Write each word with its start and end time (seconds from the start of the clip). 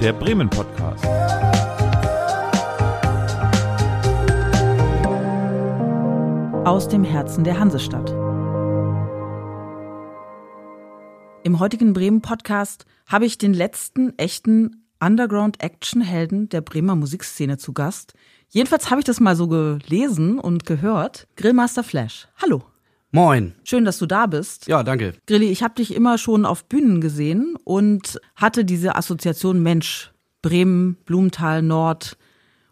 der 0.00 0.12
Bremen 0.12 0.48
Podcast. 0.48 1.04
Aus 6.64 6.86
dem 6.86 7.02
Herzen 7.02 7.42
der 7.42 7.58
Hansestadt. 7.58 8.10
Im 11.42 11.58
heutigen 11.58 11.94
Bremen 11.94 12.22
Podcast 12.22 12.86
habe 13.06 13.26
ich 13.26 13.38
den 13.38 13.52
letzten 13.52 14.16
echten 14.18 14.84
Underground-Action-Helden 15.00 16.48
der 16.48 16.60
Bremer 16.60 16.94
Musikszene 16.94 17.58
zu 17.58 17.72
Gast. 17.72 18.14
Jedenfalls 18.50 18.90
habe 18.90 19.00
ich 19.00 19.04
das 19.04 19.18
mal 19.18 19.34
so 19.34 19.48
gelesen 19.48 20.38
und 20.38 20.64
gehört. 20.64 21.26
Grillmaster 21.34 21.82
Flash. 21.82 22.28
Hallo. 22.40 22.62
Moin. 23.10 23.54
Schön, 23.64 23.86
dass 23.86 23.98
du 23.98 24.06
da 24.06 24.26
bist. 24.26 24.66
Ja, 24.68 24.82
danke. 24.82 25.14
Grilli, 25.26 25.50
ich 25.50 25.62
habe 25.62 25.74
dich 25.74 25.94
immer 25.94 26.18
schon 26.18 26.44
auf 26.44 26.66
Bühnen 26.66 27.00
gesehen 27.00 27.56
und 27.64 28.20
hatte 28.36 28.66
diese 28.66 28.96
Assoziation 28.96 29.62
Mensch, 29.62 30.12
Bremen, 30.42 30.96
Blumenthal, 31.06 31.62
Nord 31.62 32.18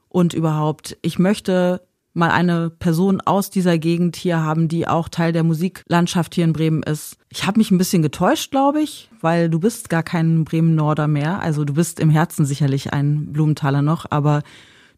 und 0.08 0.34
überhaupt. 0.34 0.98
Ich 1.00 1.18
möchte 1.18 1.80
mal 2.12 2.30
eine 2.30 2.70
Person 2.70 3.20
aus 3.22 3.50
dieser 3.50 3.78
Gegend 3.78 4.16
hier 4.16 4.42
haben, 4.42 4.68
die 4.68 4.88
auch 4.88 5.08
Teil 5.08 5.32
der 5.32 5.42
Musiklandschaft 5.42 6.34
hier 6.34 6.44
in 6.44 6.52
Bremen 6.52 6.82
ist. 6.82 7.16
Ich 7.30 7.46
habe 7.46 7.58
mich 7.58 7.70
ein 7.70 7.78
bisschen 7.78 8.02
getäuscht, 8.02 8.50
glaube 8.50 8.80
ich, 8.80 9.10
weil 9.20 9.50
du 9.50 9.58
bist 9.58 9.88
gar 9.90 10.02
kein 10.02 10.44
Bremen-Norder 10.44 11.08
mehr. 11.08 11.40
Also 11.40 11.64
du 11.64 11.74
bist 11.74 12.00
im 12.00 12.10
Herzen 12.10 12.44
sicherlich 12.46 12.92
ein 12.92 13.32
Blumenthaler 13.32 13.82
noch, 13.82 14.06
aber 14.10 14.42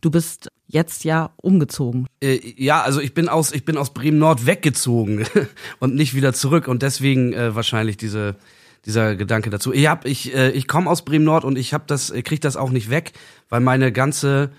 du 0.00 0.10
bist 0.10 0.48
jetzt 0.66 1.04
ja 1.04 1.30
umgezogen. 1.36 2.06
Äh, 2.20 2.40
ja, 2.56 2.82
also 2.82 3.00
ich 3.00 3.14
bin 3.14 3.28
aus 3.28 3.52
aus 3.76 3.94
Bremen 3.94 4.18
Nord 4.18 4.46
weggezogen 4.46 5.26
und 5.78 5.94
nicht 5.94 6.14
wieder 6.14 6.32
zurück 6.32 6.68
und 6.68 6.82
deswegen 6.82 7.32
äh, 7.32 7.54
wahrscheinlich 7.54 7.96
diese 7.96 8.36
dieser 8.84 9.16
Gedanke 9.16 9.50
dazu. 9.50 9.72
Ich 9.72 9.88
ich 10.04 10.34
äh, 10.34 10.50
ich 10.50 10.68
komme 10.68 10.90
aus 10.90 11.04
Bremen 11.04 11.24
Nord 11.24 11.44
und 11.44 11.58
ich 11.58 11.74
habe 11.74 11.84
das 11.86 12.12
krieg 12.24 12.40
das 12.40 12.56
auch 12.56 12.70
nicht 12.70 12.90
weg, 12.90 13.12
weil 13.48 13.60
meine 13.60 13.92
ganze 13.92 14.50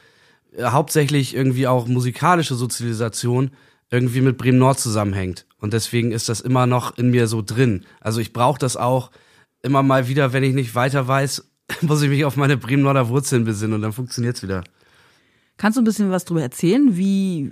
äh, 0.55 0.65
hauptsächlich 0.65 1.35
irgendwie 1.35 1.67
auch 1.67 1.87
musikalische 1.87 2.55
Sozialisation 2.55 3.51
irgendwie 3.91 4.21
mit 4.21 4.37
Bremen 4.37 4.59
Nord 4.59 4.79
zusammenhängt 4.79 5.45
und 5.59 5.73
deswegen 5.73 6.11
ist 6.11 6.29
das 6.29 6.41
immer 6.41 6.65
noch 6.65 6.97
in 6.97 7.11
mir 7.11 7.27
so 7.27 7.41
drin. 7.41 7.85
Also 8.01 8.19
ich 8.19 8.33
brauche 8.33 8.59
das 8.59 8.77
auch 8.77 9.11
immer 9.61 9.83
mal 9.83 10.07
wieder, 10.07 10.33
wenn 10.33 10.43
ich 10.43 10.53
nicht 10.53 10.75
weiter 10.75 11.07
weiß, 11.07 11.49
muss 11.81 12.01
ich 12.01 12.09
mich 12.09 12.25
auf 12.25 12.35
meine 12.35 12.57
Bremen 12.57 12.83
Norder 12.83 13.09
Wurzeln 13.09 13.45
besinnen 13.45 13.75
und 13.75 13.81
dann 13.81 13.93
funktioniert's 13.93 14.43
wieder. 14.43 14.63
Kannst 15.59 15.77
du 15.77 15.81
ein 15.81 15.85
bisschen 15.85 16.09
was 16.09 16.25
darüber 16.25 16.41
erzählen? 16.41 16.97
Wie 16.97 17.51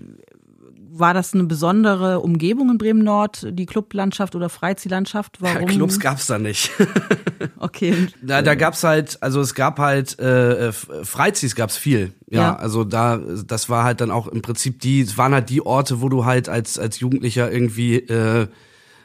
war 0.89 1.13
das 1.13 1.35
eine 1.35 1.43
besondere 1.43 2.21
Umgebung 2.21 2.71
in 2.71 2.79
Bremen 2.79 3.03
Nord, 3.03 3.45
die 3.51 3.67
Clublandschaft 3.67 4.33
oder 4.35 4.49
Freiziehlandschaft? 4.49 5.37
Ja, 5.43 5.53
Warum? 5.53 5.67
Clubs 5.67 5.99
gab's 5.99 6.25
da 6.25 6.39
nicht. 6.39 6.71
Okay. 7.59 8.07
Da, 8.21 8.41
da 8.41 8.55
gab's 8.55 8.83
halt, 8.83 9.21
also 9.21 9.41
es 9.41 9.53
gab 9.53 9.77
halt 9.79 10.17
äh, 10.19 10.67
F- 10.69 10.87
Freiziehs 11.03 11.55
gab's 11.55 11.75
viel. 11.77 12.13
Ja, 12.29 12.39
Ja. 12.41 12.55
also 12.55 12.83
da, 12.83 13.17
das 13.17 13.69
war 13.69 13.83
halt 13.83 14.01
dann 14.01 14.09
auch 14.11 14.27
im 14.27 14.41
Prinzip 14.41 14.79
die, 14.79 15.01
es 15.01 15.17
waren 15.19 15.33
halt 15.33 15.49
die 15.49 15.63
Orte, 15.63 16.01
wo 16.01 16.09
du 16.09 16.25
halt 16.25 16.49
als 16.49 16.77
als 16.79 16.99
Jugendlicher 16.99 17.51
irgendwie 17.51 17.95
äh, 17.97 18.47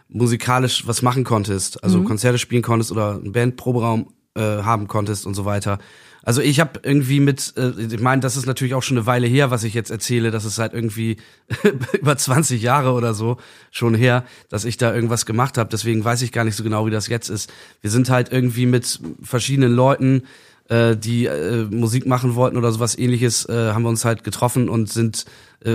musikalisch 0.08 0.86
was 0.86 1.03
machen 1.03 1.25
konntest, 1.25 1.83
also 1.84 2.03
Konzerte 2.03 2.39
spielen 2.39 2.62
konntest 2.62 2.92
oder 2.92 3.12
einen 3.12 3.33
Bandproberaum 3.33 4.08
äh, 4.34 4.41
haben 4.62 4.86
konntest 4.89 5.27
und 5.27 5.34
so 5.34 5.45
weiter. 5.45 5.78
Also 6.25 6.41
ich 6.41 6.61
habe 6.61 6.81
irgendwie 6.83 7.20
mit, 7.20 7.55
äh, 7.56 7.70
ich 7.70 8.01
meine, 8.01 8.20
das 8.20 8.37
ist 8.37 8.47
natürlich 8.47 8.75
auch 8.75 8.83
schon 8.83 8.97
eine 8.97 9.06
Weile 9.06 9.27
her, 9.27 9.51
was 9.51 9.65
ich 9.65 9.75
jetzt 9.75 9.91
erzähle, 9.91 10.31
das 10.31 10.45
ist 10.45 10.59
halt 10.59 10.73
irgendwie 10.73 11.17
über 12.01 12.17
20 12.17 12.62
Jahre 12.62 12.92
oder 12.92 13.14
so 13.14 13.39
schon 13.70 13.95
her, 13.95 14.25
dass 14.48 14.64
ich 14.64 14.77
da 14.77 14.95
irgendwas 14.95 15.27
gemacht 15.27 15.59
habe. 15.59 15.70
Deswegen 15.70 16.05
weiß 16.05 16.23
ich 16.23 16.33
gar 16.33 16.45
nicht 16.45 16.56
so 16.56 16.62
genau, 16.62 16.87
wie 16.87 16.91
das 16.91 17.09
jetzt 17.09 17.29
ist. 17.29 17.53
Wir 17.81 17.91
sind 17.91 18.11
halt 18.11 18.33
irgendwie 18.33 18.67
mit 18.67 19.01
verschiedenen 19.23 19.73
Leuten, 19.73 20.23
äh, 20.69 20.97
die 20.97 21.27
äh, 21.27 21.64
Musik 21.64 22.06
machen 22.06 22.34
wollten 22.34 22.57
oder 22.57 22.70
sowas 22.73 22.97
ähnliches, 22.97 23.48
äh, 23.48 23.73
haben 23.73 23.83
wir 23.83 23.89
uns 23.89 24.05
halt 24.05 24.23
getroffen 24.25 24.69
und 24.69 24.89
sind, 24.89 25.25
äh, 25.64 25.75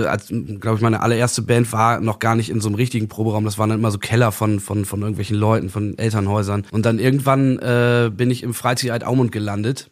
glaube 0.60 0.76
ich, 0.76 0.80
meine 0.80 1.02
allererste 1.02 1.42
Band 1.42 1.72
war 1.72 2.00
noch 2.00 2.18
gar 2.18 2.34
nicht 2.34 2.50
in 2.50 2.60
so 2.60 2.68
einem 2.68 2.76
richtigen 2.76 3.08
Proberaum. 3.08 3.44
Das 3.44 3.58
waren 3.58 3.68
dann 3.68 3.78
immer 3.78 3.90
so 3.90 3.98
Keller 3.98 4.32
von, 4.32 4.60
von, 4.60 4.84
von 4.84 5.00
irgendwelchen 5.00 5.36
Leuten, 5.36 5.68
von 5.68 5.96
Elternhäusern. 5.98 6.64
Und 6.70 6.86
dann 6.86 6.98
irgendwann 6.98 7.58
äh, 7.58 8.10
bin 8.14 8.30
ich 8.30 8.42
im 8.42 8.54
Freizeit 8.54 9.04
Aumund 9.04 9.30
gelandet. 9.30 9.90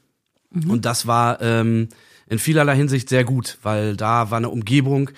Und 0.50 0.84
das 0.84 1.06
war 1.06 1.40
ähm, 1.42 1.88
in 2.28 2.38
vielerlei 2.38 2.76
Hinsicht 2.76 3.08
sehr 3.08 3.24
gut, 3.24 3.58
weil 3.62 3.96
da 3.96 4.30
war 4.30 4.38
eine 4.38 4.48
Umgebung, 4.48 5.10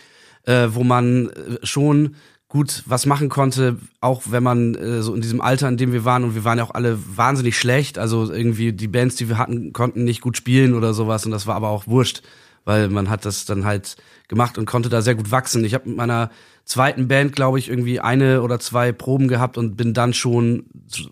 äh, 0.44 0.68
wo 0.70 0.84
man 0.84 1.30
äh, 1.30 1.58
schon 1.64 2.16
gut 2.48 2.82
was 2.86 3.04
machen 3.04 3.28
konnte, 3.28 3.76
auch 4.00 4.22
wenn 4.30 4.42
man 4.42 4.74
äh, 4.74 5.02
so 5.02 5.14
in 5.14 5.20
diesem 5.20 5.40
Alter, 5.40 5.68
in 5.68 5.76
dem 5.76 5.92
wir 5.92 6.04
waren, 6.04 6.24
und 6.24 6.34
wir 6.34 6.44
waren 6.44 6.58
ja 6.58 6.64
auch 6.64 6.74
alle 6.74 6.98
wahnsinnig 7.16 7.58
schlecht, 7.58 7.98
also 7.98 8.32
irgendwie 8.32 8.72
die 8.72 8.88
Bands, 8.88 9.16
die 9.16 9.28
wir 9.28 9.36
hatten, 9.36 9.72
konnten 9.74 10.04
nicht 10.04 10.22
gut 10.22 10.36
spielen 10.36 10.74
oder 10.74 10.94
sowas 10.94 11.26
und 11.26 11.32
das 11.32 11.46
war 11.46 11.56
aber 11.56 11.68
auch 11.68 11.86
wurscht, 11.86 12.22
weil 12.64 12.88
man 12.88 13.10
hat 13.10 13.26
das 13.26 13.44
dann 13.44 13.64
halt 13.64 13.96
gemacht 14.28 14.56
und 14.56 14.64
konnte 14.64 14.88
da 14.88 15.02
sehr 15.02 15.14
gut 15.14 15.30
wachsen. 15.30 15.64
Ich 15.64 15.74
habe 15.74 15.88
mit 15.88 15.98
meiner 15.98 16.30
zweiten 16.64 17.06
Band, 17.08 17.34
glaube 17.34 17.58
ich, 17.58 17.68
irgendwie 17.68 18.00
eine 18.00 18.42
oder 18.42 18.60
zwei 18.60 18.92
Proben 18.92 19.28
gehabt 19.28 19.58
und 19.58 19.76
bin 19.76 19.92
dann 19.94 20.14
schon 20.14 20.66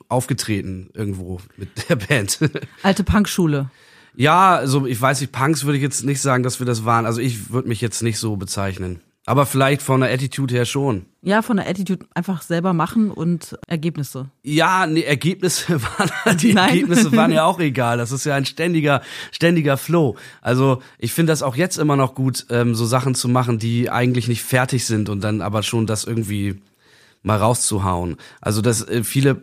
aufgetreten 0.08 0.90
irgendwo 0.94 1.40
mit 1.56 1.88
der 1.88 1.96
Band. 2.08 2.38
Alte 2.82 3.04
Punkschule. 3.04 3.70
Ja, 4.16 4.56
also 4.56 4.86
ich 4.86 5.00
weiß 5.00 5.20
nicht, 5.20 5.32
Punks 5.32 5.64
würde 5.64 5.76
ich 5.76 5.82
jetzt 5.82 6.04
nicht 6.04 6.20
sagen, 6.20 6.42
dass 6.42 6.58
wir 6.58 6.66
das 6.66 6.84
waren. 6.84 7.06
Also 7.06 7.20
ich 7.20 7.50
würde 7.50 7.68
mich 7.68 7.80
jetzt 7.80 8.02
nicht 8.02 8.18
so 8.18 8.36
bezeichnen. 8.36 9.00
Aber 9.28 9.44
vielleicht 9.44 9.82
von 9.82 10.00
der 10.00 10.12
Attitude 10.12 10.54
her 10.54 10.64
schon. 10.64 11.04
Ja, 11.20 11.42
von 11.42 11.56
der 11.56 11.68
Attitude 11.68 12.06
einfach 12.14 12.42
selber 12.42 12.72
machen 12.72 13.10
und 13.10 13.58
Ergebnisse. 13.66 14.30
Ja, 14.44 14.86
nee, 14.86 15.02
Ergebnisse 15.02 15.82
waren, 15.98 16.38
die 16.38 16.54
Nein. 16.54 16.68
Ergebnisse 16.68 17.10
waren 17.10 17.32
ja 17.32 17.44
auch 17.44 17.58
egal. 17.58 17.98
Das 17.98 18.12
ist 18.12 18.24
ja 18.24 18.36
ein 18.36 18.46
ständiger, 18.46 19.02
ständiger 19.32 19.76
Flow. 19.76 20.14
Also 20.42 20.80
ich 20.98 21.12
finde 21.12 21.32
das 21.32 21.42
auch 21.42 21.56
jetzt 21.56 21.76
immer 21.76 21.96
noch 21.96 22.14
gut, 22.14 22.46
ähm, 22.50 22.76
so 22.76 22.86
Sachen 22.86 23.16
zu 23.16 23.28
machen, 23.28 23.58
die 23.58 23.90
eigentlich 23.90 24.28
nicht 24.28 24.44
fertig 24.44 24.86
sind 24.86 25.08
und 25.08 25.24
dann 25.24 25.42
aber 25.42 25.64
schon 25.64 25.88
das 25.88 26.04
irgendwie 26.04 26.60
mal 27.26 27.38
rauszuhauen. 27.38 28.16
Also 28.40 28.62
das 28.62 28.88
äh, 28.88 29.02
viele 29.02 29.42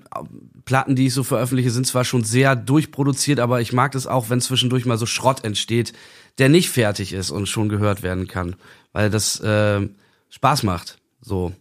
Platten, 0.66 0.96
die 0.96 1.08
ich 1.08 1.14
so 1.14 1.24
veröffentliche, 1.24 1.70
sind 1.70 1.86
zwar 1.86 2.06
schon 2.06 2.24
sehr 2.24 2.56
durchproduziert, 2.56 3.40
aber 3.40 3.62
ich 3.62 3.74
mag 3.74 3.92
das 3.92 4.08
auch, 4.08 4.30
wenn 4.30 4.42
zwischendurch 4.42 4.86
mal 4.86 4.98
so 4.98 5.06
Schrott 5.06 5.44
entsteht, 5.44 5.94
der 6.38 6.50
nicht 6.50 6.70
fertig 6.70 7.14
ist 7.14 7.30
und 7.30 7.48
schon 7.48 7.70
gehört 7.70 8.02
werden 8.02 8.28
kann, 8.28 8.56
weil 8.94 9.10
das 9.10 9.40
äh, 9.42 9.88
Spaß 10.30 10.64
macht. 10.64 10.98
So. 11.22 11.52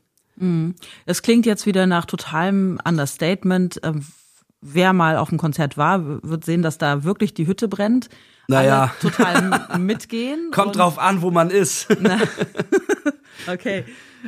Es 1.05 1.23
klingt 1.23 1.45
jetzt 1.45 1.67
wieder 1.67 1.87
nach 1.87 2.07
totalem 2.07 2.81
Understatement. 2.85 3.81
Ähm, 3.83 4.05
Wer 4.65 4.93
mal 4.93 5.17
auf 5.17 5.29
dem 5.29 5.39
Konzert 5.39 5.77
war, 5.77 6.23
wird 6.23 6.45
sehen, 6.45 6.63
dass 6.63 6.79
da 6.79 7.03
wirklich 7.03 7.35
die 7.35 7.49
Hütte 7.49 7.67
brennt. 7.67 8.09
Naja. 8.47 8.93
Alle 9.03 9.13
total 9.13 9.79
mitgehen. 9.81 10.53
Kommt 10.53 10.77
drauf 10.77 11.01
an, 11.01 11.21
wo 11.21 11.33
man 11.33 11.51
ist. 11.51 11.89
Okay. 13.49 13.85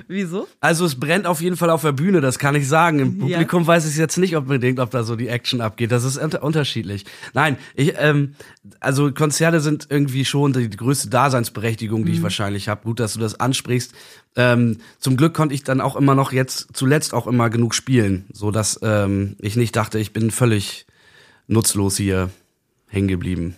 Wieso? 0.08 0.46
Also 0.60 0.84
es 0.84 0.98
brennt 0.98 1.26
auf 1.26 1.40
jeden 1.40 1.56
Fall 1.56 1.70
auf 1.70 1.82
der 1.82 1.92
Bühne, 1.92 2.20
das 2.20 2.38
kann 2.38 2.54
ich 2.54 2.68
sagen. 2.68 2.98
Im 2.98 3.16
Ja. 3.16 3.20
Publikum 3.38 3.66
weiß 3.66 3.88
ich 3.88 3.96
jetzt 3.96 4.16
nicht 4.16 4.36
unbedingt, 4.36 4.80
ob 4.80 4.90
da 4.90 5.02
so 5.04 5.16
die 5.16 5.28
Action 5.28 5.60
abgeht. 5.60 5.92
Das 5.92 6.04
ist 6.04 6.16
unter 6.16 6.42
unterschiedlich. 6.42 7.04
Nein, 7.32 7.56
ich, 7.74 7.94
ähm, 7.98 8.34
also 8.80 9.12
Konzerte 9.12 9.60
sind 9.60 9.86
irgendwie 9.90 10.24
schon 10.24 10.52
die, 10.52 10.70
größte 10.70 11.08
Daseinsberechtigung, 11.08 12.04
die 12.04 12.12
ich 12.12 12.22
wahrscheinlich 12.22 12.68
habe. 12.68 12.82
Gut, 12.84 13.00
dass 13.00 13.14
du 13.14 13.20
das 13.20 13.38
ansprichst. 13.38 13.92
Ähm, 14.36 14.78
zum 14.98 15.16
Glück 15.16 15.34
konnte 15.34 15.54
ich 15.54 15.62
dann 15.62 15.80
auch 15.80 15.96
immer 15.96 16.14
noch 16.14 16.32
jetzt 16.32 16.68
zuletzt 16.72 17.14
auch 17.14 17.26
immer 17.26 17.50
genug 17.50 17.74
spielen, 17.74 18.26
so 18.32 18.50
dass 18.50 18.80
ähm, 18.82 19.36
ich 19.40 19.56
nicht 19.56 19.76
dachte, 19.76 19.98
ich 19.98 20.12
bin 20.12 20.30
völlig 20.30 20.86
nutzlos 21.46 21.96
hier 21.96 22.30
hängen 22.88 23.08
geblieben. 23.08 23.56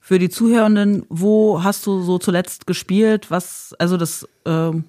Für 0.00 0.18
die 0.18 0.28
Zuhörenden, 0.28 1.04
wo 1.08 1.64
hast 1.64 1.86
du 1.86 2.00
so 2.02 2.18
zuletzt 2.18 2.66
gespielt? 2.66 3.30
Was, 3.30 3.74
also 3.78 3.96
das 3.96 4.28
ähm, 4.44 4.84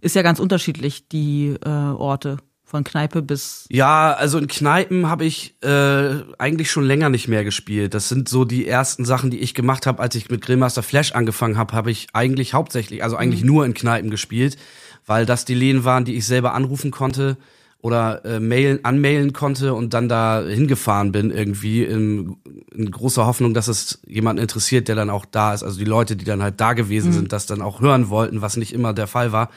ist 0.00 0.16
ja 0.16 0.22
ganz 0.22 0.38
unterschiedlich, 0.38 1.08
die 1.08 1.56
äh, 1.64 1.68
Orte. 1.68 2.38
Von 2.64 2.84
Kneipe 2.84 3.20
bis. 3.20 3.66
Ja, 3.68 4.12
also 4.12 4.38
in 4.38 4.46
Kneipen 4.46 5.08
habe 5.08 5.24
ich 5.24 5.56
äh, 5.60 6.22
eigentlich 6.38 6.70
schon 6.70 6.84
länger 6.84 7.08
nicht 7.08 7.26
mehr 7.26 7.42
gespielt. 7.42 7.94
Das 7.94 8.08
sind 8.08 8.28
so 8.28 8.44
die 8.44 8.64
ersten 8.64 9.04
Sachen, 9.04 9.32
die 9.32 9.40
ich 9.40 9.54
gemacht 9.54 9.88
habe, 9.88 10.00
als 10.00 10.14
ich 10.14 10.30
mit 10.30 10.40
Grillmaster 10.40 10.84
Flash 10.84 11.10
angefangen 11.10 11.58
habe, 11.58 11.74
habe 11.74 11.90
ich 11.90 12.06
eigentlich 12.12 12.54
hauptsächlich, 12.54 13.02
also 13.02 13.16
eigentlich 13.16 13.42
nur 13.42 13.66
in 13.66 13.74
Kneipen 13.74 14.08
gespielt, 14.08 14.56
weil 15.04 15.26
das 15.26 15.44
die 15.44 15.54
Läden 15.54 15.82
waren, 15.82 16.04
die 16.04 16.14
ich 16.14 16.24
selber 16.24 16.54
anrufen 16.54 16.92
konnte 16.92 17.36
oder 17.82 18.24
äh, 18.24 18.38
mailen, 18.40 18.84
anmailen 18.84 19.32
konnte 19.32 19.74
und 19.74 19.92
dann 19.92 20.08
da 20.08 20.40
hingefahren 20.40 21.12
bin 21.12 21.32
irgendwie 21.32 21.82
in, 21.82 22.36
in 22.72 22.90
großer 22.90 23.26
Hoffnung, 23.26 23.52
dass 23.52 23.68
es 23.68 24.00
jemanden 24.06 24.42
interessiert, 24.42 24.88
der 24.88 24.94
dann 24.94 25.10
auch 25.10 25.24
da 25.24 25.54
ist. 25.54 25.62
Also 25.62 25.78
die 25.78 25.86
Leute, 25.86 26.14
die 26.14 26.24
dann 26.24 26.42
halt 26.42 26.60
da 26.60 26.74
gewesen 26.74 27.12
sind, 27.12 27.32
das 27.32 27.46
dann 27.46 27.62
auch 27.62 27.80
hören 27.80 28.10
wollten, 28.10 28.42
was 28.42 28.56
nicht 28.56 28.72
immer 28.72 28.92
der 28.92 29.06
Fall 29.06 29.32
war. 29.32 29.50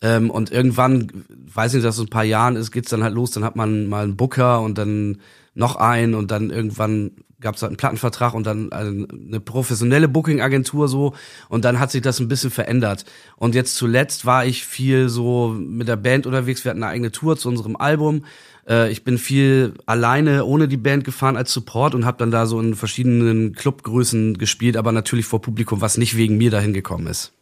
Ähm, 0.00 0.30
und 0.30 0.50
irgendwann, 0.50 1.24
weiß 1.28 1.74
nicht, 1.74 1.84
dass 1.84 1.96
es 1.96 2.02
ein 2.02 2.10
paar 2.10 2.24
Jahren 2.24 2.56
ist, 2.56 2.72
geht's 2.72 2.90
dann 2.90 3.02
halt 3.02 3.14
los, 3.14 3.30
dann 3.30 3.44
hat 3.44 3.56
man 3.56 3.86
mal 3.86 4.04
einen 4.04 4.16
Booker 4.16 4.60
und 4.60 4.78
dann 4.78 5.18
noch 5.54 5.76
einen 5.76 6.14
und 6.14 6.30
dann 6.30 6.50
irgendwann 6.50 7.12
gab 7.44 7.56
es 7.56 7.62
halt 7.62 7.70
einen 7.70 7.76
Plattenvertrag 7.76 8.34
und 8.34 8.46
dann 8.46 8.72
eine 8.72 9.38
professionelle 9.38 10.08
Booking-Agentur 10.08 10.88
so 10.88 11.14
und 11.48 11.64
dann 11.64 11.78
hat 11.78 11.90
sich 11.90 12.00
das 12.00 12.18
ein 12.18 12.26
bisschen 12.26 12.50
verändert. 12.50 13.04
Und 13.36 13.54
jetzt 13.54 13.76
zuletzt 13.76 14.24
war 14.24 14.46
ich 14.46 14.64
viel 14.64 15.08
so 15.08 15.54
mit 15.56 15.86
der 15.86 15.96
Band 15.96 16.26
unterwegs, 16.26 16.64
wir 16.64 16.70
hatten 16.70 16.82
eine 16.82 16.92
eigene 16.92 17.12
Tour 17.12 17.36
zu 17.36 17.48
unserem 17.48 17.76
Album. 17.76 18.24
Äh, 18.66 18.90
ich 18.90 19.04
bin 19.04 19.18
viel 19.18 19.74
alleine 19.84 20.46
ohne 20.46 20.68
die 20.68 20.78
Band 20.78 21.04
gefahren 21.04 21.36
als 21.36 21.52
Support 21.52 21.94
und 21.94 22.06
habe 22.06 22.18
dann 22.18 22.30
da 22.30 22.46
so 22.46 22.58
in 22.58 22.74
verschiedenen 22.74 23.52
Clubgrößen 23.52 24.38
gespielt, 24.38 24.76
aber 24.76 24.92
natürlich 24.92 25.26
vor 25.26 25.42
Publikum, 25.42 25.82
was 25.82 25.98
nicht 25.98 26.16
wegen 26.16 26.38
mir 26.38 26.50
dahin 26.50 26.72
gekommen 26.72 27.06
ist, 27.06 27.32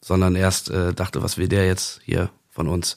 sondern 0.00 0.36
erst 0.36 0.70
äh, 0.70 0.92
dachte, 0.92 1.22
was 1.22 1.38
will 1.38 1.48
der 1.48 1.66
jetzt 1.66 2.00
hier 2.04 2.30
von 2.50 2.68
uns? 2.68 2.96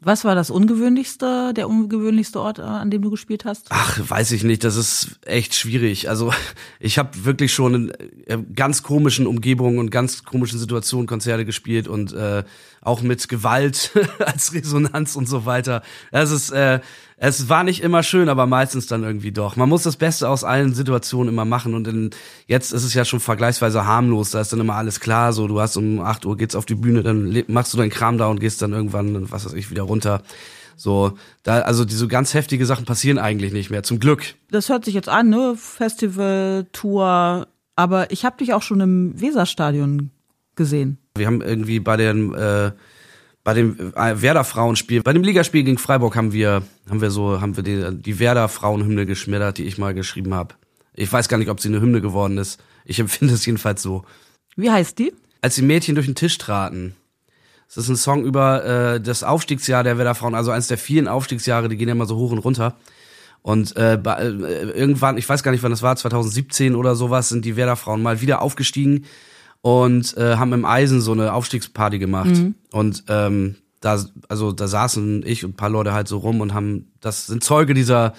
Was 0.00 0.24
war 0.24 0.36
das 0.36 0.50
ungewöhnlichste, 0.50 1.52
der 1.54 1.68
ungewöhnlichste 1.68 2.40
Ort, 2.40 2.60
äh, 2.60 2.62
an 2.62 2.88
dem 2.90 3.02
du 3.02 3.10
gespielt 3.10 3.44
hast? 3.44 3.66
Ach, 3.70 3.98
weiß 3.98 4.30
ich 4.30 4.44
nicht. 4.44 4.62
Das 4.62 4.76
ist 4.76 5.18
echt 5.26 5.56
schwierig. 5.56 6.08
Also 6.08 6.32
ich 6.80 6.98
habe 6.98 7.24
wirklich 7.24 7.52
schon 7.52 7.74
in 7.74 7.90
äh, 8.26 8.38
ganz 8.54 8.84
komischen 8.84 9.26
Umgebungen 9.26 9.80
und 9.80 9.90
ganz 9.90 10.22
komischen 10.22 10.60
Situationen 10.60 11.08
Konzerte 11.08 11.44
gespielt 11.44 11.88
und 11.88 12.12
äh, 12.12 12.44
auch 12.82 13.02
mit 13.02 13.28
Gewalt 13.28 13.92
als 14.18 14.52
Resonanz 14.52 15.16
und 15.16 15.28
so 15.28 15.46
weiter. 15.46 15.82
Es 16.10 16.30
ist, 16.30 16.50
äh, 16.50 16.80
es 17.16 17.48
war 17.48 17.64
nicht 17.64 17.82
immer 17.82 18.02
schön, 18.02 18.28
aber 18.28 18.46
meistens 18.46 18.86
dann 18.86 19.02
irgendwie 19.02 19.32
doch. 19.32 19.56
Man 19.56 19.68
muss 19.68 19.82
das 19.82 19.96
Beste 19.96 20.28
aus 20.28 20.44
allen 20.44 20.74
Situationen 20.74 21.32
immer 21.32 21.44
machen 21.44 21.74
und 21.74 21.88
in, 21.88 22.10
jetzt 22.46 22.72
ist 22.72 22.84
es 22.84 22.94
ja 22.94 23.04
schon 23.04 23.20
vergleichsweise 23.20 23.86
harmlos. 23.86 24.30
Da 24.30 24.40
ist 24.40 24.52
dann 24.52 24.60
immer 24.60 24.76
alles 24.76 25.00
klar. 25.00 25.32
So, 25.32 25.48
du 25.48 25.60
hast 25.60 25.76
um 25.76 26.00
8 26.00 26.26
Uhr 26.26 26.36
geht's 26.36 26.54
auf 26.54 26.66
die 26.66 26.76
Bühne, 26.76 27.02
dann 27.02 27.42
machst 27.48 27.72
du 27.72 27.78
deinen 27.78 27.90
Kram 27.90 28.18
da 28.18 28.28
und 28.28 28.38
gehst 28.38 28.62
dann 28.62 28.72
irgendwann, 28.72 29.30
was 29.30 29.44
weiß 29.44 29.54
ich, 29.54 29.70
wieder 29.70 29.82
runter. 29.82 30.22
So, 30.76 31.18
da, 31.42 31.62
also 31.62 31.84
diese 31.84 32.06
ganz 32.06 32.34
heftige 32.34 32.64
Sachen 32.64 32.84
passieren 32.84 33.18
eigentlich 33.18 33.52
nicht 33.52 33.68
mehr, 33.68 33.82
zum 33.82 33.98
Glück. 33.98 34.36
Das 34.52 34.68
hört 34.68 34.84
sich 34.84 34.94
jetzt 34.94 35.08
an, 35.08 35.28
ne? 35.28 35.56
Festival, 35.56 36.66
Tour, 36.72 37.48
aber 37.74 38.12
ich 38.12 38.24
habe 38.24 38.36
dich 38.36 38.54
auch 38.54 38.62
schon 38.62 38.80
im 38.80 39.20
Weserstadion 39.20 40.10
gesehen. 40.54 40.98
Wir 41.18 41.26
haben 41.26 41.42
irgendwie 41.42 41.80
bei 41.80 41.96
den 41.96 42.34
äh, 42.34 42.72
bei 43.44 43.54
dem 43.54 43.94
äh, 43.94 44.20
Werder 44.20 44.44
Frauenspiel, 44.44 45.02
bei 45.02 45.12
dem 45.12 45.22
Ligaspiel 45.22 45.62
gegen 45.62 45.78
Freiburg 45.78 46.16
haben 46.16 46.32
wir 46.32 46.62
haben 46.90 47.00
wir 47.00 47.10
so 47.10 47.40
haben 47.40 47.56
wir 47.56 47.62
die, 47.62 47.96
die 47.96 48.18
Werder 48.18 48.48
Frauenhymne 48.48 49.06
geschmettert, 49.06 49.58
die 49.58 49.64
ich 49.64 49.78
mal 49.78 49.94
geschrieben 49.94 50.34
habe. 50.34 50.54
Ich 50.94 51.10
weiß 51.10 51.28
gar 51.28 51.38
nicht, 51.38 51.48
ob 51.48 51.60
sie 51.60 51.68
eine 51.68 51.80
Hymne 51.80 52.00
geworden 52.00 52.36
ist. 52.38 52.60
Ich 52.84 53.00
empfinde 53.00 53.34
es 53.34 53.46
jedenfalls 53.46 53.82
so. 53.82 54.04
Wie 54.56 54.70
heißt 54.70 54.98
die? 54.98 55.12
Als 55.40 55.54
die 55.54 55.62
Mädchen 55.62 55.94
durch 55.94 56.06
den 56.06 56.14
Tisch 56.14 56.36
traten. 56.36 56.94
Das 57.68 57.76
ist 57.76 57.88
ein 57.88 57.96
Song 57.96 58.24
über 58.24 58.64
äh, 58.64 59.00
das 59.00 59.22
Aufstiegsjahr 59.22 59.84
der 59.84 59.98
Werder 59.98 60.14
Frauen, 60.14 60.34
also 60.34 60.50
eines 60.50 60.68
der 60.68 60.78
vielen 60.78 61.06
Aufstiegsjahre, 61.06 61.68
die 61.68 61.76
gehen 61.76 61.88
ja 61.88 61.92
immer 61.92 62.06
so 62.06 62.16
hoch 62.16 62.32
und 62.32 62.38
runter. 62.38 62.76
Und 63.40 63.76
äh, 63.76 63.94
äh 63.94 64.70
irgendwann, 64.72 65.16
ich 65.16 65.28
weiß 65.28 65.42
gar 65.42 65.52
nicht, 65.52 65.62
wann 65.62 65.70
das 65.70 65.82
war, 65.82 65.96
2017 65.96 66.74
oder 66.74 66.94
sowas, 66.94 67.28
sind 67.28 67.44
die 67.44 67.56
Werder 67.56 67.76
Frauen 67.76 68.02
mal 68.02 68.20
wieder 68.20 68.42
aufgestiegen 68.42 69.06
und 69.60 70.16
äh, 70.16 70.36
haben 70.36 70.52
im 70.52 70.64
Eisen 70.64 71.00
so 71.00 71.12
eine 71.12 71.32
Aufstiegsparty 71.32 71.98
gemacht. 71.98 72.30
Mhm. 72.30 72.54
Und 72.70 73.04
ähm, 73.08 73.56
da, 73.80 74.04
also 74.28 74.52
da 74.52 74.68
saßen 74.68 75.24
ich 75.26 75.44
und 75.44 75.52
ein 75.52 75.56
paar 75.56 75.70
Leute 75.70 75.92
halt 75.92 76.08
so 76.08 76.18
rum 76.18 76.40
und 76.40 76.54
haben, 76.54 76.92
das 77.00 77.26
sind 77.26 77.44
Zeuge 77.44 77.74
dieser 77.74 78.14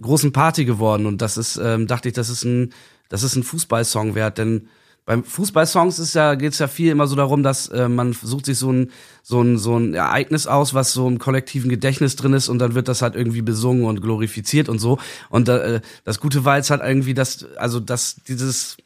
großen 0.00 0.32
Party 0.32 0.64
geworden. 0.64 1.06
Und 1.06 1.22
das 1.22 1.36
ist, 1.36 1.56
ähm, 1.56 1.86
dachte 1.86 2.08
ich, 2.08 2.14
das 2.14 2.28
ist 2.28 2.44
ein, 2.44 2.72
das 3.08 3.22
ist 3.22 3.36
ein 3.36 3.42
Fußballsong 3.42 4.14
wert, 4.14 4.38
denn 4.38 4.68
beim 5.06 5.22
Fußballsongs 5.22 5.98
ist 5.98 6.14
ja 6.14 6.34
geht's 6.34 6.58
ja 6.58 6.66
viel 6.66 6.90
immer 6.90 7.06
so 7.06 7.14
darum, 7.14 7.42
dass 7.42 7.68
äh, 7.68 7.88
man 7.88 8.14
sucht 8.14 8.46
sich 8.46 8.56
so 8.58 8.72
ein 8.72 8.90
so 9.22 9.42
ein 9.42 9.58
so 9.58 9.76
ein 9.76 9.92
Ereignis 9.92 10.46
aus, 10.46 10.72
was 10.72 10.92
so 10.92 11.06
im 11.06 11.18
kollektiven 11.18 11.68
Gedächtnis 11.68 12.16
drin 12.16 12.32
ist 12.32 12.48
und 12.48 12.58
dann 12.58 12.74
wird 12.74 12.88
das 12.88 13.02
halt 13.02 13.14
irgendwie 13.14 13.42
besungen 13.42 13.84
und 13.84 14.00
glorifiziert 14.00 14.70
und 14.70 14.78
so 14.78 14.98
und 15.28 15.48
äh, 15.50 15.82
das 16.04 16.20
Gute 16.20 16.46
war 16.46 16.56
jetzt 16.56 16.70
halt 16.70 16.80
irgendwie, 16.82 17.12
dass 17.12 17.44
also 17.56 17.80
dass 17.80 18.16
dieses 18.26 18.78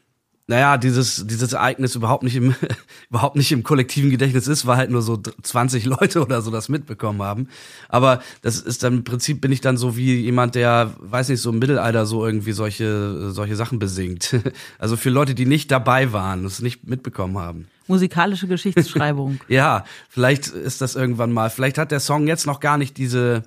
naja, 0.48 0.78
dieses, 0.78 1.26
dieses 1.26 1.52
Ereignis 1.52 1.94
überhaupt 1.94 2.22
nicht 2.22 2.34
im, 2.34 2.54
überhaupt 3.10 3.36
nicht 3.36 3.52
im 3.52 3.62
kollektiven 3.62 4.08
Gedächtnis 4.08 4.48
ist, 4.48 4.66
weil 4.66 4.78
halt 4.78 4.90
nur 4.90 5.02
so 5.02 5.18
20 5.18 5.84
Leute 5.84 6.22
oder 6.24 6.40
so 6.40 6.50
das 6.50 6.70
mitbekommen 6.70 7.22
haben. 7.22 7.48
Aber 7.90 8.22
das 8.40 8.58
ist 8.58 8.82
dann 8.82 8.94
im 8.94 9.04
Prinzip 9.04 9.42
bin 9.42 9.52
ich 9.52 9.60
dann 9.60 9.76
so 9.76 9.96
wie 9.96 10.14
jemand, 10.14 10.54
der, 10.54 10.94
weiß 11.00 11.28
nicht, 11.28 11.42
so 11.42 11.50
im 11.50 11.58
Mittelalter 11.58 12.06
so 12.06 12.24
irgendwie 12.24 12.52
solche, 12.52 13.30
solche 13.30 13.54
Sachen 13.54 13.78
besingt. 13.78 14.34
Also 14.78 14.96
für 14.96 15.10
Leute, 15.10 15.34
die 15.34 15.44
nicht 15.44 15.70
dabei 15.70 16.12
waren, 16.12 16.44
das 16.44 16.60
nicht 16.60 16.86
mitbekommen 16.88 17.38
haben. 17.38 17.68
Musikalische 17.86 18.46
Geschichtsschreibung. 18.46 19.40
ja, 19.48 19.84
vielleicht 20.08 20.48
ist 20.48 20.80
das 20.80 20.96
irgendwann 20.96 21.32
mal, 21.32 21.50
vielleicht 21.50 21.78
hat 21.78 21.90
der 21.90 22.00
Song 22.00 22.26
jetzt 22.26 22.46
noch 22.46 22.60
gar 22.60 22.78
nicht 22.78 22.96
diese, 22.96 23.42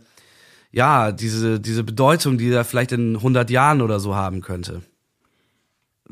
ja, 0.71 1.11
diese, 1.11 1.59
diese 1.59 1.83
Bedeutung, 1.83 2.37
die 2.37 2.51
er 2.51 2.63
vielleicht 2.63 2.91
in 2.91 3.15
100 3.15 3.49
Jahren 3.49 3.81
oder 3.81 3.99
so 3.99 4.15
haben 4.15 4.41
könnte. 4.41 4.83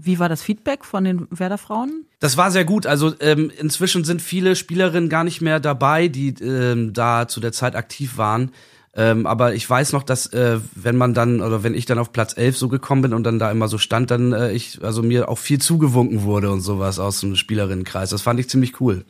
Wie 0.01 0.19
war 0.19 0.29
das 0.29 0.41
Feedback 0.41 0.85
von 0.85 1.03
den 1.03 1.27
Werder-Frauen? 1.29 2.05
Das 2.19 2.37
war 2.37 2.51
sehr 2.51 2.65
gut. 2.65 2.85
Also 2.85 3.13
ähm, 3.19 3.51
inzwischen 3.57 4.03
sind 4.03 4.21
viele 4.21 4.55
Spielerinnen 4.55 5.09
gar 5.09 5.23
nicht 5.23 5.41
mehr 5.41 5.59
dabei, 5.59 6.07
die 6.07 6.29
ähm, 6.41 6.93
da 6.93 7.27
zu 7.27 7.39
der 7.39 7.51
Zeit 7.51 7.75
aktiv 7.75 8.17
waren. 8.17 8.51
Ähm, 8.95 9.27
aber 9.27 9.53
ich 9.53 9.69
weiß 9.69 9.93
noch, 9.93 10.03
dass 10.03 10.27
äh, 10.33 10.59
wenn 10.73 10.97
man 10.97 11.13
dann 11.13 11.41
oder 11.41 11.63
wenn 11.63 11.75
ich 11.75 11.85
dann 11.85 11.99
auf 11.99 12.11
Platz 12.11 12.35
11 12.35 12.57
so 12.57 12.69
gekommen 12.69 13.03
bin 13.03 13.13
und 13.13 13.23
dann 13.23 13.39
da 13.39 13.51
immer 13.51 13.67
so 13.67 13.77
stand, 13.77 14.09
dann 14.09 14.33
äh, 14.33 14.51
ich 14.51 14.83
also 14.83 15.03
mir 15.03 15.29
auch 15.29 15.37
viel 15.37 15.59
zugewunken 15.59 16.23
wurde 16.23 16.49
und 16.49 16.61
sowas 16.61 16.97
aus 16.97 17.19
dem 17.19 17.35
Spielerinnenkreis. 17.35 18.09
Das 18.09 18.21
fand 18.21 18.39
ich 18.39 18.49
ziemlich 18.49 18.81
cool. 18.81 19.05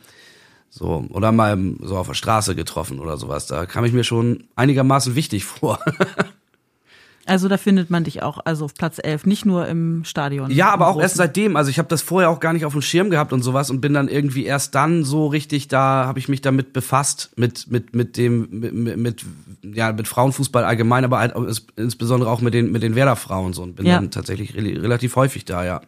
So 0.68 1.06
oder 1.10 1.32
mal 1.32 1.58
so 1.82 1.96
auf 1.96 2.06
der 2.08 2.14
Straße 2.14 2.54
getroffen 2.54 3.00
oder 3.00 3.16
sowas. 3.16 3.46
Da 3.46 3.66
kam 3.66 3.84
ich 3.84 3.92
mir 3.92 4.04
schon 4.04 4.44
einigermaßen 4.54 5.14
wichtig 5.14 5.44
vor. 5.46 5.78
Also 7.26 7.48
da 7.48 7.58
findet 7.58 7.90
man 7.90 8.04
dich 8.04 8.22
auch, 8.22 8.40
also 8.44 8.64
auf 8.64 8.74
Platz 8.74 8.98
11, 9.02 9.26
nicht 9.26 9.46
nur 9.46 9.66
im 9.68 10.04
Stadion. 10.04 10.50
Ja, 10.50 10.70
aber 10.70 10.88
auch 10.88 11.00
erst 11.00 11.16
seitdem. 11.16 11.56
Also 11.56 11.70
ich 11.70 11.78
habe 11.78 11.88
das 11.88 12.02
vorher 12.02 12.30
auch 12.30 12.40
gar 12.40 12.52
nicht 12.52 12.64
auf 12.64 12.72
dem 12.72 12.82
Schirm 12.82 13.10
gehabt 13.10 13.32
und 13.32 13.42
sowas 13.42 13.70
und 13.70 13.80
bin 13.80 13.92
dann 13.92 14.08
irgendwie 14.08 14.44
erst 14.44 14.74
dann 14.74 15.04
so 15.04 15.26
richtig, 15.26 15.68
da 15.68 16.06
habe 16.06 16.18
ich 16.18 16.28
mich 16.28 16.40
damit 16.40 16.72
befasst, 16.72 17.30
mit, 17.36 17.70
mit, 17.70 17.94
mit 17.94 18.16
dem, 18.16 18.48
mit, 18.50 18.96
mit, 18.96 19.24
ja, 19.62 19.92
mit 19.92 20.08
Frauenfußball 20.08 20.64
allgemein, 20.64 21.04
aber 21.04 21.18
halt 21.18 21.34
insbesondere 21.76 22.30
auch 22.30 22.40
mit 22.40 22.54
den, 22.54 22.72
mit 22.72 22.82
den 22.82 22.94
Werder-Frauen 22.94 23.52
so 23.52 23.62
und 23.62 23.76
bin 23.76 23.86
ja. 23.86 23.96
dann 23.96 24.10
tatsächlich 24.10 24.56
re 24.56 24.82
relativ 24.82 25.14
häufig 25.16 25.44
da, 25.44 25.64
ja. 25.64 25.82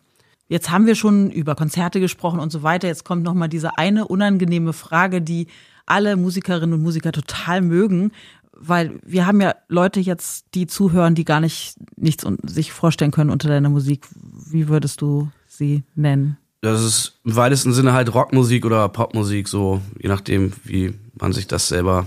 Jetzt 0.49 0.71
haben 0.71 0.87
wir 0.87 0.97
schon 0.97 1.31
über 1.31 1.55
Konzerte 1.55 1.99
gesprochen 1.99 2.39
und 2.39 2.53
so 2.53 2.63
weiter. 2.63 2.87
Jetzt 2.87 3.05
kommt 3.05 3.23
nochmal 3.23 3.49
diese 3.49 3.79
eine 3.79 4.07
unangenehme 4.07 4.75
Frage, 4.75 5.23
die 5.23 5.47
alle 5.87 6.17
Musikerinnen 6.17 6.75
und 6.75 6.83
Musiker 6.83 7.11
total 7.11 7.63
mögen 7.63 8.13
weil 8.57 8.99
wir 9.05 9.27
haben 9.27 9.41
ja 9.41 9.55
Leute 9.69 10.01
jetzt, 10.01 10.47
die 10.55 10.67
zuhören, 10.67 11.15
die 11.15 11.25
gar 11.25 11.41
nicht 11.41 11.77
nichts 11.97 12.27
sich 12.45 12.73
vorstellen 12.73 13.11
können 13.11 13.31
unter 13.31 13.49
deiner 13.49 13.69
Musik. 13.69 14.07
Wie 14.51 14.69
würdest 14.69 15.01
du 15.01 15.31
sie 15.49 15.83
nennen? 15.95 16.37
Das 16.61 16.83
ist 16.83 17.19
im 17.25 17.35
weitesten 17.35 17.73
Sinne 17.73 17.93
halt 17.93 18.15
Rockmusik 18.15 18.65
oder 18.65 18.89
Popmusik, 18.89 19.49
so 19.49 19.83
je 20.01 20.09
nachdem, 20.09 20.53
wie 20.65 20.95
man 21.19 21.33
sich 21.33 21.49
das 21.49 21.69
selber 21.69 22.07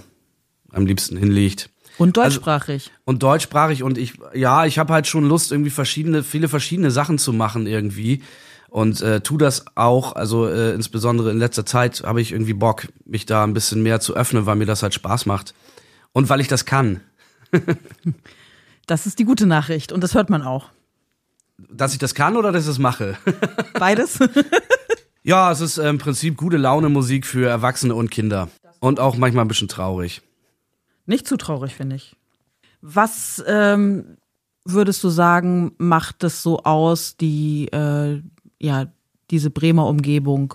am 0.71 0.85
liebsten 0.85 1.17
hinlegt. 1.17 1.69
Und 1.97 2.17
also 2.17 2.39
deutschsprachig. 2.39 2.83
Also, 2.87 3.01
und 3.05 3.23
deutschsprachig 3.23 3.83
und 3.83 3.97
ich, 3.97 4.13
ja, 4.33 4.65
ich 4.65 4.79
habe 4.79 4.93
halt 4.93 5.07
schon 5.07 5.27
Lust, 5.27 5.51
irgendwie 5.51 5.69
verschiedene, 5.69 6.23
viele 6.23 6.47
verschiedene 6.47 6.91
Sachen 6.91 7.17
zu 7.17 7.33
machen 7.33 7.67
irgendwie. 7.67 8.21
Und 8.69 9.01
äh, 9.01 9.21
tu 9.21 9.37
das 9.37 9.65
auch, 9.75 10.15
also 10.15 10.47
äh, 10.47 10.73
insbesondere 10.73 11.31
in 11.31 11.37
letzter 11.37 11.65
Zeit 11.65 12.03
habe 12.05 12.19
ich 12.19 12.33
irgendwie 12.33 12.53
Bock, 12.53 12.87
mich 13.05 13.25
da 13.25 13.43
ein 13.43 13.53
bisschen 13.53 13.83
mehr 13.83 14.01
zu 14.01 14.15
öffnen, 14.15 14.45
weil 14.45 14.57
mir 14.57 14.65
das 14.65 14.83
halt 14.83 14.93
Spaß 14.93 15.25
macht. 15.25 15.53
Und 16.15 16.29
weil 16.29 16.39
ich 16.39 16.47
das 16.47 16.63
kann. 16.63 17.01
das 18.87 19.05
ist 19.05 19.19
die 19.19 19.25
gute 19.25 19.45
Nachricht 19.45 19.91
und 19.91 20.01
das 20.01 20.15
hört 20.15 20.29
man 20.29 20.43
auch. 20.43 20.69
Dass 21.69 21.91
ich 21.91 21.99
das 21.99 22.15
kann 22.15 22.37
oder 22.37 22.53
dass 22.53 22.63
ich 22.63 22.69
es 22.69 22.79
mache? 22.79 23.17
Beides. 23.73 24.19
ja, 25.23 25.51
es 25.51 25.59
ist 25.59 25.77
im 25.77 25.97
Prinzip 25.97 26.37
gute 26.37 26.55
Laune 26.55 26.87
Musik 26.87 27.25
für 27.25 27.49
Erwachsene 27.49 27.93
und 27.93 28.11
Kinder. 28.11 28.47
Und 28.79 29.01
auch 29.01 29.17
manchmal 29.17 29.43
ein 29.43 29.49
bisschen 29.49 29.67
traurig. 29.67 30.21
Nicht 31.05 31.27
zu 31.27 31.35
traurig, 31.35 31.75
finde 31.75 31.97
ich. 31.97 32.15
Was 32.79 33.43
ähm, 33.45 34.15
würdest 34.63 35.03
du 35.03 35.09
sagen, 35.09 35.73
macht 35.77 36.23
es 36.23 36.41
so 36.41 36.59
aus, 36.59 37.17
die, 37.17 37.67
äh, 37.73 38.21
ja, 38.61 38.87
diese 39.31 39.49
Bremer 39.49 39.85
Umgebung 39.87 40.53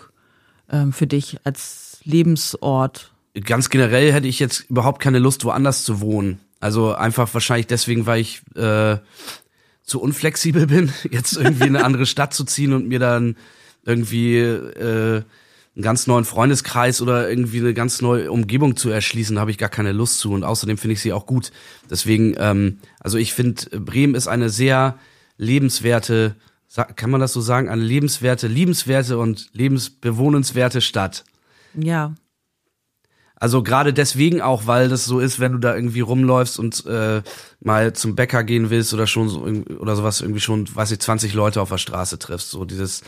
ähm, 0.71 0.95
für 0.95 1.07
dich 1.07 1.37
als 1.45 2.01
Lebensort? 2.05 3.13
Ganz 3.45 3.71
generell 3.71 4.13
hätte 4.13 4.29
ich 4.29 4.39
jetzt 4.39 4.69
überhaupt 4.69 5.01
keine 5.01 5.19
Lust, 5.19 5.45
woanders 5.45 5.85
zu 5.85 6.01
wohnen. 6.01 6.41
Also 6.59 6.95
einfach 6.95 7.33
wahrscheinlich 7.33 7.67
deswegen, 7.67 8.07
weil 8.07 8.21
ich 8.21 8.43
äh, 8.55 8.99
zu 9.83 10.01
unflexibel 10.01 10.67
bin, 10.69 10.93
jetzt 11.11 11.37
irgendwie 11.37 11.67
in 11.67 11.77
eine 11.77 11.85
andere 11.85 12.07
Stadt 12.07 12.35
zu 12.35 12.45
ziehen 12.45 12.73
und 12.73 12.89
mir 12.89 12.99
dann 12.99 13.37
irgendwie 13.85 14.39
äh, 14.39 15.23
einen 15.75 15.83
ganz 15.83 16.07
neuen 16.07 16.25
Freundeskreis 16.25 17.01
oder 17.01 17.31
irgendwie 17.31 17.61
eine 17.61 17.75
ganz 17.75 18.03
neue 18.03 18.31
Umgebung 18.31 18.77
zu 18.77 18.91
erschließen, 18.91 19.39
habe 19.39 19.51
ich 19.51 19.59
gar 19.59 19.69
keine 19.69 19.93
Lust 19.93 20.19
zu. 20.19 20.33
Und 20.33 20.45
außerdem 20.45 20.79
finde 20.79 20.95
ich 20.95 21.01
sie 21.01 21.13
auch 21.13 21.27
gut. 21.27 21.53
Deswegen, 21.89 22.35
ähm, 22.39 22.79
also 22.99 23.19
ich 23.19 23.33
finde, 23.33 23.79
Bremen 23.79 24.15
ist 24.15 24.29
eine 24.29 24.51
sehr 24.51 24.99
lebenswerte, 25.39 26.37
kann 26.97 27.11
man 27.11 27.21
das 27.21 27.33
so 27.33 27.41
sagen, 27.41 27.69
eine 27.69 27.83
lebenswerte, 27.83 28.47
liebenswerte 28.47 29.17
und 29.19 29.49
lebensbewohnenswerte 29.53 30.81
Stadt. 30.81 31.25
Ja. 31.75 32.15
Also 33.41 33.63
gerade 33.63 33.93
deswegen 33.93 34.41
auch, 34.41 34.67
weil 34.67 34.89
das 34.89 35.07
so 35.07 35.19
ist, 35.19 35.41
wenn 35.41 35.53
du 35.53 35.59
da 35.59 35.75
irgendwie 35.75 36.01
rumläufst 36.01 36.59
und 36.59 36.87
äh, 36.87 37.23
mal 37.61 37.93
zum 37.95 38.15
Bäcker 38.15 38.45
gehen 38.45 38.71
willst 38.71 38.95
oder 38.95 39.07
schon 39.07 39.29
so 39.29 39.41
oder 39.79 39.97
sowas 39.97 40.21
irgendwie 40.21 40.41
schon, 40.41 40.73
weiß 40.73 40.93
ich, 40.93 41.01
20 41.01 41.35
Leute 41.35 41.61
auf 41.61 41.71
der 41.71 41.79
Straße 41.79 42.19
triffst. 42.19 42.51
So 42.51 42.65
dieses 42.65 43.03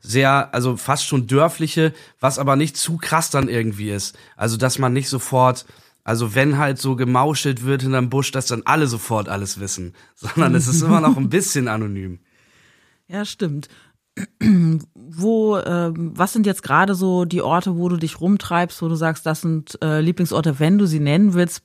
sehr, 0.00 0.52
also 0.52 0.76
fast 0.76 1.06
schon 1.06 1.26
dörfliche, 1.26 1.92
was 2.18 2.38
aber 2.38 2.56
nicht 2.56 2.76
zu 2.76 2.96
krass 2.96 3.30
dann 3.30 3.48
irgendwie 3.48 3.90
ist. 3.90 4.16
Also 4.36 4.56
dass 4.56 4.78
man 4.78 4.92
nicht 4.92 5.08
sofort 5.08 5.66
also 6.04 6.34
wenn 6.34 6.58
halt 6.58 6.78
so 6.78 6.96
gemauschelt 6.96 7.64
wird 7.64 7.82
hinterm 7.82 8.10
Busch, 8.10 8.30
dass 8.30 8.46
dann 8.46 8.62
alle 8.66 8.86
sofort 8.86 9.30
alles 9.30 9.58
wissen, 9.58 9.94
sondern 10.14 10.54
es 10.54 10.68
ist 10.68 10.82
immer 10.82 11.00
noch 11.00 11.16
ein 11.16 11.30
bisschen 11.30 11.66
anonym. 11.66 12.20
Ja, 13.08 13.24
stimmt. 13.24 13.68
Wo, 14.40 15.56
äh, 15.56 15.92
was 15.94 16.32
sind 16.32 16.46
jetzt 16.46 16.62
gerade 16.62 16.94
so 16.94 17.24
die 17.24 17.42
Orte, 17.42 17.76
wo 17.76 17.88
du 17.88 17.96
dich 17.96 18.20
rumtreibst, 18.20 18.80
wo 18.82 18.88
du 18.88 18.94
sagst, 18.94 19.26
das 19.26 19.40
sind 19.40 19.78
äh, 19.82 20.00
Lieblingsorte, 20.00 20.60
wenn 20.60 20.78
du 20.78 20.86
sie 20.86 21.00
nennen 21.00 21.34
willst? 21.34 21.62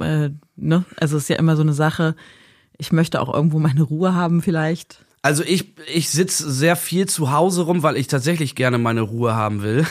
Äh, 0.00 0.30
ne? 0.56 0.84
Also 0.96 1.16
es 1.16 1.24
ist 1.24 1.28
ja 1.28 1.36
immer 1.36 1.56
so 1.56 1.62
eine 1.62 1.74
Sache. 1.74 2.16
Ich 2.78 2.92
möchte 2.92 3.20
auch 3.20 3.32
irgendwo 3.32 3.58
meine 3.58 3.82
Ruhe 3.82 4.14
haben, 4.14 4.42
vielleicht. 4.42 5.04
Also 5.24 5.42
ich, 5.42 5.74
ich 5.92 6.10
sitze 6.10 6.50
sehr 6.50 6.76
viel 6.76 7.06
zu 7.06 7.32
Hause 7.32 7.62
rum, 7.62 7.82
weil 7.82 7.96
ich 7.96 8.08
tatsächlich 8.08 8.54
gerne 8.54 8.76
meine 8.76 9.00
Ruhe 9.00 9.34
haben 9.34 9.62
will. 9.62 9.86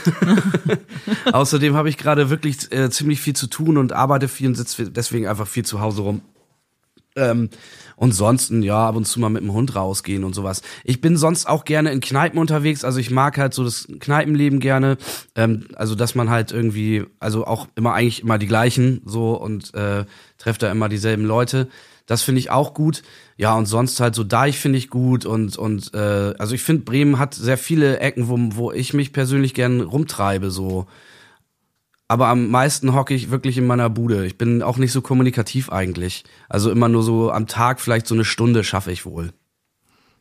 Außerdem 1.32 1.76
habe 1.76 1.90
ich 1.90 1.98
gerade 1.98 2.30
wirklich 2.30 2.72
äh, 2.72 2.92
ziemlich 2.92 3.20
viel 3.20 3.36
zu 3.36 3.48
tun 3.48 3.78
und 3.80 3.94
arbeite 3.94 4.28
viel 4.28 4.48
und 4.48 4.56
sitze 4.56 4.92
deswegen 4.92 5.28
einfach 5.28 5.48
viel 5.48 5.66
zu 5.66 5.82
Hause 5.82 6.04
rum. 6.04 6.22
Ähm, 7.16 7.50
und 7.96 8.14
sonst, 8.14 8.52
ja, 8.52 8.88
ab 8.88 8.96
und 8.96 9.06
zu 9.06 9.20
mal 9.20 9.30
mit 9.30 9.44
dem 9.44 9.54
Hund 9.54 9.76
rausgehen 9.76 10.24
und 10.24 10.34
sowas. 10.34 10.62
Ich 10.84 11.00
bin 11.00 11.16
sonst 11.16 11.48
auch 11.48 11.64
gerne 11.64 11.92
in 11.92 12.00
Kneipen 12.02 12.40
unterwegs, 12.40 12.84
also 12.84 13.00
ich 13.00 13.12
mag 13.12 13.38
halt 13.38 13.54
so 13.54 13.64
das 13.64 13.88
Kneipenleben 14.00 14.60
gerne. 14.60 14.98
Ähm, 15.36 15.68
also, 15.76 15.96
dass 15.96 16.16
man 16.16 16.30
halt 16.30 16.52
irgendwie, 16.52 17.06
also 17.20 17.46
auch 17.46 17.68
immer 17.76 17.94
eigentlich 17.94 18.24
immer 18.24 18.38
die 18.38 18.48
gleichen 18.48 19.02
so 19.06 19.34
und 19.34 19.74
äh, 19.74 20.06
trefft 20.38 20.64
da 20.64 20.72
immer 20.72 20.90
dieselben 20.90 21.26
Leute. 21.26 21.68
Das 22.06 22.22
finde 22.22 22.40
ich 22.40 22.52
auch 22.52 22.74
gut. 22.74 23.04
Ja, 23.38 23.56
und 23.56 23.66
sonst 23.66 24.00
halt 24.00 24.16
so 24.16 24.24
Deich 24.24 24.60
finde 24.60 24.78
ich 24.78 24.90
gut 24.90 25.26
und 25.26 25.58
und 25.58 25.94
äh, 25.94 26.34
also 26.38 26.54
ich 26.54 26.62
finde 26.62 26.84
Bremen 26.84 27.18
hat 27.18 27.34
sehr 27.34 27.58
viele 27.58 28.00
Ecken, 28.00 28.28
wo, 28.28 28.38
wo 28.58 28.72
ich 28.72 28.94
mich 28.94 29.14
persönlich 29.14 29.54
gern 29.54 29.82
rumtreibe 29.82 30.52
so. 30.52 30.88
Aber 32.08 32.28
am 32.28 32.50
meisten 32.50 32.94
hocke 32.94 33.14
ich 33.14 33.32
wirklich 33.32 33.58
in 33.58 33.66
meiner 33.66 33.90
Bude. 33.90 34.26
Ich 34.26 34.38
bin 34.38 34.62
auch 34.62 34.78
nicht 34.78 34.92
so 34.92 35.02
kommunikativ 35.02 35.72
eigentlich. 35.72 36.24
Also 36.50 36.70
immer 36.70 36.90
nur 36.90 37.04
so 37.04 37.32
am 37.32 37.48
Tag 37.48 37.80
vielleicht 37.80 38.08
so 38.08 38.14
eine 38.14 38.26
Stunde 38.26 38.64
schaffe 38.64 38.92
ich 38.92 39.06
wohl. 39.06 39.32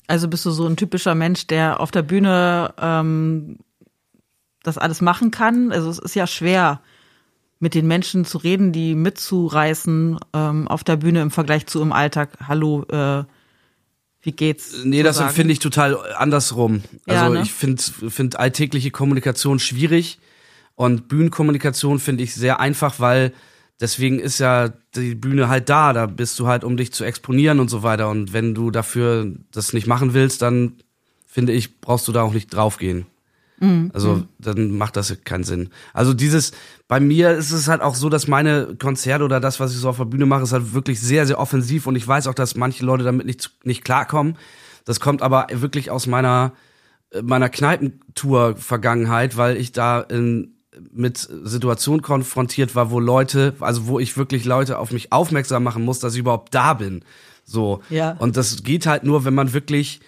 Also 0.06 0.28
bist 0.28 0.46
du 0.46 0.50
so 0.50 0.66
ein 0.66 0.76
typischer 0.76 1.14
Mensch, 1.14 1.46
der 1.46 1.80
auf 1.80 1.90
der 1.90 2.02
Bühne 2.02 2.74
ähm, 2.78 3.58
das 4.62 4.78
alles 4.78 5.00
machen 5.00 5.30
kann? 5.30 5.72
Also 5.72 5.90
es 5.90 5.98
ist 5.98 6.14
ja 6.14 6.26
schwer, 6.26 6.80
mit 7.58 7.74
den 7.74 7.86
Menschen 7.86 8.24
zu 8.24 8.38
reden, 8.38 8.72
die 8.72 8.96
mitzureißen 8.96 10.18
ähm, 10.32 10.68
auf 10.68 10.82
der 10.82 10.96
Bühne 10.96 11.22
im 11.22 11.30
Vergleich 11.30 11.66
zu 11.66 11.80
im 11.80 11.92
Alltag. 11.92 12.30
Hallo, 12.48 12.84
äh, 12.90 13.22
wie 14.20 14.32
geht's? 14.32 14.82
Nee, 14.84 15.04
das 15.04 15.20
finde 15.32 15.52
ich 15.52 15.60
total 15.60 15.96
andersrum. 16.16 16.82
Also 17.06 17.24
ja, 17.24 17.28
ne? 17.30 17.42
ich 17.42 17.52
finde 17.52 17.82
find 17.82 18.36
alltägliche 18.36 18.90
Kommunikation 18.90 19.60
schwierig 19.60 20.18
und 20.74 21.08
Bühnenkommunikation 21.08 21.98
finde 21.98 22.24
ich 22.24 22.34
sehr 22.34 22.60
einfach, 22.60 22.98
weil 22.98 23.32
deswegen 23.80 24.18
ist 24.18 24.38
ja 24.38 24.70
die 24.94 25.14
Bühne 25.14 25.48
halt 25.48 25.68
da. 25.68 25.92
Da 25.92 26.06
bist 26.06 26.38
du 26.38 26.46
halt, 26.46 26.64
um 26.64 26.76
dich 26.76 26.92
zu 26.92 27.04
exponieren 27.04 27.60
und 27.60 27.68
so 27.68 27.82
weiter. 27.82 28.08
Und 28.08 28.32
wenn 28.32 28.54
du 28.54 28.70
dafür 28.70 29.32
das 29.50 29.72
nicht 29.72 29.86
machen 29.86 30.14
willst, 30.14 30.42
dann 30.42 30.74
finde 31.26 31.52
ich, 31.52 31.80
brauchst 31.80 32.08
du 32.08 32.12
da 32.12 32.22
auch 32.22 32.32
nicht 32.32 32.54
draufgehen. 32.54 33.06
Mhm. 33.62 33.90
Also 33.94 34.16
mhm. 34.16 34.28
dann 34.38 34.76
macht 34.76 34.96
das 34.96 35.16
keinen 35.24 35.44
Sinn. 35.44 35.70
Also 35.92 36.14
dieses, 36.14 36.52
bei 36.88 37.00
mir 37.00 37.32
ist 37.32 37.52
es 37.52 37.68
halt 37.68 37.80
auch 37.80 37.94
so, 37.94 38.08
dass 38.08 38.26
meine 38.28 38.76
Konzerte 38.78 39.24
oder 39.24 39.40
das, 39.40 39.60
was 39.60 39.72
ich 39.72 39.78
so 39.78 39.88
auf 39.88 39.98
der 39.98 40.04
Bühne 40.04 40.26
mache, 40.26 40.42
ist 40.42 40.52
halt 40.52 40.74
wirklich 40.74 41.00
sehr, 41.00 41.26
sehr 41.26 41.38
offensiv 41.38 41.86
und 41.86 41.96
ich 41.96 42.06
weiß 42.06 42.26
auch, 42.26 42.34
dass 42.34 42.56
manche 42.56 42.84
Leute 42.84 43.04
damit 43.04 43.26
nicht, 43.26 43.50
nicht 43.64 43.84
klarkommen. 43.84 44.36
Das 44.84 45.00
kommt 45.00 45.22
aber 45.22 45.46
wirklich 45.52 45.90
aus 45.90 46.06
meiner, 46.06 46.52
meiner 47.22 47.48
Kneipentour-Vergangenheit, 47.48 49.36
weil 49.36 49.56
ich 49.56 49.70
da 49.72 50.00
in, 50.00 50.56
mit 50.92 51.18
Situationen 51.18 52.02
konfrontiert 52.02 52.74
war, 52.74 52.90
wo 52.90 53.00
Leute, 53.00 53.54
also 53.60 53.86
wo 53.86 53.98
ich 53.98 54.16
wirklich 54.16 54.44
Leute 54.44 54.78
auf 54.78 54.90
mich 54.92 55.12
aufmerksam 55.12 55.62
machen 55.62 55.84
muss, 55.84 55.98
dass 55.98 56.14
ich 56.14 56.20
überhaupt 56.20 56.54
da 56.54 56.74
bin. 56.74 57.04
So. 57.44 57.82
Ja. 57.90 58.12
Und 58.18 58.36
das 58.36 58.62
geht 58.62 58.86
halt 58.86 59.04
nur, 59.04 59.24
wenn 59.24 59.34
man 59.34 59.52
wirklich 59.52 60.00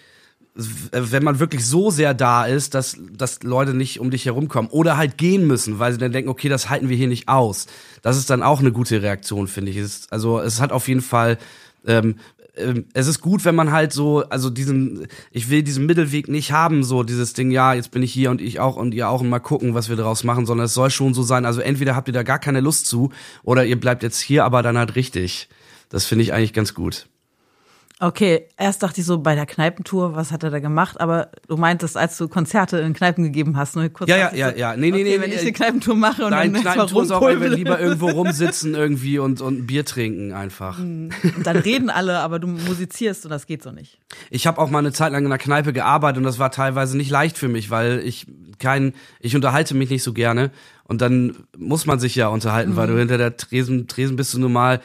wenn 0.55 1.23
man 1.23 1.39
wirklich 1.39 1.65
so 1.65 1.91
sehr 1.91 2.13
da 2.13 2.45
ist, 2.45 2.75
dass, 2.75 2.97
dass 3.11 3.43
Leute 3.43 3.73
nicht 3.73 3.99
um 3.99 4.09
dich 4.09 4.25
herumkommen 4.25 4.71
oder 4.71 4.95
halt 4.95 5.17
gehen 5.17 5.45
müssen, 5.47 5.79
weil 5.79 5.91
sie 5.91 5.97
dann 5.97 6.13
denken, 6.13 6.29
okay, 6.29 6.47
das 6.47 6.69
halten 6.69 6.87
wir 6.87 6.95
hier 6.95 7.09
nicht 7.09 7.27
aus. 7.27 7.67
Das 8.01 8.15
ist 8.15 8.29
dann 8.29 8.41
auch 8.41 8.61
eine 8.61 8.71
gute 8.71 9.01
Reaktion, 9.01 9.47
finde 9.47 9.71
ich. 9.71 9.77
Es, 9.77 10.07
also 10.11 10.39
es 10.39 10.61
hat 10.61 10.71
auf 10.71 10.87
jeden 10.87 11.01
Fall, 11.01 11.37
ähm, 11.85 12.15
ähm, 12.57 12.85
es 12.93 13.07
ist 13.07 13.21
gut, 13.21 13.45
wenn 13.45 13.55
man 13.55 13.71
halt 13.71 13.93
so, 13.93 14.23
also 14.29 14.49
diesen, 14.49 15.07
ich 15.31 15.49
will 15.49 15.63
diesen 15.63 15.85
Mittelweg 15.85 16.27
nicht 16.27 16.51
haben, 16.51 16.83
so 16.83 17.03
dieses 17.03 17.33
Ding, 17.33 17.51
ja, 17.51 17.73
jetzt 17.73 17.91
bin 17.91 18.03
ich 18.03 18.13
hier 18.13 18.31
und 18.31 18.41
ich 18.41 18.59
auch 18.59 18.75
und 18.75 18.93
ihr 18.93 19.09
auch 19.09 19.21
und 19.21 19.29
mal 19.29 19.39
gucken, 19.39 19.73
was 19.73 19.89
wir 19.89 19.95
daraus 19.95 20.23
machen, 20.23 20.45
sondern 20.45 20.65
es 20.65 20.73
soll 20.73 20.89
schon 20.89 21.13
so 21.13 21.23
sein, 21.23 21.45
also 21.45 21.61
entweder 21.61 21.95
habt 21.95 22.07
ihr 22.07 22.13
da 22.13 22.23
gar 22.23 22.39
keine 22.39 22.61
Lust 22.61 22.87
zu 22.87 23.11
oder 23.43 23.65
ihr 23.65 23.79
bleibt 23.79 24.03
jetzt 24.03 24.19
hier, 24.19 24.45
aber 24.45 24.61
dann 24.61 24.77
halt 24.77 24.95
richtig. 24.95 25.49
Das 25.89 26.05
finde 26.05 26.23
ich 26.23 26.33
eigentlich 26.33 26.53
ganz 26.53 26.73
gut. 26.73 27.07
Okay, 28.01 28.49
erst 28.57 28.83
dachte 28.83 28.99
ich 28.99 29.07
so 29.07 29.19
bei 29.19 29.35
der 29.35 29.45
Kneipentour, 29.45 30.17
was 30.17 30.33
hat 30.33 30.43
er 30.43 30.49
da 30.49 30.59
gemacht? 30.59 30.99
Aber 30.99 31.29
du 31.47 31.55
meintest, 31.55 31.95
als 31.95 32.17
du 32.17 32.27
Konzerte 32.27 32.79
in 32.79 32.93
Kneipen 32.93 33.23
gegeben 33.23 33.55
hast, 33.55 33.77
ne? 33.77 33.89
Kurz 33.89 34.09
ja, 34.09 34.17
ja, 34.17 34.33
ja, 34.33 34.53
ja. 34.53 34.75
Nee, 34.75 34.91
nee, 34.91 34.99
okay, 34.99 35.03
nee. 35.03 35.21
Wenn 35.21 35.31
ich 35.31 35.39
eine 35.39 35.53
Kneipentour 35.53 35.95
mache 35.95 36.25
und 36.25 36.31
nein, 36.31 36.51
dann 36.51 36.61
Kneipentour 36.61 37.03
ist 37.03 37.11
auch 37.11 37.21
einfach 37.21 37.55
lieber 37.55 37.79
irgendwo 37.79 38.09
rumsitzen 38.09 38.73
irgendwie 38.73 39.17
und, 39.17 39.39
und 39.39 39.59
ein 39.59 39.65
Bier 39.65 39.85
trinken 39.85 40.33
einfach. 40.33 40.77
Hm. 40.77 41.09
Und 41.37 41.47
dann 41.47 41.55
reden 41.55 41.89
alle, 41.89 42.19
aber 42.19 42.39
du 42.39 42.47
musizierst 42.47 43.23
und 43.25 43.31
das 43.31 43.47
geht 43.47 43.63
so 43.63 43.71
nicht. 43.71 43.97
Ich 44.29 44.45
habe 44.45 44.59
auch 44.59 44.69
mal 44.69 44.79
eine 44.79 44.91
Zeit 44.91 45.13
lang 45.13 45.21
in 45.21 45.31
einer 45.31 45.37
Kneipe 45.37 45.71
gearbeitet 45.71 46.17
und 46.17 46.25
das 46.25 46.37
war 46.37 46.51
teilweise 46.51 46.97
nicht 46.97 47.09
leicht 47.09 47.37
für 47.37 47.47
mich, 47.47 47.69
weil 47.69 48.01
ich 48.03 48.27
kein, 48.59 48.93
ich 49.21 49.37
unterhalte 49.37 49.73
mich 49.73 49.89
nicht 49.89 50.03
so 50.03 50.11
gerne 50.11 50.51
und 50.83 50.99
dann 51.01 51.37
muss 51.57 51.85
man 51.85 51.99
sich 51.99 52.15
ja 52.15 52.27
unterhalten, 52.27 52.71
mhm. 52.71 52.75
weil 52.75 52.87
du 52.87 52.97
hinter 52.97 53.17
der 53.17 53.37
Tresen, 53.37 53.87
Tresen 53.87 54.17
bist 54.17 54.33
du 54.33 54.39
normal 54.39 54.81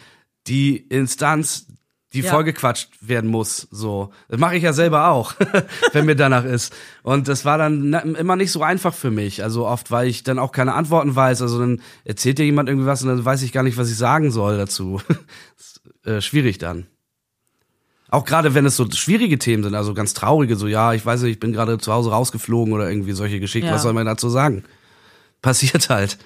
die 0.46 0.76
Instanz, 0.76 1.66
die 2.12 2.20
ja. 2.20 2.30
vollgequatscht 2.30 2.88
werden 3.00 3.30
muss. 3.30 3.68
So, 3.70 4.10
das 4.28 4.40
mache 4.40 4.56
ich 4.56 4.62
ja 4.62 4.72
selber 4.72 5.08
auch, 5.08 5.34
wenn 5.92 6.06
mir 6.06 6.16
danach 6.16 6.44
ist. 6.44 6.74
Und 7.02 7.28
das 7.28 7.44
war 7.44 7.56
dann 7.58 7.92
immer 7.92 8.36
nicht 8.36 8.50
so 8.50 8.62
einfach 8.62 8.94
für 8.94 9.10
mich. 9.10 9.42
Also 9.42 9.66
oft, 9.66 9.90
weil 9.90 10.08
ich 10.08 10.24
dann 10.24 10.38
auch 10.38 10.50
keine 10.50 10.74
Antworten 10.74 11.14
weiß. 11.14 11.40
Also 11.42 11.60
dann 11.60 11.80
erzählt 12.04 12.38
dir 12.38 12.44
jemand 12.44 12.68
irgendwie 12.68 12.86
was 12.86 13.02
und 13.02 13.08
dann 13.08 13.24
weiß 13.24 13.42
ich 13.42 13.52
gar 13.52 13.62
nicht, 13.62 13.76
was 13.76 13.90
ich 13.90 13.96
sagen 13.96 14.32
soll 14.32 14.58
dazu. 14.58 15.00
ist, 15.58 15.80
äh, 16.04 16.20
schwierig 16.20 16.58
dann. 16.58 16.86
Auch 18.08 18.24
gerade 18.24 18.54
wenn 18.54 18.66
es 18.66 18.76
so 18.76 18.90
schwierige 18.90 19.38
Themen 19.38 19.62
sind, 19.62 19.76
also 19.76 19.94
ganz 19.94 20.14
traurige, 20.14 20.56
so 20.56 20.66
ja, 20.66 20.94
ich 20.94 21.06
weiß 21.06 21.22
nicht, 21.22 21.32
ich 21.32 21.40
bin 21.40 21.52
gerade 21.52 21.78
zu 21.78 21.92
Hause 21.92 22.10
rausgeflogen 22.10 22.74
oder 22.74 22.90
irgendwie 22.90 23.12
solche 23.12 23.38
Geschichten. 23.38 23.68
Ja. 23.68 23.74
Was 23.74 23.82
soll 23.82 23.92
man 23.92 24.04
dazu 24.04 24.28
sagen? 24.28 24.64
Passiert 25.42 25.88
halt. 25.90 26.18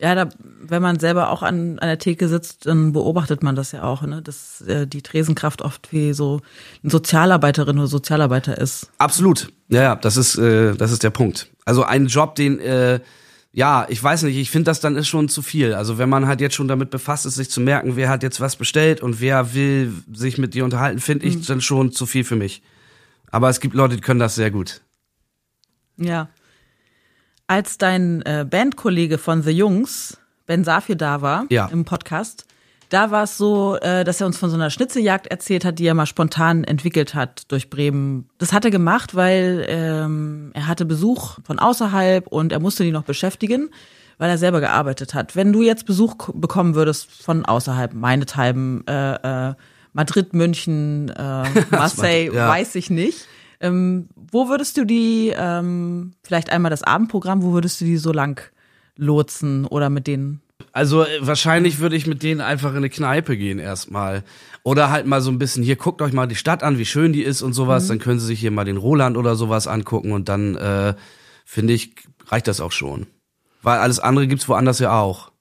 Ja, 0.00 0.14
da, 0.14 0.28
wenn 0.38 0.80
man 0.80 0.98
selber 0.98 1.28
auch 1.28 1.42
an, 1.42 1.78
an 1.78 1.88
der 1.88 1.98
Theke 1.98 2.26
sitzt, 2.28 2.64
dann 2.64 2.94
beobachtet 2.94 3.42
man 3.42 3.54
das 3.54 3.72
ja 3.72 3.82
auch, 3.82 4.00
ne? 4.00 4.22
dass 4.22 4.62
äh, 4.62 4.86
die 4.86 5.02
Tresenkraft 5.02 5.60
oft 5.60 5.92
wie 5.92 6.14
so 6.14 6.40
eine 6.82 6.90
Sozialarbeiterin 6.90 7.78
oder 7.78 7.86
Sozialarbeiter 7.86 8.56
ist. 8.56 8.90
Absolut. 8.96 9.52
Ja, 9.68 9.82
ja, 9.82 9.96
das 9.96 10.16
ist, 10.16 10.38
äh, 10.38 10.74
das 10.74 10.90
ist 10.90 11.02
der 11.02 11.10
Punkt. 11.10 11.50
Also 11.66 11.84
ein 11.84 12.06
Job, 12.06 12.34
den, 12.34 12.60
äh, 12.60 13.00
ja, 13.52 13.84
ich 13.90 14.02
weiß 14.02 14.22
nicht, 14.22 14.38
ich 14.38 14.50
finde 14.50 14.70
das 14.70 14.80
dann 14.80 14.96
ist 14.96 15.08
schon 15.08 15.28
zu 15.28 15.42
viel. 15.42 15.74
Also 15.74 15.98
wenn 15.98 16.08
man 16.08 16.26
halt 16.26 16.40
jetzt 16.40 16.54
schon 16.54 16.68
damit 16.68 16.88
befasst 16.88 17.26
ist, 17.26 17.34
sich 17.34 17.50
zu 17.50 17.60
merken, 17.60 17.96
wer 17.96 18.08
hat 18.08 18.22
jetzt 18.22 18.40
was 18.40 18.56
bestellt 18.56 19.02
und 19.02 19.20
wer 19.20 19.52
will 19.52 19.92
sich 20.14 20.38
mit 20.38 20.54
dir 20.54 20.64
unterhalten, 20.64 21.00
finde 21.00 21.26
ich 21.26 21.36
mhm. 21.36 21.44
dann 21.44 21.60
schon 21.60 21.92
zu 21.92 22.06
viel 22.06 22.24
für 22.24 22.36
mich. 22.36 22.62
Aber 23.30 23.50
es 23.50 23.60
gibt 23.60 23.74
Leute, 23.74 23.96
die 23.96 24.02
können 24.02 24.20
das 24.20 24.34
sehr 24.34 24.50
gut. 24.50 24.80
Ja 25.98 26.30
als 27.50 27.78
dein 27.78 28.22
äh, 28.22 28.46
Bandkollege 28.48 29.18
von 29.18 29.42
The 29.42 29.50
Jungs, 29.50 30.16
Ben 30.46 30.62
Safir, 30.62 30.94
da 30.94 31.20
war 31.20 31.46
ja. 31.50 31.66
im 31.66 31.84
Podcast, 31.84 32.46
da 32.90 33.10
war 33.10 33.24
es 33.24 33.38
so, 33.38 33.76
äh, 33.80 34.04
dass 34.04 34.20
er 34.20 34.28
uns 34.28 34.38
von 34.38 34.50
so 34.50 34.54
einer 34.54 34.70
Schnitzeljagd 34.70 35.26
erzählt 35.26 35.64
hat, 35.64 35.80
die 35.80 35.86
er 35.86 35.94
mal 35.94 36.06
spontan 36.06 36.62
entwickelt 36.62 37.16
hat 37.16 37.50
durch 37.50 37.68
Bremen. 37.68 38.28
Das 38.38 38.52
hat 38.52 38.64
er 38.64 38.70
gemacht, 38.70 39.16
weil 39.16 39.66
ähm, 39.68 40.52
er 40.54 40.68
hatte 40.68 40.84
Besuch 40.84 41.38
von 41.42 41.58
außerhalb 41.58 42.28
und 42.28 42.52
er 42.52 42.60
musste 42.60 42.84
die 42.84 42.92
noch 42.92 43.02
beschäftigen, 43.02 43.70
weil 44.18 44.30
er 44.30 44.38
selber 44.38 44.60
gearbeitet 44.60 45.14
hat. 45.14 45.34
Wenn 45.34 45.52
du 45.52 45.62
jetzt 45.62 45.86
Besuch 45.86 46.14
bekommen 46.32 46.76
würdest 46.76 47.10
von 47.10 47.44
außerhalb, 47.44 47.94
meinethalben 47.94 48.86
äh, 48.86 49.48
äh, 49.48 49.54
Madrid, 49.92 50.34
München, 50.34 51.08
äh, 51.08 51.48
Marseille, 51.70 52.32
ja. 52.32 52.48
weiß 52.48 52.76
ich 52.76 52.90
nicht. 52.90 53.26
Ähm, 53.60 54.08
wo 54.16 54.48
würdest 54.48 54.76
du 54.76 54.84
die, 54.84 55.32
ähm, 55.36 56.12
vielleicht 56.22 56.50
einmal 56.50 56.70
das 56.70 56.82
Abendprogramm, 56.82 57.42
wo 57.42 57.52
würdest 57.52 57.80
du 57.80 57.84
die 57.84 57.98
so 57.98 58.12
lang 58.12 58.40
lotsen 58.96 59.66
oder 59.66 59.90
mit 59.90 60.06
denen? 60.06 60.40
Also 60.72 61.04
äh, 61.04 61.18
wahrscheinlich 61.20 61.78
würde 61.78 61.96
ich 61.96 62.06
mit 62.06 62.22
denen 62.22 62.40
einfach 62.40 62.70
in 62.70 62.78
eine 62.78 62.90
Kneipe 62.90 63.36
gehen 63.36 63.58
erstmal. 63.58 64.22
Oder 64.62 64.90
halt 64.90 65.06
mal 65.06 65.20
so 65.20 65.30
ein 65.30 65.38
bisschen, 65.38 65.62
hier 65.62 65.76
guckt 65.76 66.00
euch 66.02 66.12
mal 66.12 66.26
die 66.26 66.36
Stadt 66.36 66.62
an, 66.62 66.78
wie 66.78 66.84
schön 66.86 67.12
die 67.12 67.22
ist 67.22 67.42
und 67.42 67.52
sowas. 67.52 67.84
Mhm. 67.84 67.88
Dann 67.88 67.98
können 68.00 68.20
sie 68.20 68.26
sich 68.26 68.40
hier 68.40 68.50
mal 68.50 68.64
den 68.64 68.76
Roland 68.76 69.16
oder 69.16 69.34
sowas 69.36 69.66
angucken 69.66 70.12
und 70.12 70.28
dann 70.28 70.56
äh, 70.56 70.94
finde 71.44 71.72
ich, 71.72 71.94
reicht 72.28 72.46
das 72.48 72.60
auch 72.60 72.72
schon. 72.72 73.06
Weil 73.62 73.78
alles 73.78 74.00
andere 74.00 74.26
gibt's 74.26 74.48
woanders 74.48 74.78
ja 74.78 74.98
auch. 74.98 75.32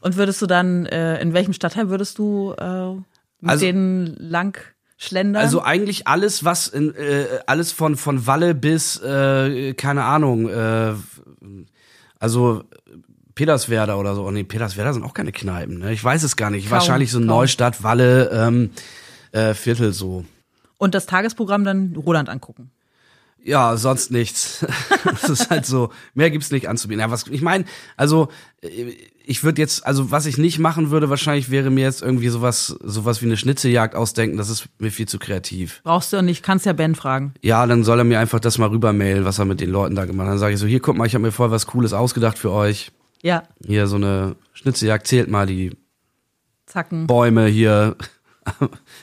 Und 0.00 0.16
würdest 0.16 0.42
du 0.42 0.46
dann, 0.46 0.86
äh, 0.86 1.20
in 1.20 1.32
welchem 1.32 1.52
Stadtteil 1.52 1.88
würdest 1.88 2.18
du 2.18 2.52
äh, 2.58 2.94
mit 2.94 3.50
Also- 3.50 3.64
denen 3.64 4.16
lang 4.18 4.58
schlendern? 4.96 5.42
Also 5.42 5.62
eigentlich 5.62 6.06
alles, 6.06 6.44
was 6.44 6.68
in, 6.68 6.94
äh, 6.94 7.26
alles 7.46 7.72
von 7.72 7.96
von 7.96 8.26
Walle 8.26 8.54
bis 8.54 9.00
äh, 9.02 9.74
keine 9.74 10.04
Ahnung, 10.04 10.48
äh, 10.48 10.94
also 12.18 12.64
Peterswerda 13.34 13.96
oder 13.96 14.14
so. 14.14 14.26
Oh 14.26 14.30
nee, 14.30 14.44
Peterswerda 14.44 14.92
sind 14.92 15.04
auch 15.04 15.14
keine 15.14 15.30
Kneipen. 15.30 15.78
Ne? 15.78 15.92
Ich 15.92 16.02
weiß 16.02 16.22
es 16.22 16.36
gar 16.36 16.50
nicht. 16.50 16.64
Kaum, 16.64 16.72
Wahrscheinlich 16.72 17.12
so 17.12 17.18
kaum. 17.18 17.26
Neustadt, 17.26 17.82
Walle, 17.82 18.30
ähm, 18.32 18.70
äh, 19.32 19.54
Viertel 19.54 19.92
so. 19.92 20.24
Und 20.78 20.94
das 20.94 21.06
Tagesprogramm 21.06 21.64
dann 21.64 21.94
Roland 21.96 22.28
angucken. 22.28 22.70
Ja, 23.46 23.76
sonst 23.76 24.10
nichts. 24.10 24.66
das 25.04 25.30
ist 25.30 25.50
halt 25.50 25.64
so, 25.66 25.90
mehr 26.14 26.32
gibt's 26.32 26.50
nicht 26.50 26.68
anzubieten. 26.68 27.00
Ja, 27.00 27.12
was 27.12 27.28
ich 27.28 27.42
meine, 27.42 27.64
also 27.96 28.28
äh, 28.60 28.92
ich 29.24 29.44
würde 29.44 29.62
jetzt, 29.62 29.86
also 29.86 30.10
was 30.10 30.26
ich 30.26 30.36
nicht 30.36 30.58
machen 30.58 30.90
würde, 30.90 31.10
wahrscheinlich 31.10 31.48
wäre 31.48 31.70
mir 31.70 31.84
jetzt 31.84 32.02
irgendwie 32.02 32.28
sowas, 32.28 32.76
sowas 32.82 33.22
wie 33.22 33.26
eine 33.26 33.36
Schnitzeljagd 33.36 33.94
ausdenken. 33.94 34.36
Das 34.36 34.50
ist 34.50 34.68
mir 34.78 34.90
viel 34.90 35.06
zu 35.06 35.20
kreativ. 35.20 35.80
Brauchst 35.84 36.12
du 36.12 36.22
nicht, 36.22 36.42
kannst 36.42 36.66
ja 36.66 36.72
Ben 36.72 36.96
fragen. 36.96 37.34
Ja, 37.40 37.64
dann 37.66 37.84
soll 37.84 38.00
er 38.00 38.04
mir 38.04 38.18
einfach 38.18 38.40
das 38.40 38.58
mal 38.58 38.68
rübermailen, 38.68 39.24
was 39.24 39.38
er 39.38 39.44
mit 39.44 39.60
den 39.60 39.70
Leuten 39.70 39.94
da 39.94 40.06
gemacht 40.06 40.26
hat. 40.26 40.32
Dann 40.32 40.38
sage 40.38 40.54
ich 40.54 40.60
so, 40.60 40.66
hier, 40.66 40.80
guck 40.80 40.96
mal, 40.96 41.06
ich 41.06 41.14
habe 41.14 41.22
mir 41.22 41.32
voll 41.32 41.52
was 41.52 41.66
Cooles 41.66 41.92
ausgedacht 41.92 42.38
für 42.38 42.50
euch. 42.50 42.90
Ja, 43.22 43.44
Hier 43.64 43.86
so 43.86 43.96
eine 43.96 44.34
Schnitzeljagd, 44.54 45.06
zählt 45.06 45.30
mal 45.30 45.46
die 45.46 45.76
zacken 46.66 47.06
Bäume 47.06 47.46
hier 47.46 47.96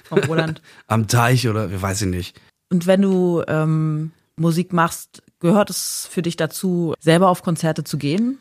vom 0.03 0.19
Roland. 0.19 0.61
am 0.87 1.07
Teich 1.07 1.47
oder 1.47 1.81
weiß 1.81 2.01
ich 2.01 2.09
nicht. 2.09 2.41
Und 2.69 2.87
wenn 2.87 3.01
du 3.01 3.43
ähm, 3.47 4.11
Musik 4.35 4.73
machst, 4.73 5.23
gehört 5.39 5.69
es 5.69 6.07
für 6.09 6.21
dich 6.21 6.35
dazu, 6.35 6.93
selber 6.99 7.29
auf 7.29 7.43
Konzerte 7.43 7.83
zu 7.83 7.97
gehen? 7.97 8.39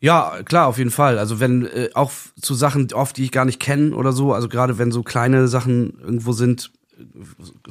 Ja, 0.00 0.42
klar, 0.44 0.66
auf 0.66 0.78
jeden 0.78 0.90
Fall. 0.90 1.18
Also 1.18 1.40
wenn 1.40 1.66
äh, 1.66 1.90
auch 1.94 2.12
zu 2.40 2.54
Sachen 2.54 2.92
oft, 2.92 3.16
die 3.16 3.24
ich 3.24 3.32
gar 3.32 3.44
nicht 3.44 3.60
kenne 3.60 3.94
oder 3.94 4.12
so, 4.12 4.32
also 4.32 4.48
gerade 4.48 4.78
wenn 4.78 4.92
so 4.92 5.02
kleine 5.02 5.48
Sachen 5.48 5.98
irgendwo 6.00 6.32
sind, 6.32 6.70
äh, 6.98 7.02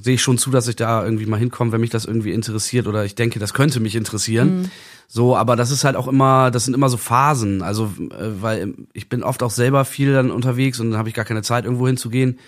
sehe 0.01 0.15
ich 0.15 0.21
schon 0.21 0.37
zu, 0.37 0.49
dass 0.49 0.67
ich 0.67 0.75
da 0.75 1.03
irgendwie 1.05 1.27
mal 1.27 1.37
hinkomme, 1.39 1.71
wenn 1.71 1.81
mich 1.81 1.91
das 1.91 2.05
irgendwie 2.05 2.33
interessiert 2.33 2.87
oder 2.87 3.05
ich 3.05 3.15
denke, 3.15 3.39
das 3.39 3.53
könnte 3.53 3.79
mich 3.79 3.95
interessieren. 3.95 4.71
So, 5.07 5.37
aber 5.37 5.55
das 5.55 5.69
ist 5.69 5.83
halt 5.83 5.95
auch 5.95 6.07
immer, 6.07 6.49
das 6.49 6.65
sind 6.65 6.73
immer 6.73 6.89
so 6.89 6.97
Phasen. 6.97 7.61
Also, 7.61 7.93
äh, 7.99 8.41
weil 8.41 8.73
ich 8.93 9.07
bin 9.07 9.23
oft 9.23 9.43
auch 9.43 9.51
selber 9.51 9.85
viel 9.85 10.13
dann 10.13 10.31
unterwegs 10.31 10.79
und 10.79 10.89
dann 10.89 10.97
habe 10.97 11.09
ich 11.09 11.15
gar 11.15 11.25
keine 11.25 11.43
Zeit, 11.43 11.65
irgendwo 11.65 11.87
hinzugehen. 11.87 12.39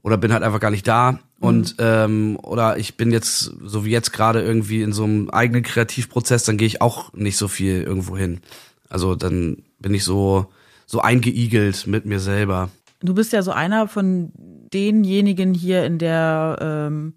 Oder 0.00 0.16
bin 0.16 0.32
halt 0.32 0.44
einfach 0.44 0.60
gar 0.60 0.70
nicht 0.70 0.86
da. 0.86 1.18
Und 1.40 1.76
ähm, 1.78 2.38
oder 2.42 2.78
ich 2.78 2.96
bin 2.96 3.12
jetzt, 3.12 3.52
so 3.62 3.84
wie 3.84 3.90
jetzt 3.90 4.12
gerade 4.12 4.42
irgendwie 4.42 4.82
in 4.82 4.92
so 4.92 5.04
einem 5.04 5.30
eigenen 5.30 5.62
Kreativprozess, 5.62 6.44
dann 6.44 6.56
gehe 6.56 6.66
ich 6.66 6.82
auch 6.82 7.12
nicht 7.12 7.36
so 7.36 7.46
viel 7.46 7.82
irgendwo 7.82 8.16
hin. 8.16 8.40
Also 8.88 9.14
dann 9.14 9.62
bin 9.78 9.94
ich 9.94 10.02
so, 10.02 10.46
so 10.86 11.00
eingeigelt 11.00 11.86
mit 11.86 12.06
mir 12.06 12.18
selber. 12.18 12.70
Du 13.00 13.14
bist 13.14 13.32
ja 13.32 13.42
so 13.42 13.52
einer 13.52 13.86
von 13.86 14.32
denjenigen 14.72 15.54
hier 15.54 15.84
in 15.84 15.98
der 15.98 16.58
ähm, 16.60 17.14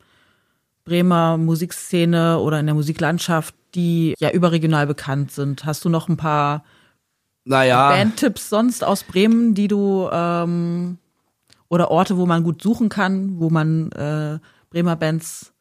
Bremer 0.85 1.37
Musikszene 1.37 2.39
oder 2.39 2.59
in 2.59 2.67
der 2.67 2.75
Musiklandschaft, 2.75 3.55
die 3.73 4.13
ja 4.19 4.29
überregional 4.29 4.85
bekannt 4.85 5.31
sind. 5.31 5.65
Hast 5.65 5.83
du 5.83 5.89
noch 5.89 6.09
ein 6.09 6.17
paar 6.17 6.63
Naja. 7.45 7.89
Bandtipps 7.89 8.49
sonst 8.49 8.83
aus 8.83 9.03
Bremen, 9.03 9.55
die 9.55 9.67
du 9.67 10.07
ähm, 10.11 10.99
oder 11.71 11.89
Orte, 11.89 12.17
wo 12.17 12.25
man 12.25 12.43
gut 12.43 12.61
suchen 12.61 12.89
kann, 12.89 13.39
wo 13.39 13.49
man 13.49 13.91
äh, 13.93 14.39
Bremer 14.69 14.95
Bands 14.97 15.53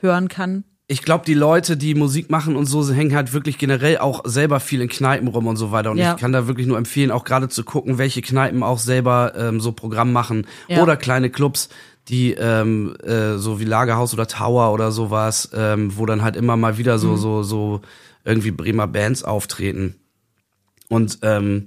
hören 0.00 0.26
kann? 0.28 0.64
ich 0.90 1.02
glaube, 1.02 1.22
die 1.26 1.34
Leute, 1.34 1.76
die 1.76 1.94
Musik 1.94 2.30
machen 2.30 2.56
und 2.56 2.64
so, 2.64 2.90
hängen 2.90 3.14
halt 3.14 3.34
wirklich 3.34 3.58
generell 3.58 3.98
auch 3.98 4.22
selber 4.24 4.58
viel 4.58 4.80
in 4.80 4.88
Kneipen 4.88 5.28
rum 5.28 5.46
und 5.46 5.56
so 5.58 5.70
weiter. 5.70 5.90
Und 5.90 5.98
Ja. 5.98 6.14
ich 6.14 6.18
kann 6.18 6.32
da 6.32 6.46
wirklich 6.46 6.66
nur 6.66 6.78
empfehlen, 6.78 7.10
auch 7.10 7.24
gerade 7.24 7.50
zu 7.50 7.62
gucken, 7.62 7.98
welche 7.98 8.22
Kneipen 8.22 8.62
auch 8.62 8.78
selber 8.78 9.34
ähm, 9.36 9.60
so 9.60 9.72
Programm 9.72 10.12
machen 10.14 10.46
Ja. 10.66 10.82
oder 10.82 10.96
kleine 10.96 11.28
Clubs, 11.28 11.68
die 12.08 12.32
ähm, 12.32 12.96
äh, 13.04 13.36
so 13.36 13.60
wie 13.60 13.64
Lagerhaus 13.66 14.14
oder 14.14 14.26
Tower 14.26 14.72
oder 14.72 14.90
sowas, 14.90 15.50
ähm, 15.52 15.92
wo 15.98 16.06
dann 16.06 16.22
halt 16.22 16.36
immer 16.36 16.56
mal 16.56 16.78
wieder 16.78 16.94
Mhm. 16.96 17.00
so 17.00 17.16
so 17.16 17.42
so 17.42 17.80
irgendwie 18.24 18.50
Bremer 18.52 18.86
Bands 18.86 19.24
auftreten. 19.24 19.94
Und 20.88 21.18
ähm, 21.20 21.66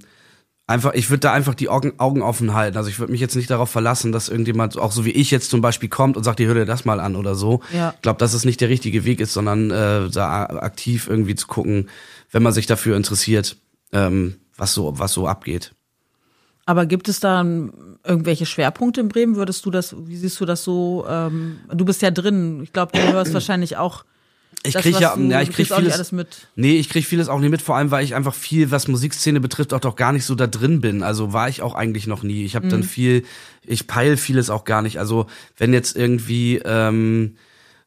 einfach, 0.72 0.94
ich 0.94 1.10
würde 1.10 1.20
da 1.20 1.34
einfach 1.34 1.54
die 1.54 1.70
Augen, 1.70 2.00
Augen 2.00 2.22
offen 2.22 2.54
halten. 2.54 2.78
Also 2.78 2.90
ich 2.90 3.00
würde 3.00 3.12
mich 3.12 3.22
jetzt 3.22 3.36
nicht 3.36 3.50
darauf 3.50 3.70
verlassen, 3.70 4.12
dass 4.12 4.30
irgendjemand, 4.30 4.78
auch 4.78 4.92
so 4.92 5.06
wie 5.06 5.12
ich 5.12 5.30
jetzt 5.30 5.50
zum 5.50 5.62
Beispiel 5.62 5.90
kommt 5.90 6.18
und 6.18 6.24
sagt, 6.24 6.40
ihr 6.40 6.48
hör 6.48 6.56
dir 6.56 6.66
das 6.66 6.86
mal 6.86 7.00
an 7.00 7.16
oder 7.16 7.36
so. 7.36 7.62
Ja. 7.74 7.94
Ich 7.96 8.02
glaube, 8.02 8.20
dass 8.20 8.34
es 8.34 8.46
nicht 8.46 8.62
der 8.62 8.70
richtige 8.70 9.06
Weg 9.06 9.20
ist, 9.20 9.34
sondern 9.34 9.70
äh, 9.72 10.10
da 10.10 10.46
aktiv 10.46 11.08
irgendwie 11.08 11.36
zu 11.36 11.48
gucken, 11.48 11.90
wenn 12.32 12.44
man 12.44 12.54
sich 12.54 12.66
dafür 12.66 12.98
interessiert, 12.98 13.58
ähm, 13.94 14.36
was 14.58 14.74
so, 14.74 14.98
was 14.98 15.14
so 15.14 15.28
abgeht. 15.28 15.74
Aber 16.66 16.86
gibt 16.86 17.10
es 17.10 17.20
da 17.20 17.42
irgendwelche 17.42 18.46
Schwerpunkte 18.46 19.02
in 19.02 19.10
Bremen? 19.10 19.36
Würdest 19.36 19.66
du 19.66 19.72
das, 19.72 19.96
wie 20.08 20.16
siehst 20.16 20.40
du 20.40 20.46
das 20.46 20.64
so? 20.64 21.06
Ähm, 21.08 21.60
du 21.72 21.86
bist 21.86 22.02
ja 22.02 22.12
drin. 22.12 22.62
Ich 22.64 22.72
glaube, 22.74 22.92
du 22.94 23.12
hörst 23.12 23.34
wahrscheinlich 23.34 23.78
auch. 23.78 24.06
Ich 24.64 24.74
das, 24.74 24.84
krieg 24.84 24.94
was 24.94 25.02
ja, 25.02 25.16
du, 25.16 25.24
ja, 25.24 25.42
ich 25.42 25.52
krieg 25.52 25.68
vieles, 25.68 25.94
alles 25.94 26.12
mit. 26.12 26.48
Nee, 26.56 26.78
ich 26.78 26.90
krieg 26.90 27.06
vieles 27.06 27.30
auch 27.30 27.40
nicht 27.40 27.50
mit, 27.50 27.62
vor 27.62 27.78
allem 27.78 27.90
weil 27.90 28.04
ich 28.04 28.14
einfach 28.14 28.36
viel, 28.36 28.70
was 28.70 28.88
Musikszene 28.88 29.40
betrifft, 29.40 29.74
auch 29.74 29.80
doch 29.80 29.96
gar 29.96 30.12
nicht 30.12 30.26
so 30.26 30.36
da 30.36 30.46
drin 30.46 30.82
bin. 30.82 31.02
Also 31.02 31.34
war 31.34 31.50
ich 31.50 31.62
auch 31.62 31.74
eigentlich 31.74 32.06
noch 32.06 32.22
nie. 32.22 32.46
Ich 32.46 32.56
habe 32.56 32.68
dann 32.68 32.84
viel, 32.84 33.24
ich 33.66 33.88
peil 33.88 34.18
vieles 34.18 34.50
auch 34.50 34.64
gar 34.64 34.82
nicht. 34.84 35.00
Also 35.00 35.26
wenn 35.58 35.74
jetzt 35.74 35.96
irgendwie 35.96 36.58
ähm, 36.64 37.36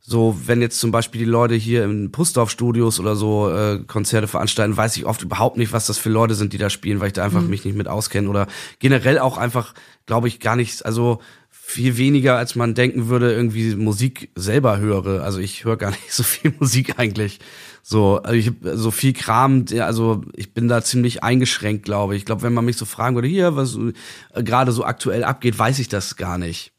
so, 0.07 0.37
wenn 0.44 0.61
jetzt 0.61 0.81
zum 0.81 0.90
Beispiel 0.90 1.20
die 1.20 1.31
Leute 1.31 1.55
hier 1.55 1.85
in 1.85 2.12
Pustorf-Studios 2.12 3.00
oder 3.00 3.16
so 3.16 3.50
äh, 3.50 3.79
Konzerte 3.87 4.29
veranstalten, 4.29 4.77
weiß 4.77 4.96
ich 4.98 5.07
oft 5.07 5.22
überhaupt 5.22 5.57
nicht, 5.57 5.72
was 5.72 5.87
das 5.87 5.96
für 5.96 6.11
Leute 6.11 6.35
sind, 6.35 6.53
die 6.53 6.59
da 6.59 6.68
spielen, 6.68 7.00
weil 7.00 7.07
ich 7.07 7.14
da 7.14 7.24
einfach 7.24 7.40
mich 7.40 7.64
nicht 7.64 7.74
mit 7.74 7.88
auskenne 7.88 8.29
oder 8.29 8.46
generell 8.81 9.18
auch 9.18 9.38
einfach, 9.38 9.72
glaube 10.05 10.29
ich, 10.29 10.40
gar 10.40 10.57
nicht, 10.57 10.85
also 10.85 11.20
viel 11.66 11.96
weniger, 11.96 12.37
als 12.37 12.57
man 12.57 12.74
denken 12.74 13.09
würde, 13.09 13.33
irgendwie 13.33 13.74
Musik 13.74 14.29
selber 14.37 14.79
höre. 14.79 15.24
Also 15.24 15.38
ich 15.40 15.64
höre 15.64 15.79
gar 15.79 15.90
nicht 15.90 16.12
so 16.12 16.22
viel 16.22 16.55
Musik 16.61 16.98
eigentlich. 16.98 17.40
So, 17.83 18.18
also 18.18 18.35
ich 18.35 18.53
so 18.74 18.90
viel 18.90 19.12
Kram, 19.14 19.64
also 19.81 20.22
ich 20.35 20.53
bin 20.53 20.68
da 20.68 20.83
ziemlich 20.83 21.22
eingeschränkt, 21.22 21.85
glaube 21.85 22.14
ich. 22.14 22.20
Ich 22.20 22.27
glaube, 22.27 22.42
wenn 22.42 22.53
man 22.53 22.66
mich 22.66 22.77
so 22.77 22.85
fragen 22.85 23.16
würde, 23.16 23.29
hier, 23.29 23.57
was 23.57 23.77
äh, 23.77 24.42
gerade 24.42 24.72
so 24.72 24.85
aktuell 24.85 25.24
abgeht, 25.24 25.59
weiß 25.59 25.79
ich 25.79 25.88
das 25.88 26.16
gar 26.16 26.38
nicht. 26.38 26.72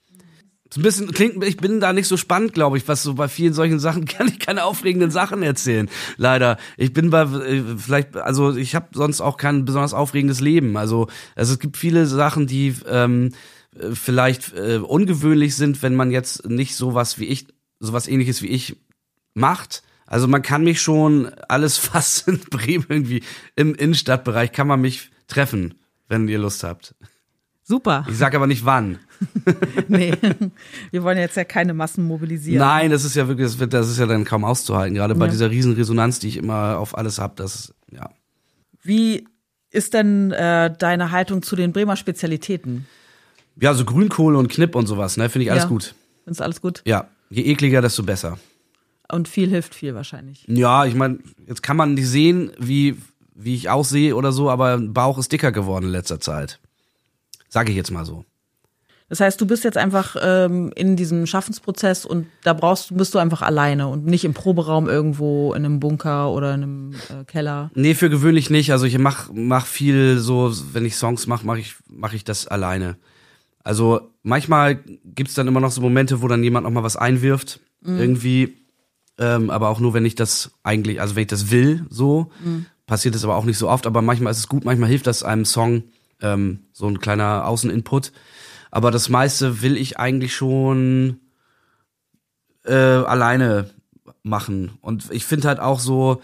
So 0.72 0.80
ein 0.80 0.84
bisschen 0.84 1.12
klingt, 1.12 1.44
ich 1.44 1.58
bin 1.58 1.80
da 1.80 1.92
nicht 1.92 2.08
so 2.08 2.16
spannend, 2.16 2.54
glaube 2.54 2.78
ich, 2.78 2.88
was 2.88 3.04
so 3.04 3.16
bei 3.16 3.28
vielen 3.28 3.54
solchen 3.54 3.80
Sachen 3.80 4.06
kann 4.06 4.28
ich 4.28 4.40
keine 4.40 4.64
aufregenden 4.64 5.12
Sachen 5.12 5.42
erzählen. 5.42 5.90
Leider. 6.18 6.58
Ich 6.78 6.94
bin 6.94 7.10
bei 7.10 7.24
äh, 7.24 7.64
vielleicht, 7.78 8.16
also 8.18 8.56
ich 8.56 8.76
habe 8.76 8.88
sonst 8.94 9.20
auch 9.20 9.38
kein 9.38 9.66
besonders 9.66 9.96
aufregendes 9.96 10.42
Leben. 10.42 10.78
Also, 10.78 11.08
also 11.36 11.54
es 11.54 11.60
gibt 11.60 11.76
viele 11.76 12.06
Sachen, 12.06 12.48
die 12.48 12.76
ähm, 12.88 13.28
äh, 13.28 13.34
vielleicht 13.94 14.54
äh, 14.54 14.78
ungewöhnlich 14.78 15.56
sind, 15.56 15.82
wenn 15.84 15.96
man 15.96 16.12
jetzt 16.12 16.48
nicht 16.48 16.76
sowas 16.76 17.20
wie 17.20 17.26
ich, 17.26 17.48
sowas 17.80 18.08
ähnliches 18.08 18.42
wie 18.42 18.48
ich 18.48 18.78
macht. 19.34 19.84
Also 20.06 20.28
man 20.28 20.42
kann 20.42 20.64
mich 20.64 20.82
schon 20.82 21.32
alles 21.50 21.78
fast 21.80 22.28
in 22.28 22.40
Bremen 22.40 22.86
irgendwie 22.90 23.24
im 23.56 23.76
Innenstadtbereich 23.76 24.52
kann 24.52 24.68
man 24.68 24.82
mich 24.82 25.12
treffen, 25.28 25.74
wenn 26.08 26.28
ihr 26.28 26.40
Lust 26.40 26.64
habt. 26.64 26.96
Super. 27.68 28.06
Ich 28.08 28.18
sag 28.18 28.36
aber 28.36 28.46
nicht 28.48 28.64
wann. 28.66 29.00
Nee. 29.88 30.14
Wir 30.92 31.04
wollen 31.04 31.18
jetzt 31.18 31.36
ja 31.38 31.44
keine 31.46 31.74
Massen 31.74 32.04
mobilisieren. 32.06 32.60
Nein, 32.60 32.92
das 32.92 33.06
ist 33.06 33.16
ja 33.16 33.28
wirklich, 33.28 33.48
das, 33.48 33.60
wird, 33.60 33.74
das 33.74 33.90
ist 33.90 33.98
ja 33.98 34.06
dann 34.06 34.24
kaum 34.26 34.44
auszuhalten. 34.44 34.94
Gerade 34.96 35.16
bei 35.16 35.26
Ja. 35.26 35.32
dieser 35.32 35.50
riesen 35.50 35.74
Resonanz, 35.74 36.20
die 36.20 36.28
ich 36.28 36.38
immer 36.38 36.78
auf 36.78 36.98
alles 36.98 37.18
hab, 37.18 37.36
das, 37.38 37.74
ja. 37.92 38.10
Wie 38.84 39.28
ist 39.72 39.94
denn 39.94 40.32
äh, 40.32 40.72
deine 40.78 41.12
Haltung 41.12 41.42
zu 41.42 41.56
den 41.56 41.72
Bremer 41.74 41.96
Spezialitäten? 41.96 42.86
Ja, 43.60 43.74
so 43.74 43.86
Grünkohl 43.86 44.36
und 44.36 44.50
Knipp 44.50 44.76
und 44.76 44.88
sowas, 44.88 45.18
ne, 45.18 45.30
finde 45.30 45.46
ich 45.46 45.52
alles 45.52 45.64
Ja. 45.64 45.70
gut. 45.70 45.96
Ist 46.26 46.42
alles 46.42 46.62
gut? 46.62 46.82
Ja, 46.86 47.08
je 47.30 47.44
ekliger, 47.44 47.82
desto 47.82 48.04
besser. 48.04 48.38
Und 49.12 49.28
viel 49.28 49.50
hilft 49.50 49.76
viel 49.76 49.94
wahrscheinlich. 49.94 50.44
Ja, 50.48 50.86
ich 50.86 50.96
meine, 50.96 51.20
jetzt 51.48 51.62
kann 51.62 51.78
man 51.78 51.94
nicht 51.94 52.08
sehen, 52.10 52.52
wie, 52.60 52.98
wie 53.36 53.54
ich 53.56 53.70
aussehe 53.70 54.16
oder 54.16 54.32
so, 54.32 54.50
aber 54.50 54.78
Bauch 54.80 55.18
ist 55.20 55.32
dicker 55.32 55.52
geworden 55.52 55.86
in 55.86 55.92
letzter 55.92 56.20
Zeit. 56.20 56.60
Sage 57.50 57.70
ich 57.72 57.78
jetzt 57.78 57.92
mal 57.92 58.06
so. 58.06 58.26
Das 59.08 59.20
heißt, 59.20 59.40
du 59.40 59.46
bist 59.46 59.64
jetzt 59.64 59.78
einfach 59.78 60.16
ähm, 60.20 60.72
in 60.76 60.96
diesem 60.96 61.28
Schaffensprozess 61.28 62.06
und 62.06 62.26
da 62.44 62.54
brauchst 62.54 62.98
bist 62.98 63.14
du 63.14 63.20
einfach 63.20 63.44
alleine 63.44 63.88
und 63.88 64.08
nicht 64.08 64.26
im 64.26 64.34
Proberaum 64.34 64.90
irgendwo 64.90 65.54
in 65.54 65.64
einem 65.64 65.80
Bunker 65.80 66.32
oder 66.32 66.56
in 66.56 66.64
einem 66.64 66.94
äh, 67.10 67.24
Keller. 67.26 67.70
Nee, 67.76 67.94
für 67.94 68.10
gewöhnlich 68.10 68.50
nicht. 68.50 68.72
Also 68.72 68.88
ich 68.88 68.98
mach, 68.98 69.30
mach 69.32 69.68
viel 69.68 70.18
so, 70.18 70.52
wenn 70.74 70.86
ich 70.86 70.96
Songs 70.96 71.28
mache, 71.28 71.46
mache 71.46 71.60
ich, 71.60 71.76
mach 71.88 72.14
ich 72.14 72.24
das 72.24 72.48
alleine. 72.48 72.98
Also 73.66 74.12
manchmal 74.22 74.76
gibt's 75.04 75.34
dann 75.34 75.48
immer 75.48 75.60
noch 75.60 75.72
so 75.72 75.82
Momente, 75.82 76.22
wo 76.22 76.28
dann 76.30 76.44
jemand 76.44 76.64
noch 76.64 76.72
mal 76.72 76.84
was 76.84 76.96
einwirft. 76.96 77.60
Irgendwie. 77.98 78.58
Ähm, 79.18 79.50
aber 79.50 79.70
auch 79.70 79.80
nur, 79.80 79.94
wenn 79.94 80.06
ich 80.06 80.16
das 80.16 80.52
eigentlich, 80.64 81.02
also 81.02 81.16
wenn 81.16 81.24
ich 81.24 81.28
das 81.28 81.52
will, 81.52 81.86
so. 81.90 82.32
Passiert 82.86 83.16
das 83.16 83.24
aber 83.24 83.36
auch 83.36 83.46
nicht 83.46 83.58
so 83.58 83.68
oft. 83.68 83.88
Aber 83.88 84.02
manchmal 84.02 84.32
ist 84.32 84.38
es 84.38 84.48
gut, 84.48 84.64
manchmal 84.66 84.88
hilft 84.88 85.08
das 85.08 85.24
einem 85.24 85.46
Song 85.46 85.84
ähm, 86.22 86.60
so 86.72 86.88
ein 86.88 87.00
kleiner 87.00 87.48
Außeninput. 87.48 88.12
Aber 88.70 88.92
das 88.92 89.10
meiste 89.10 89.64
will 89.64 89.78
ich 89.78 89.98
eigentlich 89.98 90.36
schon 90.36 91.20
äh, 92.66 92.74
alleine 92.74 93.72
machen. 94.22 94.78
Und 94.82 95.12
ich 95.12 95.26
finde 95.26 95.48
halt 95.48 95.60
auch 95.60 95.80
so, 95.80 96.22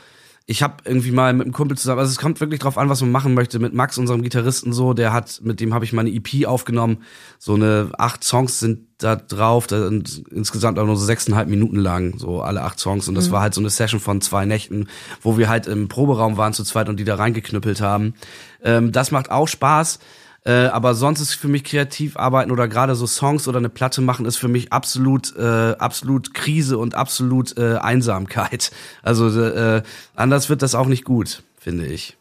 ich 0.48 0.64
habe 0.64 0.76
irgendwie 0.86 1.12
mal 1.12 1.34
mit 1.34 1.46
einem 1.46 1.54
Kumpel 1.54 1.78
zusammen, 1.78 2.00
also 2.00 2.12
es 2.12 2.18
kommt 2.18 2.40
wirklich 2.42 2.60
drauf 2.60 2.78
an, 2.78 2.90
was 2.90 3.02
man 3.02 3.12
machen 3.12 3.34
möchte. 3.34 3.60
Mit 3.60 3.74
Max, 3.74 3.98
unserem 3.98 4.22
Gitarristen, 4.24 4.74
so, 4.74 4.94
der 4.94 5.14
hat, 5.14 5.40
mit 5.44 5.60
dem 5.60 5.74
habe 5.74 5.86
ich 5.86 5.94
meine 5.94 6.10
EP 6.10 6.46
aufgenommen. 6.46 7.04
So 7.38 7.54
eine 7.54 7.92
acht 7.98 8.24
Songs 8.24 8.60
sind 8.60 8.88
da 8.98 9.16
drauf, 9.16 9.68
da 9.68 9.86
sind 9.86 10.24
insgesamt 10.32 10.80
auch 10.80 10.86
nur 10.86 10.98
so 10.98 11.06
sechseinhalb 11.06 11.48
Minuten 11.48 11.78
lang, 11.78 12.18
so 12.18 12.42
alle 12.42 12.64
acht 12.64 12.80
Songs. 12.80 13.08
Und 13.08 13.16
das 13.16 13.30
mhm. 13.30 13.34
war 13.34 13.42
halt 13.42 13.54
so 13.54 13.62
eine 13.62 13.70
Session 13.70 14.00
von 14.00 14.20
zwei 14.20 14.46
Nächten, 14.46 14.88
wo 15.22 15.38
wir 15.38 15.48
halt 15.48 15.68
im 15.68 15.88
Proberaum 15.88 16.38
waren 16.38 16.54
zu 16.54 16.64
zweit 16.64 16.90
und 16.90 17.00
die 17.00 17.06
da 17.06 17.16
reingeknüppelt 17.16 17.80
haben. 17.80 18.16
Ähm, 18.64 18.92
das 18.92 19.12
macht 19.12 19.30
auch 19.32 19.48
Spaß. 19.48 20.00
Äh, 20.44 20.66
aber 20.68 20.96
sonst 20.96 21.22
ist 21.22 21.36
für 21.36 21.48
mich 21.48 21.64
kreativ 21.64 22.18
arbeiten 22.18 22.52
oder 22.52 22.68
gerade 22.68 22.96
so 22.96 23.06
Songs 23.06 23.48
oder 23.48 23.60
eine 23.60 23.70
Platte 23.70 24.02
machen 24.02 24.26
ist 24.26 24.38
für 24.38 24.48
mich 24.48 24.74
absolut, 24.74 25.36
äh, 25.38 25.74
absolut 25.78 26.34
Krise 26.34 26.80
und 26.80 26.96
absolut 26.96 27.58
äh, 27.58 27.78
Einsamkeit. 27.78 28.72
Also 29.04 29.30
äh, 29.40 29.84
anders 30.16 30.50
wird 30.50 30.62
das 30.62 30.76
auch 30.76 30.88
nicht 30.88 31.06
gut, 31.06 31.44
finde 31.60 31.86
ich. 31.86 32.18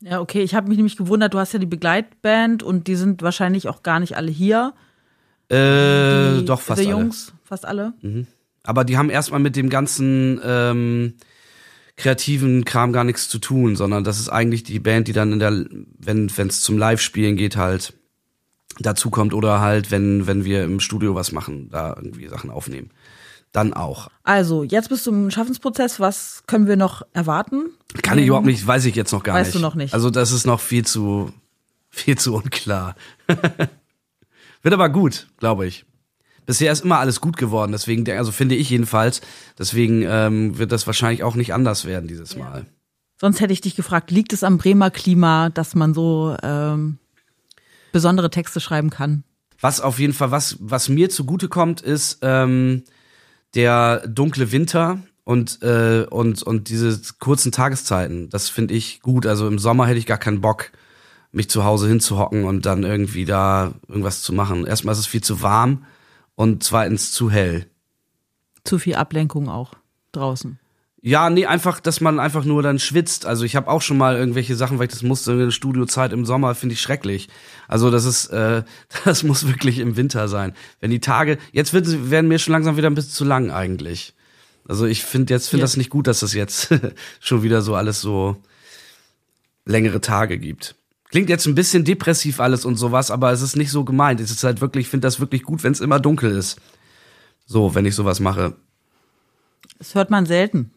Ja, 0.00 0.20
okay. 0.20 0.42
Ich 0.42 0.54
habe 0.54 0.68
mich 0.68 0.76
nämlich 0.76 0.96
gewundert, 0.96 1.34
du 1.34 1.38
hast 1.38 1.52
ja 1.52 1.58
die 1.58 1.66
Begleitband 1.66 2.62
und 2.62 2.86
die 2.86 2.96
sind 2.96 3.22
wahrscheinlich 3.22 3.68
auch 3.68 3.82
gar 3.82 4.00
nicht 4.00 4.16
alle 4.16 4.30
hier. 4.30 4.72
Äh, 5.48 6.38
die, 6.38 6.44
doch, 6.44 6.60
fast 6.60 6.80
alle. 6.80 6.90
Jungs, 6.90 7.32
fast 7.44 7.66
alle. 7.66 7.92
Mhm. 8.00 8.26
Aber 8.64 8.84
die 8.84 8.96
haben 8.96 9.10
erstmal 9.10 9.40
mit 9.40 9.56
dem 9.56 9.68
ganzen 9.68 10.40
ähm, 10.44 11.14
kreativen 12.00 12.64
Kram 12.64 12.92
gar 12.92 13.04
nichts 13.04 13.28
zu 13.28 13.38
tun, 13.38 13.76
sondern 13.76 14.04
das 14.04 14.18
ist 14.18 14.28
eigentlich 14.28 14.64
die 14.64 14.80
Band, 14.80 15.06
die 15.08 15.12
dann 15.12 15.32
in 15.32 15.38
der, 15.38 15.66
wenn 15.98 16.26
es 16.26 16.62
zum 16.62 16.78
Live-Spielen 16.78 17.36
geht, 17.36 17.56
halt 17.56 17.92
dazu 18.78 19.10
kommt 19.10 19.34
oder 19.34 19.60
halt, 19.60 19.90
wenn, 19.90 20.26
wenn 20.26 20.44
wir 20.44 20.64
im 20.64 20.80
Studio 20.80 21.14
was 21.14 21.32
machen, 21.32 21.68
da 21.70 21.94
irgendwie 21.96 22.28
Sachen 22.28 22.50
aufnehmen. 22.50 22.90
Dann 23.52 23.74
auch. 23.74 24.08
Also, 24.22 24.62
jetzt 24.62 24.88
bist 24.90 25.06
du 25.06 25.10
im 25.10 25.30
Schaffensprozess. 25.30 25.98
Was 25.98 26.44
können 26.46 26.68
wir 26.68 26.76
noch 26.76 27.02
erwarten? 27.12 27.70
Kann 28.02 28.18
ich 28.18 28.26
überhaupt 28.26 28.46
nicht, 28.46 28.64
weiß 28.64 28.84
ich 28.84 28.94
jetzt 28.94 29.12
noch 29.12 29.24
gar 29.24 29.34
weißt 29.34 29.48
nicht. 29.48 29.54
Weißt 29.54 29.62
du 29.62 29.66
noch 29.66 29.74
nicht? 29.74 29.92
Also, 29.92 30.10
das 30.10 30.30
ist 30.30 30.46
noch 30.46 30.60
viel 30.60 30.86
zu, 30.86 31.32
viel 31.88 32.16
zu 32.16 32.34
unklar. 32.34 32.94
Wird 34.62 34.74
aber 34.74 34.88
gut, 34.88 35.26
glaube 35.38 35.66
ich 35.66 35.84
bisher 36.50 36.72
ist 36.72 36.84
immer 36.84 36.98
alles 36.98 37.20
gut 37.20 37.36
geworden, 37.36 37.70
deswegen, 37.70 38.10
also 38.10 38.32
finde 38.32 38.56
ich 38.56 38.70
jedenfalls, 38.70 39.20
deswegen 39.56 40.02
ähm, 40.02 40.58
wird 40.58 40.72
das 40.72 40.84
wahrscheinlich 40.84 41.22
auch 41.22 41.36
nicht 41.36 41.54
anders 41.54 41.84
werden 41.84 42.08
dieses 42.08 42.34
ja. 42.34 42.40
Mal. 42.40 42.66
Sonst 43.20 43.40
hätte 43.40 43.52
ich 43.52 43.60
dich 43.60 43.76
gefragt, 43.76 44.10
liegt 44.10 44.32
es 44.32 44.42
am 44.42 44.58
Bremer 44.58 44.90
Klima, 44.90 45.50
dass 45.50 45.76
man 45.76 45.94
so 45.94 46.36
ähm, 46.42 46.98
besondere 47.92 48.30
Texte 48.30 48.58
schreiben 48.58 48.90
kann? 48.90 49.22
Was 49.60 49.80
auf 49.80 50.00
jeden 50.00 50.12
Fall, 50.12 50.32
was, 50.32 50.56
was 50.58 50.88
mir 50.88 51.08
zugute 51.08 51.46
kommt, 51.46 51.82
ist 51.82 52.18
ähm, 52.22 52.82
der 53.54 54.08
dunkle 54.08 54.50
Winter 54.50 54.98
und, 55.22 55.62
äh, 55.62 56.04
und, 56.10 56.42
und 56.42 56.68
diese 56.68 57.00
kurzen 57.20 57.52
Tageszeiten. 57.52 58.28
Das 58.28 58.48
finde 58.48 58.74
ich 58.74 59.02
gut. 59.02 59.24
Also 59.24 59.46
im 59.46 59.60
Sommer 59.60 59.86
hätte 59.86 60.00
ich 60.00 60.06
gar 60.06 60.18
keinen 60.18 60.40
Bock, 60.40 60.72
mich 61.30 61.48
zu 61.48 61.62
Hause 61.62 61.86
hinzuhocken 61.86 62.42
und 62.42 62.66
dann 62.66 62.82
irgendwie 62.82 63.24
da 63.24 63.74
irgendwas 63.86 64.22
zu 64.22 64.32
machen. 64.32 64.66
Erstmal 64.66 64.94
ist 64.94 64.98
es 64.98 65.06
viel 65.06 65.22
zu 65.22 65.42
warm 65.42 65.84
und 66.34 66.64
zweitens 66.64 67.12
zu 67.12 67.30
hell. 67.30 67.66
Zu 68.64 68.78
viel 68.78 68.94
Ablenkung 68.94 69.48
auch 69.48 69.74
draußen. 70.12 70.58
Ja, 71.02 71.30
nee, 71.30 71.46
einfach, 71.46 71.80
dass 71.80 72.02
man 72.02 72.20
einfach 72.20 72.44
nur 72.44 72.62
dann 72.62 72.78
schwitzt. 72.78 73.24
Also 73.24 73.44
ich 73.44 73.56
habe 73.56 73.68
auch 73.68 73.80
schon 73.80 73.96
mal 73.96 74.16
irgendwelche 74.16 74.54
Sachen, 74.54 74.78
weil 74.78 74.86
ich 74.86 74.92
das 74.92 75.02
musste 75.02 75.32
in 75.32 75.38
der 75.38 75.50
Studiozeit 75.50 76.12
im 76.12 76.26
Sommer, 76.26 76.54
finde 76.54 76.74
ich 76.74 76.80
schrecklich. 76.82 77.28
Also 77.68 77.90
das 77.90 78.04
ist, 78.04 78.26
äh, 78.26 78.64
das 79.04 79.22
muss 79.22 79.46
wirklich 79.46 79.78
im 79.78 79.96
Winter 79.96 80.28
sein. 80.28 80.52
Wenn 80.80 80.90
die 80.90 81.00
Tage, 81.00 81.38
jetzt 81.52 81.72
wird, 81.72 82.10
werden 82.10 82.28
mir 82.28 82.38
schon 82.38 82.52
langsam 82.52 82.76
wieder 82.76 82.90
ein 82.90 82.94
bisschen 82.94 83.12
zu 83.12 83.24
lang 83.24 83.50
eigentlich. 83.50 84.14
Also 84.68 84.84
ich 84.84 85.02
finde 85.02 85.32
jetzt 85.32 85.48
finde 85.48 85.60
ja. 85.60 85.64
das 85.64 85.78
nicht 85.78 85.90
gut, 85.90 86.06
dass 86.06 86.20
das 86.20 86.34
jetzt 86.34 86.68
schon 87.20 87.42
wieder 87.42 87.62
so 87.62 87.74
alles 87.74 88.02
so 88.02 88.36
längere 89.64 90.02
Tage 90.02 90.38
gibt. 90.38 90.74
Klingt 91.10 91.28
jetzt 91.28 91.46
ein 91.46 91.56
bisschen 91.56 91.84
depressiv 91.84 92.38
alles 92.38 92.64
und 92.64 92.76
sowas, 92.76 93.10
aber 93.10 93.32
es 93.32 93.42
ist 93.42 93.56
nicht 93.56 93.72
so 93.72 93.84
gemeint. 93.84 94.20
Es 94.20 94.30
ist 94.30 94.44
halt 94.44 94.60
wirklich, 94.60 94.86
ich 94.86 94.90
finde 94.90 95.06
das 95.06 95.18
wirklich 95.18 95.42
gut, 95.42 95.64
wenn 95.64 95.72
es 95.72 95.80
immer 95.80 95.98
dunkel 95.98 96.30
ist. 96.30 96.60
So, 97.46 97.74
wenn 97.74 97.84
ich 97.84 97.96
sowas 97.96 98.20
mache. 98.20 98.56
Das 99.78 99.96
hört 99.96 100.10
man 100.10 100.24
selten, 100.24 100.72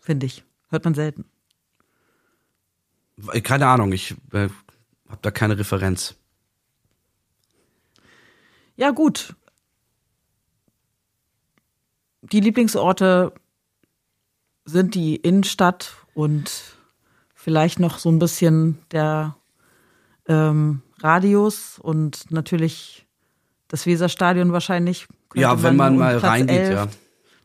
finde 0.00 0.26
ich. 0.26 0.44
Hört 0.68 0.84
man 0.84 0.94
selten. 0.94 1.24
Keine 3.42 3.68
Ahnung, 3.68 3.92
ich 3.92 4.14
äh, 4.32 4.48
habe 5.08 5.20
da 5.22 5.30
keine 5.30 5.56
Referenz. 5.56 6.14
Ja, 8.76 8.90
gut. 8.90 9.34
Die 12.20 12.40
Lieblingsorte 12.40 13.32
sind 14.66 14.94
die 14.94 15.16
Innenstadt 15.16 15.94
und 16.12 16.76
vielleicht 17.34 17.78
noch 17.78 17.98
so 17.98 18.10
ein 18.10 18.18
bisschen 18.18 18.78
der 18.90 19.36
ähm, 20.28 20.82
Radius 21.00 21.78
und 21.78 22.30
natürlich 22.30 23.06
das 23.68 23.86
Weserstadion 23.86 24.52
wahrscheinlich. 24.52 25.06
Ja, 25.34 25.62
wenn 25.62 25.76
man, 25.76 25.96
man 25.96 25.98
mal 25.98 26.18
Platz 26.18 26.32
reingeht, 26.32 26.58
11, 26.58 26.74
ja. 26.74 26.88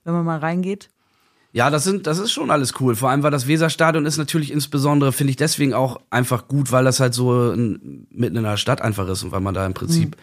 Wenn 0.04 0.14
man 0.14 0.26
mal 0.26 0.40
reingeht. 0.40 0.90
Ja, 1.52 1.72
das 1.72 1.84
sind, 1.84 2.06
das 2.06 2.20
ist 2.20 2.32
schon 2.32 2.52
alles 2.52 2.80
cool. 2.80 2.96
Vor 2.96 3.10
allem, 3.10 3.24
weil 3.24 3.32
das 3.32 3.48
Weserstadion 3.48 4.06
ist 4.06 4.18
natürlich 4.18 4.52
insbesondere, 4.52 5.12
finde 5.12 5.32
ich 5.32 5.38
deswegen 5.38 5.74
auch 5.74 6.00
einfach 6.12 6.48
gut, 6.48 6.72
weil 6.72 6.86
das 6.86 7.00
halt 7.00 7.16
so 7.16 7.52
in, 7.52 8.08
mitten 8.12 8.38
in 8.38 8.44
der 8.44 8.58
Stadt 8.58 8.82
einfach 8.82 9.08
ist 9.08 9.24
und 9.24 9.32
weil 9.32 9.42
man 9.42 9.56
da 9.56 9.66
im 9.66 9.74
Prinzip 9.74 10.16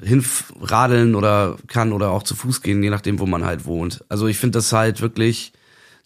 mhm. 0.00 0.06
hinradeln 0.06 1.14
oder 1.14 1.58
kann 1.66 1.92
oder 1.92 2.10
auch 2.10 2.22
zu 2.22 2.34
Fuß 2.34 2.62
gehen, 2.62 2.82
je 2.82 2.88
nachdem, 2.88 3.18
wo 3.18 3.26
man 3.26 3.44
halt 3.44 3.66
wohnt. 3.66 4.04
Also 4.08 4.26
ich 4.26 4.38
finde 4.38 4.58
das 4.58 4.72
halt 4.72 5.02
wirklich, 5.02 5.52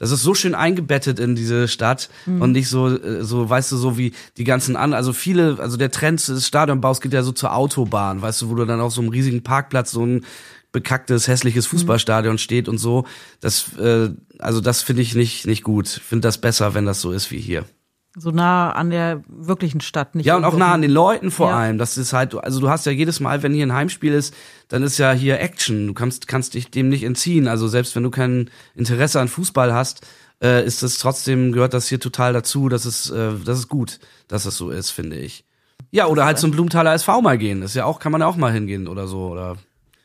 das 0.02 0.10
ist 0.10 0.24
so 0.24 0.34
schön 0.34 0.56
eingebettet 0.56 1.20
in 1.20 1.36
diese 1.36 1.68
Stadt 1.68 2.10
mhm. 2.26 2.42
und 2.42 2.50
nicht 2.50 2.68
so, 2.68 2.88
äh, 2.88 3.22
so, 3.22 3.48
weißt 3.48 3.70
du, 3.70 3.76
so 3.76 3.96
wie 3.96 4.12
die 4.36 4.42
ganzen 4.42 4.74
anderen, 4.74 4.98
also 4.98 5.12
viele, 5.12 5.60
also 5.60 5.76
der 5.76 5.92
Trend 5.92 6.26
des 6.26 6.44
Stadionbaus 6.44 7.00
geht 7.00 7.12
ja 7.12 7.22
so 7.22 7.30
zur 7.30 7.54
Autobahn, 7.54 8.20
weißt 8.20 8.42
du, 8.42 8.50
wo 8.50 8.56
du 8.56 8.64
dann 8.64 8.80
auf 8.80 8.92
so 8.92 9.00
einem 9.00 9.10
riesigen 9.10 9.44
Parkplatz 9.44 9.92
so 9.92 10.04
ein 10.04 10.24
bekacktes, 10.72 11.28
hässliches 11.28 11.66
mhm. 11.66 11.70
Fußballstadion 11.76 12.38
steht 12.38 12.68
und 12.68 12.78
so. 12.78 13.06
Das, 13.38 13.76
äh, 13.78 14.10
also 14.40 14.60
das 14.60 14.82
finde 14.82 15.02
ich 15.02 15.14
nicht, 15.14 15.46
nicht 15.46 15.62
gut. 15.62 15.86
Finde 15.86 16.26
das 16.26 16.38
besser, 16.38 16.74
wenn 16.74 16.84
das 16.84 17.00
so 17.00 17.12
ist 17.12 17.30
wie 17.30 17.38
hier. 17.38 17.64
So 18.14 18.30
nah 18.30 18.72
an 18.72 18.90
der 18.90 19.22
wirklichen 19.26 19.80
Stadt, 19.80 20.14
nicht? 20.14 20.26
Ja, 20.26 20.36
und 20.36 20.44
auch 20.44 20.56
nah 20.56 20.72
an 20.72 20.82
den 20.82 20.90
Leuten 20.90 21.30
vor 21.30 21.48
ja. 21.48 21.56
allem. 21.56 21.78
Das 21.78 21.96
ist 21.96 22.12
halt, 22.12 22.34
also 22.34 22.60
du 22.60 22.68
hast 22.68 22.84
ja 22.84 22.92
jedes 22.92 23.20
Mal, 23.20 23.42
wenn 23.42 23.54
hier 23.54 23.66
ein 23.66 23.72
Heimspiel 23.72 24.12
ist, 24.12 24.34
dann 24.68 24.82
ist 24.82 24.98
ja 24.98 25.12
hier 25.12 25.40
Action. 25.40 25.86
Du 25.86 25.94
kannst, 25.94 26.28
kannst 26.28 26.52
dich 26.52 26.70
dem 26.70 26.90
nicht 26.90 27.04
entziehen. 27.04 27.48
Also 27.48 27.68
selbst 27.68 27.96
wenn 27.96 28.02
du 28.02 28.10
kein 28.10 28.50
Interesse 28.74 29.18
an 29.18 29.28
Fußball 29.28 29.72
hast, 29.72 30.06
äh, 30.42 30.64
ist 30.66 30.82
das 30.82 30.98
trotzdem, 30.98 31.52
gehört 31.52 31.72
das 31.72 31.88
hier 31.88 32.00
total 32.00 32.34
dazu. 32.34 32.68
Das 32.68 32.84
ist, 32.84 33.08
äh, 33.08 33.30
das 33.44 33.58
ist 33.58 33.68
gut, 33.68 33.98
dass 34.28 34.44
es 34.44 34.58
so 34.58 34.68
ist, 34.68 34.90
finde 34.90 35.16
ich. 35.16 35.46
Ja, 35.90 36.06
oder 36.06 36.26
halt 36.26 36.38
zum 36.38 36.50
Blumenthaler 36.50 36.92
SV 36.92 37.22
mal 37.22 37.38
gehen. 37.38 37.62
Das 37.62 37.70
ist 37.70 37.76
ja 37.76 37.86
auch, 37.86 37.98
kann 37.98 38.12
man 38.12 38.20
ja 38.20 38.26
auch 38.26 38.36
mal 38.36 38.52
hingehen 38.52 38.88
oder 38.88 39.06
so. 39.06 39.28
Oder 39.28 39.56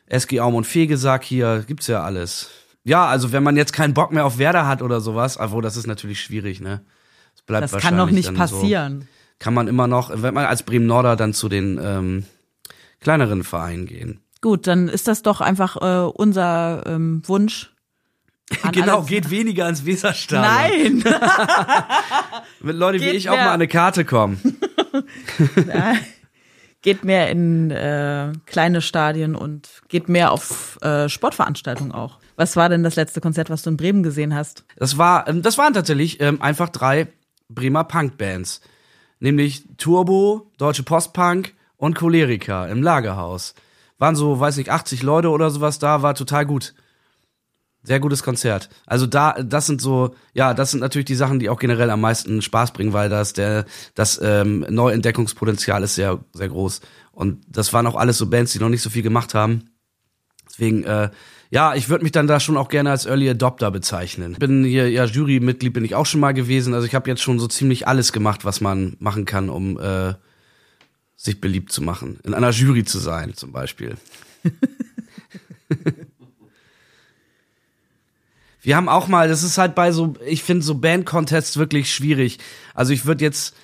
SG 0.06 0.40
Aum 0.40 0.54
und 0.54 0.64
Fegesack 0.64 1.24
hier, 1.24 1.62
gibt's 1.66 1.88
ja 1.88 2.02
alles. 2.02 2.48
Ja, 2.84 3.06
also 3.06 3.32
wenn 3.32 3.42
man 3.42 3.56
jetzt 3.56 3.74
keinen 3.74 3.92
Bock 3.92 4.12
mehr 4.12 4.24
auf 4.24 4.38
Werder 4.38 4.66
hat 4.66 4.80
oder 4.80 5.02
sowas, 5.02 5.38
obwohl 5.38 5.62
das 5.62 5.76
ist 5.76 5.86
natürlich 5.86 6.22
schwierig, 6.22 6.60
ne? 6.60 6.80
Das 7.38 7.46
bleibt 7.46 7.72
das 7.72 7.82
kann 7.82 7.96
doch 7.96 8.10
nicht 8.10 8.34
passieren. 8.34 9.00
So, 9.00 9.06
kann 9.38 9.54
man 9.54 9.68
immer 9.68 9.86
noch, 9.86 10.10
wenn 10.14 10.34
man 10.34 10.46
als 10.46 10.64
Bremen-Norder 10.64 11.16
dann 11.16 11.32
zu 11.32 11.48
den 11.48 11.80
ähm, 11.82 12.24
kleineren 13.00 13.44
Vereinen 13.44 13.86
gehen. 13.86 14.20
Gut, 14.40 14.66
dann 14.66 14.88
ist 14.88 15.08
das 15.08 15.22
doch 15.22 15.40
einfach 15.40 15.76
äh, 15.76 16.10
unser 16.10 16.84
ähm, 16.86 17.22
Wunsch. 17.26 17.72
genau, 18.72 19.02
geht 19.02 19.30
weniger 19.30 19.66
ans 19.66 19.84
Weserstadion. 19.84 21.02
Nein! 21.04 21.04
Mit 22.60 22.76
Leute 22.76 22.98
geht 22.98 23.12
wie 23.12 23.16
ich 23.16 23.28
auch 23.28 23.36
mal 23.36 23.48
an 23.48 23.54
eine 23.54 23.68
Karte 23.68 24.04
kommen. 24.04 24.40
geht 26.82 27.04
mehr 27.04 27.30
in 27.30 27.70
äh, 27.70 28.32
kleine 28.46 28.80
Stadien 28.80 29.34
und 29.34 29.68
geht 29.88 30.08
mehr 30.08 30.32
auf 30.32 30.78
äh, 30.80 31.08
Sportveranstaltungen 31.08 31.92
auch. 31.92 32.18
Was 32.36 32.56
war 32.56 32.68
denn 32.68 32.82
das 32.82 32.96
letzte 32.96 33.20
Konzert, 33.20 33.50
was 33.50 33.62
du 33.62 33.70
in 33.70 33.76
Bremen 33.76 34.02
gesehen 34.02 34.34
hast? 34.34 34.64
Das 34.76 34.96
war, 34.96 35.28
ähm, 35.28 35.42
das 35.42 35.58
waren 35.58 35.74
tatsächlich 35.74 36.20
ähm, 36.20 36.40
einfach 36.40 36.70
drei 36.70 37.08
Bremer 37.48 37.84
Punkbands. 37.84 38.60
Nämlich 39.20 39.64
Turbo, 39.78 40.50
Deutsche 40.58 40.82
Postpunk 40.82 41.54
und 41.76 41.96
Cholerica 41.96 42.66
im 42.66 42.82
Lagerhaus. 42.82 43.54
Waren 43.98 44.16
so, 44.16 44.38
weiß 44.38 44.56
nicht, 44.56 44.70
80 44.70 45.02
Leute 45.02 45.30
oder 45.30 45.50
sowas 45.50 45.78
da, 45.78 46.02
war 46.02 46.14
total 46.14 46.46
gut. 46.46 46.74
Sehr 47.82 48.00
gutes 48.00 48.22
Konzert. 48.22 48.68
Also 48.86 49.06
da, 49.06 49.32
das 49.42 49.66
sind 49.66 49.80
so, 49.80 50.14
ja, 50.34 50.52
das 50.52 50.72
sind 50.72 50.80
natürlich 50.80 51.06
die 51.06 51.14
Sachen, 51.14 51.38
die 51.38 51.48
auch 51.48 51.58
generell 51.58 51.90
am 51.90 52.00
meisten 52.00 52.42
Spaß 52.42 52.72
bringen, 52.72 52.92
weil 52.92 53.08
das 53.08 53.32
der, 53.32 53.64
das 53.94 54.20
ähm, 54.22 54.66
Neuentdeckungspotenzial 54.68 55.82
ist 55.82 55.94
sehr, 55.94 56.18
sehr 56.32 56.48
groß. 56.48 56.80
Und 57.12 57.44
das 57.48 57.72
waren 57.72 57.86
auch 57.86 57.96
alles 57.96 58.18
so 58.18 58.26
Bands, 58.26 58.52
die 58.52 58.58
noch 58.58 58.68
nicht 58.68 58.82
so 58.82 58.90
viel 58.90 59.02
gemacht 59.02 59.34
haben. 59.34 59.70
Deswegen, 60.48 60.84
äh, 60.84 61.10
ja, 61.50 61.74
ich 61.74 61.88
würde 61.88 62.04
mich 62.04 62.12
dann 62.12 62.26
da 62.26 62.40
schon 62.40 62.56
auch 62.56 62.68
gerne 62.68 62.90
als 62.90 63.06
Early 63.06 63.30
Adopter 63.30 63.70
bezeichnen. 63.70 64.34
Bin 64.34 64.64
hier, 64.64 64.90
ja, 64.90 65.04
Jurymitglied 65.04 65.72
bin 65.72 65.84
ich 65.84 65.94
auch 65.94 66.06
schon 66.06 66.20
mal 66.20 66.32
gewesen. 66.32 66.74
Also 66.74 66.86
ich 66.86 66.94
habe 66.94 67.08
jetzt 67.08 67.22
schon 67.22 67.38
so 67.38 67.46
ziemlich 67.46 67.88
alles 67.88 68.12
gemacht, 68.12 68.44
was 68.44 68.60
man 68.60 68.96
machen 68.98 69.24
kann, 69.24 69.48
um 69.48 69.80
äh, 69.80 70.14
sich 71.16 71.40
beliebt 71.40 71.72
zu 71.72 71.80
machen. 71.82 72.20
In 72.24 72.34
einer 72.34 72.50
Jury 72.50 72.84
zu 72.84 72.98
sein, 72.98 73.34
zum 73.34 73.52
Beispiel. 73.52 73.96
Wir 78.60 78.76
haben 78.76 78.88
auch 78.90 79.08
mal, 79.08 79.28
das 79.28 79.42
ist 79.42 79.56
halt 79.56 79.74
bei 79.74 79.92
so, 79.92 80.14
ich 80.26 80.42
finde 80.42 80.62
so 80.64 80.74
Band-Contests 80.74 81.56
wirklich 81.56 81.90
schwierig. 81.94 82.38
Also 82.74 82.92
ich 82.92 83.06
würde 83.06 83.24
jetzt, 83.24 83.56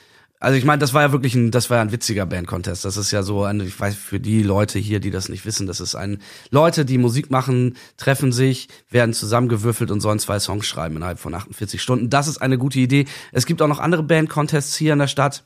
also 0.45 0.59
ich 0.59 0.65
meine, 0.65 0.79
das 0.79 0.93
war 0.93 1.03
ja 1.03 1.13
wirklich 1.13 1.35
ein, 1.35 1.51
das 1.51 1.71
war 1.71 1.79
ja 1.79 1.83
ein 1.83 1.91
witziger 1.91 2.27
Band-Contest. 2.27 2.85
Das 2.85 2.97
ist 2.97 3.11
ja 3.11 3.23
so, 3.23 3.45
ein, 3.45 3.61
ich 3.61 3.79
weiß, 3.79 3.95
für 3.95 4.21
die 4.21 4.43
Leute 4.43 4.79
hier, 4.79 5.01
die 5.01 5.11
das 5.11 5.29
nicht 5.29 5.47
wissen, 5.47 5.67
das 5.67 5.81
ist 5.81 5.95
ein, 5.95 6.19
Leute, 6.51 6.85
die 6.85 6.99
Musik 6.99 7.31
machen, 7.31 7.77
treffen 7.97 8.31
sich, 8.31 8.69
werden 8.91 9.15
zusammengewürfelt 9.15 9.91
und 9.91 10.01
sollen 10.01 10.19
zwei 10.19 10.39
Songs 10.39 10.67
schreiben 10.67 10.97
innerhalb 10.97 11.19
von 11.19 11.35
48 11.35 11.81
Stunden. 11.81 12.11
Das 12.11 12.29
ist 12.29 12.39
eine 12.39 12.59
gute 12.59 12.79
Idee. 12.79 13.07
Es 13.33 13.47
gibt 13.47 13.63
auch 13.63 13.69
noch 13.69 13.81
andere 13.81 14.03
Band-Contests 14.03 14.77
hier 14.77 14.93
in 14.93 14.99
der 14.99 15.09
Stadt. 15.09 15.45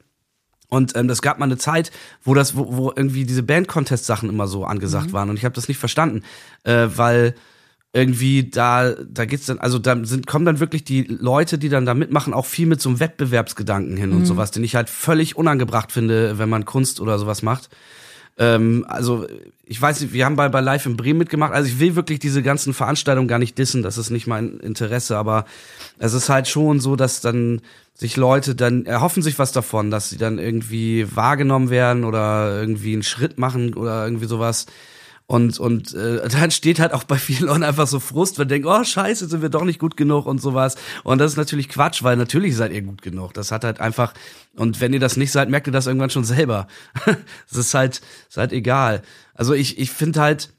Und 0.69 0.97
ähm, 0.97 1.09
das 1.09 1.23
gab 1.23 1.39
mal 1.39 1.47
eine 1.47 1.57
Zeit, 1.57 1.91
wo 2.23 2.35
das, 2.35 2.57
wo, 2.57 2.77
wo 2.77 2.93
irgendwie 2.95 3.25
diese 3.25 3.43
Band-Contest-Sachen 3.43 4.29
immer 4.29 4.49
so 4.49 4.65
angesagt 4.65 5.09
mhm. 5.09 5.13
waren. 5.13 5.31
Und 5.31 5.37
ich 5.37 5.45
habe 5.45 5.55
das 5.55 5.69
nicht 5.69 5.79
verstanden, 5.79 6.25
äh, 6.65 6.89
weil 6.95 7.35
irgendwie 7.93 8.51
da, 8.51 8.93
da 8.93 9.25
geht's 9.25 9.47
dann, 9.47 9.59
also 9.59 9.79
da 9.79 9.97
sind, 10.05 10.27
kommen 10.27 10.45
dann 10.45 10.61
wirklich 10.61 10.85
die 10.85 11.03
Leute, 11.03 11.59
die 11.59 11.69
dann 11.69 11.87
da 11.87 11.95
mitmachen, 11.95 12.35
auch 12.35 12.47
viel 12.47 12.67
mit 12.67 12.81
so 12.81 12.91
einem 12.91 13.01
Wettbewerbsgedanken 13.01 13.97
hin 13.97 14.11
mhm. 14.11 14.17
und 14.19 14.25
sowas, 14.27 14.51
den 14.51 14.63
ich 14.63 14.75
halt 14.75 14.91
völlig 14.91 15.37
unangebracht 15.37 15.93
finde, 15.93 16.39
wenn 16.39 16.49
man 16.49 16.67
Kunst 16.67 17.01
oder 17.01 17.19
sowas 17.19 17.43
macht. 17.43 17.71
Ähm, 18.37 18.85
also 18.89 19.27
ich 19.65 19.81
weiß 19.81 20.01
nicht, 20.01 20.13
wir 20.13 20.27
haben 20.27 20.37
bei, 20.37 20.49
bei 20.49 20.61
Live 20.61 20.87
in 20.87 20.97
Bremen 20.97 21.19
mitgemacht. 21.19 21.53
Also 21.53 21.69
ich 21.69 21.81
will 21.81 21.97
wirklich 21.97 22.19
diese 22.19 22.43
ganzen 22.43 22.75
Veranstaltungen 22.75 23.27
gar 23.27 23.39
nicht 23.39 23.57
dissen, 23.57 23.83
das 23.83 23.97
ist 23.97 24.11
nicht 24.11 24.27
mein 24.27 24.61
Interesse, 24.61 25.17
aber 25.17 25.47
es 25.99 26.13
ist 26.13 26.29
halt 26.29 26.47
schon 26.47 26.81
so, 26.81 26.95
dass 26.95 27.23
dann 27.23 27.63
sich 27.95 28.17
Leute 28.17 28.55
dann 28.55 28.87
erhoffen 28.87 29.23
sich 29.23 29.39
was 29.41 29.51
davon, 29.51 29.91
dass 29.91 30.11
sie 30.11 30.19
dann 30.19 30.39
irgendwie 30.39 31.07
wahrgenommen 31.17 31.69
werden 31.69 32.05
oder 32.05 32.61
irgendwie 32.61 32.93
einen 32.93 33.03
Schritt 33.03 33.39
machen 33.39 33.75
oder 33.75 34.05
irgendwie 34.05 34.27
sowas. 34.27 34.67
Und, 35.31 35.61
und 35.61 35.95
äh, 35.95 36.27
dann 36.33 36.51
steht 36.51 36.81
halt 36.81 36.93
auch 36.93 37.05
bei 37.05 37.19
vielen 37.19 37.49
Leuten 37.49 37.63
einfach 37.63 37.87
so 37.87 38.01
Frust, 38.01 38.39
wenn 38.39 38.49
denken, 38.49 38.67
oh 38.67 38.83
scheiße, 38.83 39.29
sind 39.29 39.43
wir 39.43 39.51
doch 39.51 39.65
nicht 39.65 39.79
gut 39.79 39.97
genug 39.97 40.27
und 40.27 40.41
sowas. 40.41 40.77
Und 41.05 41.19
das 41.19 41.33
ist 41.33 41.37
natürlich 41.37 41.69
Quatsch, 41.69 42.03
weil 42.03 42.17
natürlich 42.17 42.57
seid 42.57 42.73
ihr 42.73 42.81
gut 42.83 43.03
genug. 43.03 43.35
Das 43.35 43.53
hat 43.53 43.63
halt 43.63 43.79
einfach, 43.79 44.15
und 44.57 44.81
wenn 44.81 44.95
ihr 44.95 45.01
das 45.01 45.19
nicht 45.19 45.31
seid, 45.31 45.51
merkt 45.51 45.67
ihr 45.67 45.73
das 45.73 45.87
irgendwann 45.87 46.11
schon 46.11 46.25
selber. 46.25 46.67
Es 47.51 47.57
ist 47.57 47.75
halt, 47.75 48.01
ist 48.29 48.37
halt 48.37 48.53
egal. 48.53 49.03
Also 49.35 49.53
ich, 49.53 49.79
ich 49.79 49.91
finde 49.91 50.21
halt, 50.21 50.51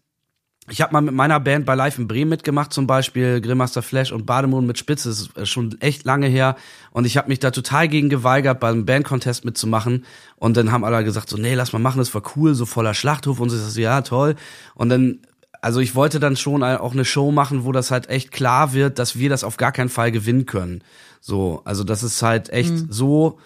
ich 0.70 0.82
habe 0.82 0.94
mal 0.94 1.02
mit 1.02 1.14
meiner 1.14 1.40
Band 1.40 1.66
bei 1.66 1.76
Live 1.76 1.98
in 1.98 2.08
Bremen 2.08 2.30
mitgemacht, 2.30 2.74
zum 2.74 2.88
Beispiel 2.88 3.42
Grillmaster 3.42 3.82
Flash 3.82 4.12
und 4.12 4.26
Bademond 4.26 4.68
mit 4.68 4.78
Spitze. 4.78 5.10
Das 5.10 5.22
ist 5.22 5.38
äh, 5.38 5.46
schon 5.46 5.80
echt 5.82 6.06
lange 6.06 6.28
her. 6.28 6.56
Und 6.92 7.06
ich 7.06 7.18
habe 7.18 7.30
mich 7.30 7.40
da 7.40 7.52
total 7.52 7.88
gegen 7.88 8.10
geweigert, 8.10 8.60
beim 8.60 8.86
Bandcontest 8.86 9.46
mitzumachen. 9.46 10.06
Und 10.36 10.58
dann 10.58 10.72
haben 10.72 10.84
alle 10.84 11.04
gesagt, 11.04 11.30
so, 11.30 11.38
nee, 11.38 11.56
lass 11.56 11.74
mal 11.74 11.80
machen, 11.80 12.00
das 12.00 12.14
war 12.14 12.24
cool, 12.36 12.54
so 12.56 12.66
voller 12.66 12.94
Schlachthof. 12.94 13.40
Und 13.40 13.50
so, 13.50 13.80
ja, 13.80 14.02
toll. 14.02 14.36
Und 14.76 14.90
dann, 14.90 15.20
also 15.62 15.80
ich 15.80 15.96
wollte 15.96 16.20
dann 16.20 16.36
schon 16.36 16.64
auch 16.64 16.94
eine 16.94 17.06
Show 17.06 17.32
machen, 17.32 17.66
wo 17.66 17.72
das 17.72 17.92
halt 17.92 18.10
echt 18.10 18.32
klar 18.32 18.74
wird, 18.74 19.00
dass 19.00 19.18
wir 19.18 19.30
das 19.30 19.44
auf 19.44 19.58
gar 19.58 19.72
keinen 19.72 19.90
Fall 19.90 20.12
gewinnen 20.12 20.46
können. 20.46 20.84
So, 21.22 21.62
also 21.66 21.84
dass 21.84 22.04
es 22.04 22.22
halt 22.22 22.50
echt 22.50 22.72
mhm. 22.72 22.88
so 22.90 23.40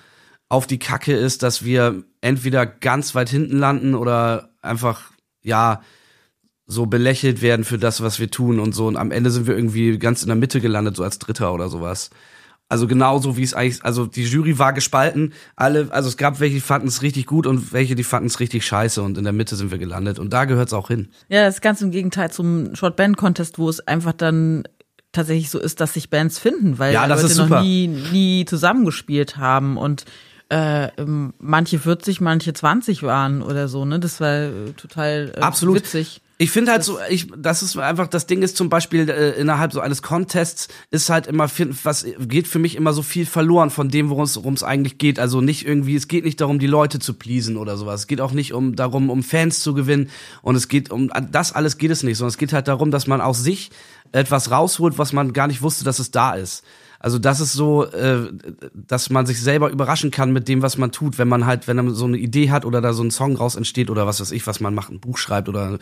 auf 0.49 0.67
die 0.67 0.77
Kacke 0.77 1.13
ist, 1.13 1.41
dass 1.41 1.65
wir 1.65 2.03
entweder 2.21 2.65
ganz 2.65 3.15
weit 3.15 3.29
hinten 3.29 3.57
landen 3.57 3.95
oder 3.95 4.49
einfach, 4.61 5.11
ja, 5.41 5.81
so 6.65 6.85
belächelt 6.85 7.41
werden 7.41 7.65
für 7.65 7.77
das, 7.77 8.01
was 8.01 8.19
wir 8.19 8.31
tun 8.31 8.59
und 8.59 8.73
so. 8.73 8.87
Und 8.87 8.97
am 8.97 9.11
Ende 9.11 9.31
sind 9.31 9.47
wir 9.47 9.55
irgendwie 9.55 9.97
ganz 9.97 10.21
in 10.21 10.27
der 10.27 10.35
Mitte 10.35 10.61
gelandet, 10.61 10.95
so 10.95 11.03
als 11.03 11.19
Dritter 11.19 11.53
oder 11.53 11.69
sowas. 11.69 12.09
Also 12.69 12.87
genauso 12.87 13.37
wie 13.37 13.43
es 13.43 13.53
eigentlich, 13.53 13.83
also 13.83 14.05
die 14.07 14.23
Jury 14.23 14.57
war 14.57 14.73
gespalten. 14.73 15.33
Alle, 15.55 15.89
also 15.91 16.09
es 16.09 16.17
gab 16.17 16.39
welche, 16.39 16.55
die 16.55 16.61
fanden 16.61 16.87
es 16.87 17.01
richtig 17.01 17.27
gut 17.27 17.45
und 17.45 17.73
welche, 17.73 17.93
die 17.93 18.03
fanden 18.03 18.27
es 18.27 18.39
richtig 18.39 18.65
scheiße. 18.65 19.01
Und 19.01 19.17
in 19.17 19.25
der 19.25 19.33
Mitte 19.33 19.55
sind 19.55 19.69
wir 19.71 19.77
gelandet. 19.77 20.17
Und 20.17 20.31
da 20.33 20.45
gehört 20.45 20.69
es 20.69 20.73
auch 20.73 20.87
hin. 20.87 21.09
Ja, 21.27 21.43
das 21.45 21.55
ist 21.55 21.61
ganz 21.61 21.81
im 21.81 21.91
Gegenteil 21.91 22.31
zum 22.31 22.75
Short 22.75 22.95
Band 22.95 23.17
Contest, 23.17 23.59
wo 23.59 23.69
es 23.69 23.85
einfach 23.85 24.13
dann 24.13 24.63
tatsächlich 25.11 25.51
so 25.51 25.59
ist, 25.59 25.81
dass 25.81 25.93
sich 25.93 26.09
Bands 26.09 26.39
finden, 26.39 26.79
weil 26.79 26.93
ja, 26.93 27.07
das 27.07 27.21
Leute 27.21 27.49
noch 27.49 27.61
nie, 27.61 27.87
nie 27.87 28.45
zusammengespielt 28.45 29.37
haben 29.37 29.77
und 29.77 30.05
äh, 30.49 30.89
manche 31.37 31.77
40, 31.77 32.21
manche 32.21 32.53
20 32.53 33.03
waren 33.03 33.43
oder 33.43 33.67
so, 33.67 33.85
ne? 33.85 33.99
Das 33.99 34.19
war 34.19 34.33
äh, 34.33 34.71
total 34.75 35.31
äh, 35.35 35.41
Absolut. 35.41 35.75
witzig. 35.75 36.22
Ich 36.43 36.51
finde 36.51 36.73
halt 36.73 36.83
so, 36.83 36.99
ich, 37.07 37.31
das 37.37 37.63
ist 37.63 37.77
einfach, 37.77 38.07
das 38.07 38.27
Ding 38.27 38.41
ist 38.41 38.57
zum 38.57 38.67
Beispiel 38.67 39.09
äh, 39.09 39.29
innerhalb 39.39 39.71
so 39.71 39.79
eines 39.79 40.01
Contests 40.01 40.67
ist 40.91 41.09
halt 41.09 41.25
immer, 41.25 41.49
was 41.83 42.05
geht 42.19 42.49
für 42.49 42.59
mich 42.59 42.75
immer 42.75 42.91
so 42.91 43.01
viel 43.01 43.25
verloren 43.25 43.69
von 43.69 43.87
dem, 43.87 44.09
worum 44.09 44.25
es 44.25 44.63
eigentlich 44.63 44.97
geht. 44.97 45.19
Also 45.19 45.39
nicht 45.39 45.65
irgendwie, 45.65 45.95
es 45.95 46.09
geht 46.09 46.25
nicht 46.25 46.41
darum, 46.41 46.59
die 46.59 46.67
Leute 46.67 46.99
zu 46.99 47.13
pleasen 47.13 47.55
oder 47.55 47.77
sowas. 47.77 48.01
Es 48.01 48.07
geht 48.07 48.19
auch 48.19 48.33
nicht 48.33 48.51
um 48.51 48.75
darum, 48.75 49.09
um 49.09 49.23
Fans 49.23 49.61
zu 49.61 49.73
gewinnen. 49.73 50.09
Und 50.41 50.57
es 50.57 50.67
geht 50.67 50.91
um 50.91 51.09
das 51.31 51.53
alles 51.53 51.77
geht 51.77 51.91
es 51.91 52.03
nicht, 52.03 52.17
sondern 52.17 52.31
es 52.31 52.37
geht 52.37 52.51
halt 52.51 52.67
darum, 52.67 52.91
dass 52.91 53.07
man 53.07 53.21
aus 53.21 53.41
sich 53.41 53.71
etwas 54.11 54.51
rausholt, 54.51 54.97
was 54.97 55.13
man 55.13 55.31
gar 55.31 55.47
nicht 55.47 55.61
wusste, 55.61 55.85
dass 55.85 55.99
es 55.99 56.11
da 56.11 56.33
ist. 56.33 56.65
Also 57.03 57.19
das 57.19 57.41
ist 57.41 57.51
so, 57.51 57.83
äh, 57.83 58.31
dass 58.73 59.09
man 59.09 59.25
sich 59.25 59.41
selber 59.41 59.69
überraschen 59.69 60.09
kann 60.09 60.31
mit 60.31 60.47
dem, 60.47 60.61
was 60.61 60.77
man 60.77 60.93
tut, 60.93 61.17
wenn 61.17 61.27
man 61.27 61.45
halt, 61.45 61.67
wenn 61.67 61.75
man 61.75 61.93
so 61.93 62.05
eine 62.05 62.15
Idee 62.17 62.49
hat 62.49 62.63
oder 62.63 62.79
da 62.79 62.93
so 62.93 63.03
ein 63.03 63.11
Song 63.11 63.35
raus 63.35 63.57
entsteht 63.57 63.89
oder 63.89 64.07
was 64.07 64.21
weiß 64.21 64.31
ich, 64.31 64.47
was 64.47 64.61
man 64.61 64.73
macht, 64.73 64.89
ein 64.89 65.01
Buch 65.01 65.17
schreibt 65.17 65.49
oder 65.49 65.79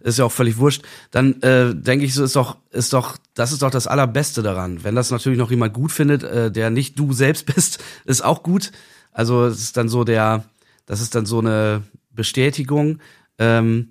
ist 0.00 0.18
ja 0.18 0.24
auch 0.24 0.32
völlig 0.32 0.58
wurscht, 0.58 0.82
dann 1.12 1.40
äh, 1.42 1.72
denke 1.72 2.04
ich, 2.04 2.14
so 2.14 2.24
ist 2.24 2.34
doch, 2.34 2.56
ist 2.72 2.92
doch, 2.92 3.16
das 3.34 3.52
ist 3.52 3.62
doch 3.62 3.70
das 3.70 3.86
Allerbeste 3.86 4.42
daran. 4.42 4.82
Wenn 4.82 4.96
das 4.96 5.12
natürlich 5.12 5.38
noch 5.38 5.52
jemand 5.52 5.72
gut 5.72 5.92
findet, 5.92 6.24
äh, 6.24 6.50
der 6.50 6.70
nicht 6.70 6.98
du 6.98 7.12
selbst 7.12 7.46
bist, 7.54 7.78
ist 8.04 8.24
auch 8.24 8.42
gut. 8.42 8.72
Also 9.12 9.44
es 9.44 9.62
ist 9.62 9.76
dann 9.76 9.88
so 9.88 10.02
der, 10.02 10.46
das 10.84 11.00
ist 11.00 11.14
dann 11.14 11.26
so 11.26 11.38
eine 11.38 11.84
Bestätigung. 12.10 12.98
Ähm, 13.38 13.90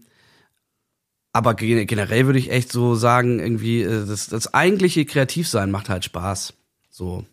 aber 1.32 1.54
generell 1.54 2.26
würde 2.26 2.40
ich 2.40 2.52
echt 2.52 2.70
so 2.70 2.96
sagen, 2.96 3.40
irgendwie, 3.40 3.84
äh, 3.84 4.06
das, 4.06 4.28
das 4.28 4.54
eigentliche 4.54 5.06
Kreativsein 5.06 5.72
macht 5.72 5.88
halt 5.88 6.04
Spaß. 6.04 6.54
So. 6.96 7.26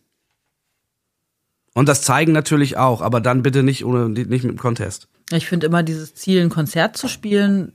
Und 1.72 1.88
das 1.88 2.03
zeigen 2.03 2.33
natürlich 2.33 2.79
auch, 2.79 3.01
aber 3.01 3.20
dann 3.20 3.44
bitte 3.44 3.62
nicht 3.62 3.85
ohne 3.85 4.09
nicht 4.09 4.29
mit 4.29 4.42
dem 4.42 4.59
Contest. 4.59 5.07
Ich 5.31 5.46
finde 5.46 5.68
immer 5.68 5.85
dieses 5.85 6.16
Ziel, 6.16 6.42
ein 6.42 6.51
Konzert 6.51 6.96
zu 6.96 7.07
spielen, 7.07 7.72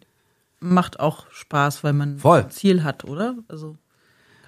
macht 0.60 1.00
auch 1.00 1.32
Spaß, 1.32 1.86
weil 1.86 1.94
man 1.94 2.20
Voll. 2.20 2.42
ein 2.42 2.52
Ziel 2.52 2.84
hat, 2.84 3.06
oder? 3.06 3.38
Also, 3.48 3.78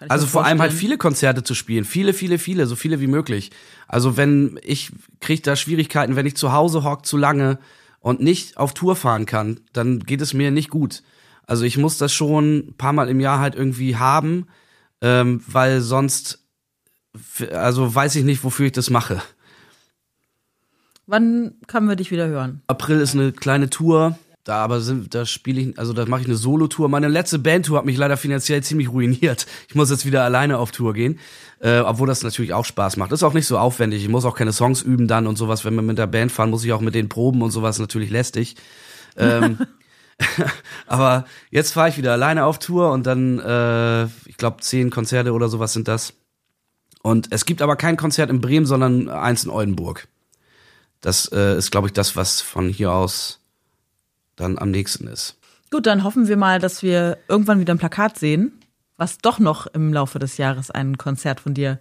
also 0.09 0.27
vor 0.27 0.43
allem 0.43 0.59
halt 0.59 0.73
viele 0.73 0.97
Konzerte 0.97 1.41
zu 1.45 1.55
spielen, 1.55 1.85
viele, 1.85 2.11
viele, 2.11 2.39
viele, 2.39 2.67
so 2.67 2.75
viele 2.75 2.99
wie 2.99 3.07
möglich. 3.07 3.51
Also 3.87 4.17
wenn 4.17 4.59
ich 4.61 4.91
kriege 5.21 5.41
da 5.41 5.55
Schwierigkeiten, 5.55 6.17
wenn 6.17 6.25
ich 6.25 6.35
zu 6.35 6.51
Hause 6.51 6.83
hock 6.83 7.05
zu 7.05 7.15
lange 7.15 7.57
und 8.01 8.19
nicht 8.19 8.57
auf 8.57 8.73
Tour 8.73 8.97
fahren 8.97 9.25
kann, 9.25 9.61
dann 9.71 9.99
geht 10.01 10.19
es 10.19 10.33
mir 10.33 10.51
nicht 10.51 10.69
gut. 10.69 11.03
Also 11.47 11.63
ich 11.63 11.77
muss 11.77 11.97
das 11.97 12.11
schon 12.11 12.57
ein 12.57 12.73
paar 12.73 12.91
Mal 12.91 13.07
im 13.07 13.21
Jahr 13.21 13.39
halt 13.39 13.55
irgendwie 13.55 13.95
haben, 13.95 14.47
ähm, 14.99 15.41
weil 15.47 15.79
sonst 15.79 16.48
also 17.51 17.93
weiß 17.93 18.15
ich 18.15 18.23
nicht, 18.23 18.43
wofür 18.43 18.67
ich 18.67 18.71
das 18.71 18.89
mache. 18.89 19.21
Wann 21.07 21.55
können 21.67 21.87
wir 21.87 21.95
dich 21.95 22.11
wieder 22.11 22.27
hören? 22.27 22.61
April 22.67 22.99
ist 22.99 23.15
eine 23.15 23.31
kleine 23.31 23.69
Tour. 23.69 24.17
Da 24.43 24.63
aber 24.63 24.79
sind, 24.79 25.13
da 25.13 25.25
spiele 25.25 25.61
ich, 25.61 25.77
also 25.77 25.93
da 25.93 26.05
mache 26.05 26.21
ich 26.21 26.27
eine 26.27 26.35
Solo-Tour. 26.35 26.87
Meine 26.87 27.07
letzte 27.07 27.39
Bandtour 27.39 27.77
hat 27.77 27.85
mich 27.85 27.97
leider 27.97 28.15
finanziell 28.15 28.63
ziemlich 28.63 28.89
ruiniert. 28.89 29.45
Ich 29.67 29.75
muss 29.75 29.89
jetzt 29.91 30.05
wieder 30.05 30.23
alleine 30.23 30.57
auf 30.57 30.71
Tour 30.71 30.93
gehen, 30.93 31.19
äh, 31.59 31.79
obwohl 31.79 32.07
das 32.07 32.23
natürlich 32.23 32.53
auch 32.53 32.65
Spaß 32.65 32.97
macht. 32.97 33.11
Ist 33.11 33.21
auch 33.21 33.33
nicht 33.33 33.47
so 33.47 33.57
aufwendig. 33.57 34.01
Ich 34.01 34.09
muss 34.09 34.25
auch 34.25 34.35
keine 34.35 34.53
Songs 34.53 34.81
üben 34.81 35.07
dann 35.07 35.27
und 35.27 35.37
sowas. 35.37 35.65
Wenn 35.65 35.75
wir 35.75 35.81
mit 35.81 35.97
der 35.97 36.07
Band 36.07 36.31
fahren, 36.31 36.49
muss 36.49 36.63
ich 36.63 36.73
auch 36.73 36.81
mit 36.81 36.95
den 36.95 37.09
Proben 37.09 37.41
und 37.41 37.51
sowas 37.51 37.79
natürlich 37.79 38.09
lästig. 38.09 38.55
Ähm, 39.17 39.59
aber 40.87 41.25
jetzt 41.49 41.73
fahre 41.73 41.89
ich 41.89 41.97
wieder 41.97 42.11
alleine 42.11 42.45
auf 42.45 42.59
Tour 42.59 42.91
und 42.91 43.05
dann, 43.05 43.39
äh, 43.39 44.05
ich 44.25 44.37
glaube, 44.37 44.57
zehn 44.61 44.89
Konzerte 44.89 45.33
oder 45.33 45.49
sowas 45.49 45.73
sind 45.73 45.87
das. 45.87 46.13
Und 47.01 47.27
es 47.31 47.45
gibt 47.45 47.61
aber 47.61 47.75
kein 47.75 47.97
Konzert 47.97 48.29
in 48.29 48.41
Bremen, 48.41 48.65
sondern 48.65 49.09
eins 49.09 49.43
in 49.43 49.49
Oldenburg. 49.49 50.07
Das 51.01 51.31
äh, 51.31 51.57
ist, 51.57 51.71
glaube 51.71 51.87
ich, 51.87 51.93
das, 51.93 52.15
was 52.15 52.41
von 52.41 52.67
hier 52.69 52.91
aus 52.91 53.39
dann 54.35 54.57
am 54.57 54.71
nächsten 54.71 55.07
ist. 55.07 55.37
Gut, 55.71 55.85
dann 55.85 56.03
hoffen 56.03 56.27
wir 56.27 56.37
mal, 56.37 56.59
dass 56.59 56.83
wir 56.83 57.17
irgendwann 57.27 57.59
wieder 57.59 57.73
ein 57.73 57.79
Plakat 57.79 58.17
sehen, 58.17 58.59
was 58.97 59.19
doch 59.19 59.39
noch 59.39 59.67
im 59.67 59.93
Laufe 59.93 60.19
des 60.19 60.37
Jahres 60.37 60.71
ein 60.71 60.97
Konzert 60.97 61.39
von 61.39 61.53
dir 61.53 61.79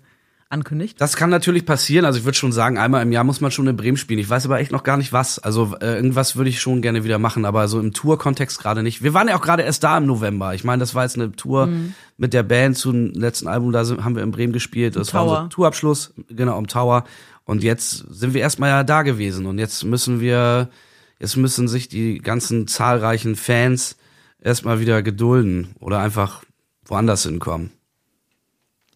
ankündigt? 0.50 1.00
Das 1.00 1.16
kann 1.16 1.30
natürlich 1.30 1.66
passieren. 1.66 2.04
Also 2.04 2.18
ich 2.18 2.24
würde 2.24 2.36
schon 2.36 2.52
sagen, 2.52 2.78
einmal 2.78 3.02
im 3.02 3.12
Jahr 3.12 3.24
muss 3.24 3.40
man 3.40 3.50
schon 3.50 3.66
in 3.66 3.76
Bremen 3.76 3.96
spielen. 3.96 4.18
Ich 4.18 4.28
weiß 4.28 4.46
aber 4.46 4.60
echt 4.60 4.72
noch 4.72 4.82
gar 4.82 4.96
nicht 4.96 5.12
was. 5.12 5.38
Also 5.38 5.76
äh, 5.80 5.96
irgendwas 5.96 6.36
würde 6.36 6.50
ich 6.50 6.60
schon 6.60 6.82
gerne 6.82 7.04
wieder 7.04 7.18
machen, 7.18 7.44
aber 7.44 7.68
so 7.68 7.80
im 7.80 7.92
Tour-Kontext 7.92 8.58
gerade 8.58 8.82
nicht. 8.82 9.02
Wir 9.02 9.14
waren 9.14 9.28
ja 9.28 9.36
auch 9.36 9.42
gerade 9.42 9.62
erst 9.62 9.84
da 9.84 9.98
im 9.98 10.06
November. 10.06 10.54
Ich 10.54 10.64
meine, 10.64 10.80
das 10.80 10.94
war 10.94 11.04
jetzt 11.04 11.16
eine 11.16 11.32
Tour 11.32 11.66
mhm. 11.66 11.94
mit 12.16 12.32
der 12.32 12.42
Band 12.42 12.76
zum 12.76 13.12
letzten 13.12 13.48
Album. 13.48 13.72
Da 13.72 13.80
haben 14.02 14.16
wir 14.16 14.22
in 14.22 14.30
Bremen 14.30 14.52
gespielt. 14.52 14.96
Das 14.96 15.12
war 15.14 15.24
unser 15.24 15.48
Tourabschluss, 15.50 16.14
genau, 16.28 16.58
im 16.58 16.66
Tower. 16.66 17.04
Und 17.44 17.62
jetzt 17.62 18.04
sind 18.10 18.34
wir 18.34 18.40
erstmal 18.40 18.70
ja 18.70 18.84
da 18.84 19.02
gewesen. 19.02 19.46
Und 19.46 19.58
jetzt 19.58 19.84
müssen 19.84 20.20
wir, 20.20 20.70
jetzt 21.18 21.36
müssen 21.36 21.68
sich 21.68 21.88
die 21.88 22.18
ganzen 22.18 22.66
zahlreichen 22.66 23.36
Fans 23.36 23.96
erstmal 24.40 24.80
wieder 24.80 25.02
gedulden 25.02 25.74
oder 25.78 25.98
einfach 25.98 26.42
woanders 26.84 27.24
hinkommen. 27.24 27.70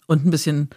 Und 0.06 0.26
ein 0.26 0.30
bisschen 0.30 0.70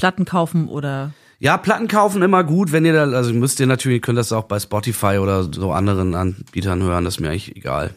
Platten 0.00 0.24
kaufen 0.24 0.66
oder? 0.68 1.12
Ja, 1.40 1.58
Platten 1.58 1.86
kaufen 1.86 2.22
immer 2.22 2.42
gut, 2.42 2.72
wenn 2.72 2.86
ihr 2.86 2.94
da, 2.94 3.02
also 3.02 3.34
müsst 3.34 3.60
ihr 3.60 3.66
natürlich, 3.66 4.00
könnt 4.00 4.16
das 4.16 4.32
auch 4.32 4.44
bei 4.44 4.58
Spotify 4.58 5.18
oder 5.18 5.44
so 5.52 5.72
anderen 5.72 6.14
Anbietern 6.14 6.82
hören, 6.82 7.04
das 7.04 7.16
ist 7.16 7.20
mir 7.20 7.28
eigentlich 7.28 7.54
egal. 7.54 7.90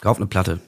Kauft 0.00 0.18
eine 0.18 0.26
Platte. 0.26 0.58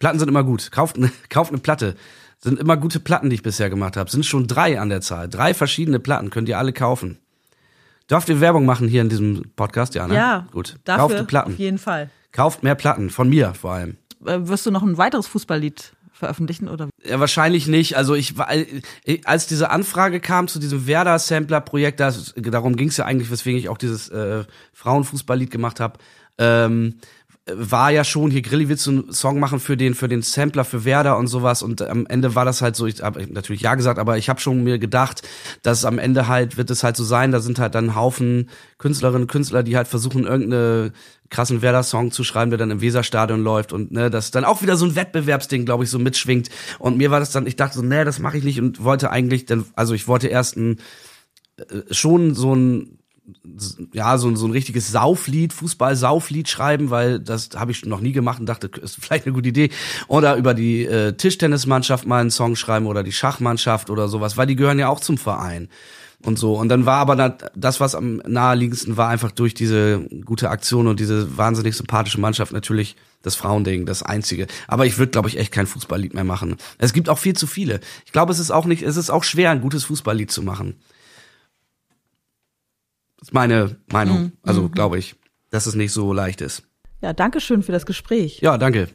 Platten 0.00 0.18
sind 0.18 0.26
immer 0.26 0.42
gut. 0.42 0.72
Kauft, 0.72 0.98
ne, 0.98 1.12
kauft 1.28 1.52
eine 1.52 1.60
Platte. 1.60 1.94
Sind 2.40 2.58
immer 2.58 2.76
gute 2.76 2.98
Platten, 2.98 3.30
die 3.30 3.34
ich 3.34 3.44
bisher 3.44 3.70
gemacht 3.70 3.96
habe. 3.96 4.10
Sind 4.10 4.26
schon 4.26 4.48
drei 4.48 4.80
an 4.80 4.88
der 4.88 5.00
Zahl. 5.00 5.28
Drei 5.28 5.54
verschiedene 5.54 6.00
Platten 6.00 6.30
könnt 6.30 6.48
ihr 6.48 6.58
alle 6.58 6.72
kaufen. 6.72 7.18
Dürft 8.10 8.28
ihr 8.28 8.40
Werbung 8.40 8.66
machen 8.66 8.88
hier 8.88 9.02
in 9.02 9.08
diesem 9.08 9.52
Podcast? 9.54 9.94
Ja, 9.94 10.08
ne? 10.08 10.16
Ja, 10.16 10.48
gut. 10.50 10.74
dafür 10.82 11.18
Kauft 11.18 11.28
Platten. 11.28 11.52
auf 11.52 11.58
jeden 11.58 11.78
Fall. 11.78 12.10
Kauft 12.32 12.64
mehr 12.64 12.74
Platten. 12.74 13.10
Von 13.10 13.28
mir 13.28 13.54
vor 13.54 13.74
allem. 13.74 13.96
Äh, 14.26 14.40
wirst 14.48 14.66
du 14.66 14.72
noch 14.72 14.82
ein 14.82 14.98
weiteres 14.98 15.28
Fußballlied 15.28 15.92
veröffentlichen 16.12 16.68
oder? 16.68 16.88
Ja, 17.04 17.18
wahrscheinlich 17.20 17.66
nicht. 17.66 17.96
Also 17.96 18.14
ich 18.14 18.38
war, 18.38 18.52
äh, 18.52 18.82
als 19.24 19.46
diese 19.46 19.70
Anfrage 19.70 20.20
kam 20.20 20.48
zu 20.48 20.58
diesem 20.58 20.86
Werder-Sampler-Projekt, 20.86 22.00
das, 22.00 22.34
darum 22.36 22.76
ging 22.76 22.88
es 22.88 22.96
ja 22.96 23.04
eigentlich, 23.04 23.30
weswegen 23.30 23.58
ich 23.58 23.68
auch 23.68 23.78
dieses 23.78 24.08
äh, 24.08 24.44
Frauenfußballlied 24.72 25.50
gemacht 25.50 25.80
habe. 25.80 25.98
Ähm, 26.38 26.98
war 27.46 27.90
ja 27.90 28.04
schon 28.04 28.30
hier 28.30 28.42
du 28.42 28.90
einen 28.90 29.12
Song 29.12 29.40
machen 29.40 29.58
für 29.58 29.76
den 29.76 29.94
für 29.94 30.06
den 30.06 30.22
Sampler 30.22 30.64
für 30.64 30.84
Werder 30.84 31.18
und 31.18 31.26
sowas. 31.26 31.62
Und 31.62 31.82
am 31.82 32.06
Ende 32.06 32.36
war 32.36 32.44
das 32.44 32.62
halt 32.62 32.76
so 32.76 32.86
ich 32.86 33.02
habe 33.02 33.26
natürlich 33.32 33.62
ja 33.62 33.74
gesagt 33.74 33.98
aber 33.98 34.16
ich 34.16 34.28
habe 34.28 34.40
schon 34.40 34.62
mir 34.62 34.78
gedacht 34.78 35.22
dass 35.62 35.84
am 35.84 35.98
Ende 35.98 36.28
halt 36.28 36.56
wird 36.56 36.70
es 36.70 36.84
halt 36.84 36.96
so 36.96 37.02
sein. 37.02 37.32
Da 37.32 37.40
sind 37.40 37.58
halt 37.58 37.74
dann 37.74 37.96
Haufen 37.96 38.48
Künstlerinnen 38.78 39.26
Künstler 39.26 39.64
die 39.64 39.76
halt 39.76 39.88
versuchen 39.88 40.24
irgendeine 40.24 40.92
krassen 41.30 41.62
Werder 41.62 41.82
Song 41.82 42.12
zu 42.12 42.22
schreiben 42.22 42.52
der 42.52 42.58
dann 42.58 42.70
im 42.70 42.80
Weserstadion 42.80 43.42
läuft 43.42 43.72
und 43.72 43.90
ne 43.90 44.08
das 44.08 44.30
dann 44.30 44.44
auch 44.44 44.62
wieder 44.62 44.76
so 44.76 44.86
ein 44.86 44.94
Wettbewerbsding 44.94 45.64
glaube 45.64 45.82
ich 45.82 45.90
so 45.90 45.98
mitschwingt. 45.98 46.48
Und 46.78 46.96
mir 46.96 47.10
war 47.10 47.18
das 47.18 47.32
dann 47.32 47.48
ich 47.48 47.56
dachte 47.56 47.76
so 47.76 47.82
nee 47.82 48.04
das 48.04 48.20
mache 48.20 48.38
ich 48.38 48.44
nicht 48.44 48.60
und 48.60 48.84
wollte 48.84 49.10
eigentlich 49.10 49.46
dann 49.46 49.64
also 49.74 49.94
ich 49.94 50.06
wollte 50.06 50.28
erst 50.28 50.56
ein 50.56 50.78
äh, 51.56 51.92
schon 51.92 52.36
so 52.36 52.54
ein 52.54 53.01
ja, 53.92 54.18
so, 54.18 54.34
so 54.34 54.46
ein 54.46 54.52
richtiges 54.52 54.90
Sauflied, 54.90 55.52
Fußball-Sauflied 55.52 56.48
schreiben, 56.48 56.90
weil 56.90 57.20
das 57.20 57.50
habe 57.54 57.70
ich 57.70 57.84
noch 57.84 58.00
nie 58.00 58.12
gemacht 58.12 58.40
und 58.40 58.46
dachte, 58.46 58.66
ist 58.82 58.96
vielleicht 59.00 59.26
eine 59.26 59.34
gute 59.34 59.48
Idee. 59.48 59.70
Oder 60.08 60.36
über 60.36 60.54
die 60.54 60.84
äh, 60.84 61.12
Tischtennismannschaft 61.12 62.06
mal 62.06 62.20
einen 62.20 62.30
Song 62.30 62.56
schreiben 62.56 62.86
oder 62.86 63.02
die 63.02 63.12
Schachmannschaft 63.12 63.90
oder 63.90 64.08
sowas, 64.08 64.36
weil 64.36 64.46
die 64.46 64.56
gehören 64.56 64.78
ja 64.78 64.88
auch 64.88 65.00
zum 65.00 65.18
Verein 65.18 65.68
und 66.24 66.38
so. 66.38 66.54
Und 66.58 66.68
dann 66.68 66.86
war 66.86 66.98
aber 66.98 67.36
das, 67.54 67.80
was 67.80 67.94
am 67.94 68.16
naheliegendsten 68.26 68.96
war, 68.96 69.08
einfach 69.08 69.30
durch 69.30 69.54
diese 69.54 70.00
gute 70.24 70.50
Aktion 70.50 70.86
und 70.86 71.00
diese 71.00 71.36
wahnsinnig 71.36 71.76
sympathische 71.76 72.20
Mannschaft 72.20 72.52
natürlich 72.52 72.96
das 73.22 73.36
Frauending, 73.36 73.86
das 73.86 74.02
einzige. 74.02 74.46
Aber 74.66 74.86
ich 74.86 74.98
würde, 74.98 75.10
glaube 75.10 75.28
ich, 75.28 75.38
echt 75.38 75.52
kein 75.52 75.66
Fußballlied 75.66 76.14
mehr 76.14 76.24
machen. 76.24 76.56
Es 76.78 76.92
gibt 76.92 77.08
auch 77.08 77.18
viel 77.18 77.34
zu 77.34 77.46
viele. 77.46 77.80
Ich 78.04 78.12
glaube, 78.12 78.32
es 78.32 78.40
ist 78.40 78.50
auch 78.50 78.66
nicht, 78.66 78.82
es 78.82 78.96
ist 78.96 79.10
auch 79.10 79.22
schwer, 79.22 79.50
ein 79.50 79.60
gutes 79.60 79.84
Fußballlied 79.84 80.30
zu 80.30 80.42
machen. 80.42 80.74
Das 83.22 83.28
ist 83.28 83.34
meine 83.34 83.76
Meinung. 83.92 84.20
Mhm. 84.20 84.32
Also 84.42 84.62
mhm. 84.62 84.72
glaube 84.72 84.98
ich, 84.98 85.14
dass 85.50 85.66
es 85.66 85.76
nicht 85.76 85.92
so 85.92 86.12
leicht 86.12 86.40
ist. 86.40 86.64
Ja, 87.02 87.12
danke 87.12 87.38
schön 87.40 87.62
für 87.62 87.70
das 87.70 87.86
Gespräch. 87.86 88.40
Ja, 88.40 88.58
danke. 88.58 88.88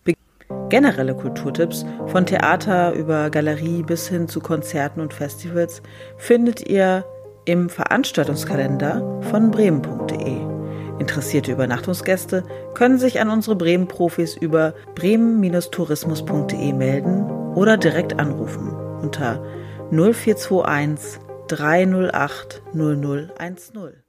Generelle 0.67 1.15
Kulturtipps 1.15 1.85
von 2.07 2.25
Theater 2.25 2.91
über 2.91 3.29
Galerie 3.29 3.83
bis 3.83 4.09
hin 4.09 4.27
zu 4.27 4.41
Konzerten 4.41 4.99
und 4.99 5.13
Festivals 5.13 5.81
findet 6.17 6.67
ihr 6.67 7.05
im 7.45 7.69
Veranstaltungskalender 7.69 9.21
von 9.31 9.49
bremen.de. 9.49 10.41
Interessierte 10.99 11.53
Übernachtungsgäste 11.53 12.43
können 12.73 12.97
sich 12.97 13.21
an 13.21 13.29
unsere 13.29 13.55
Bremen-Profis 13.55 14.35
über 14.35 14.73
bremen-tourismus.de 14.95 16.73
melden 16.73 17.23
oder 17.55 17.77
direkt 17.77 18.19
anrufen 18.19 18.75
unter 19.01 19.41
0421 19.89 21.21
308 21.47 22.61
0010. 22.73 24.06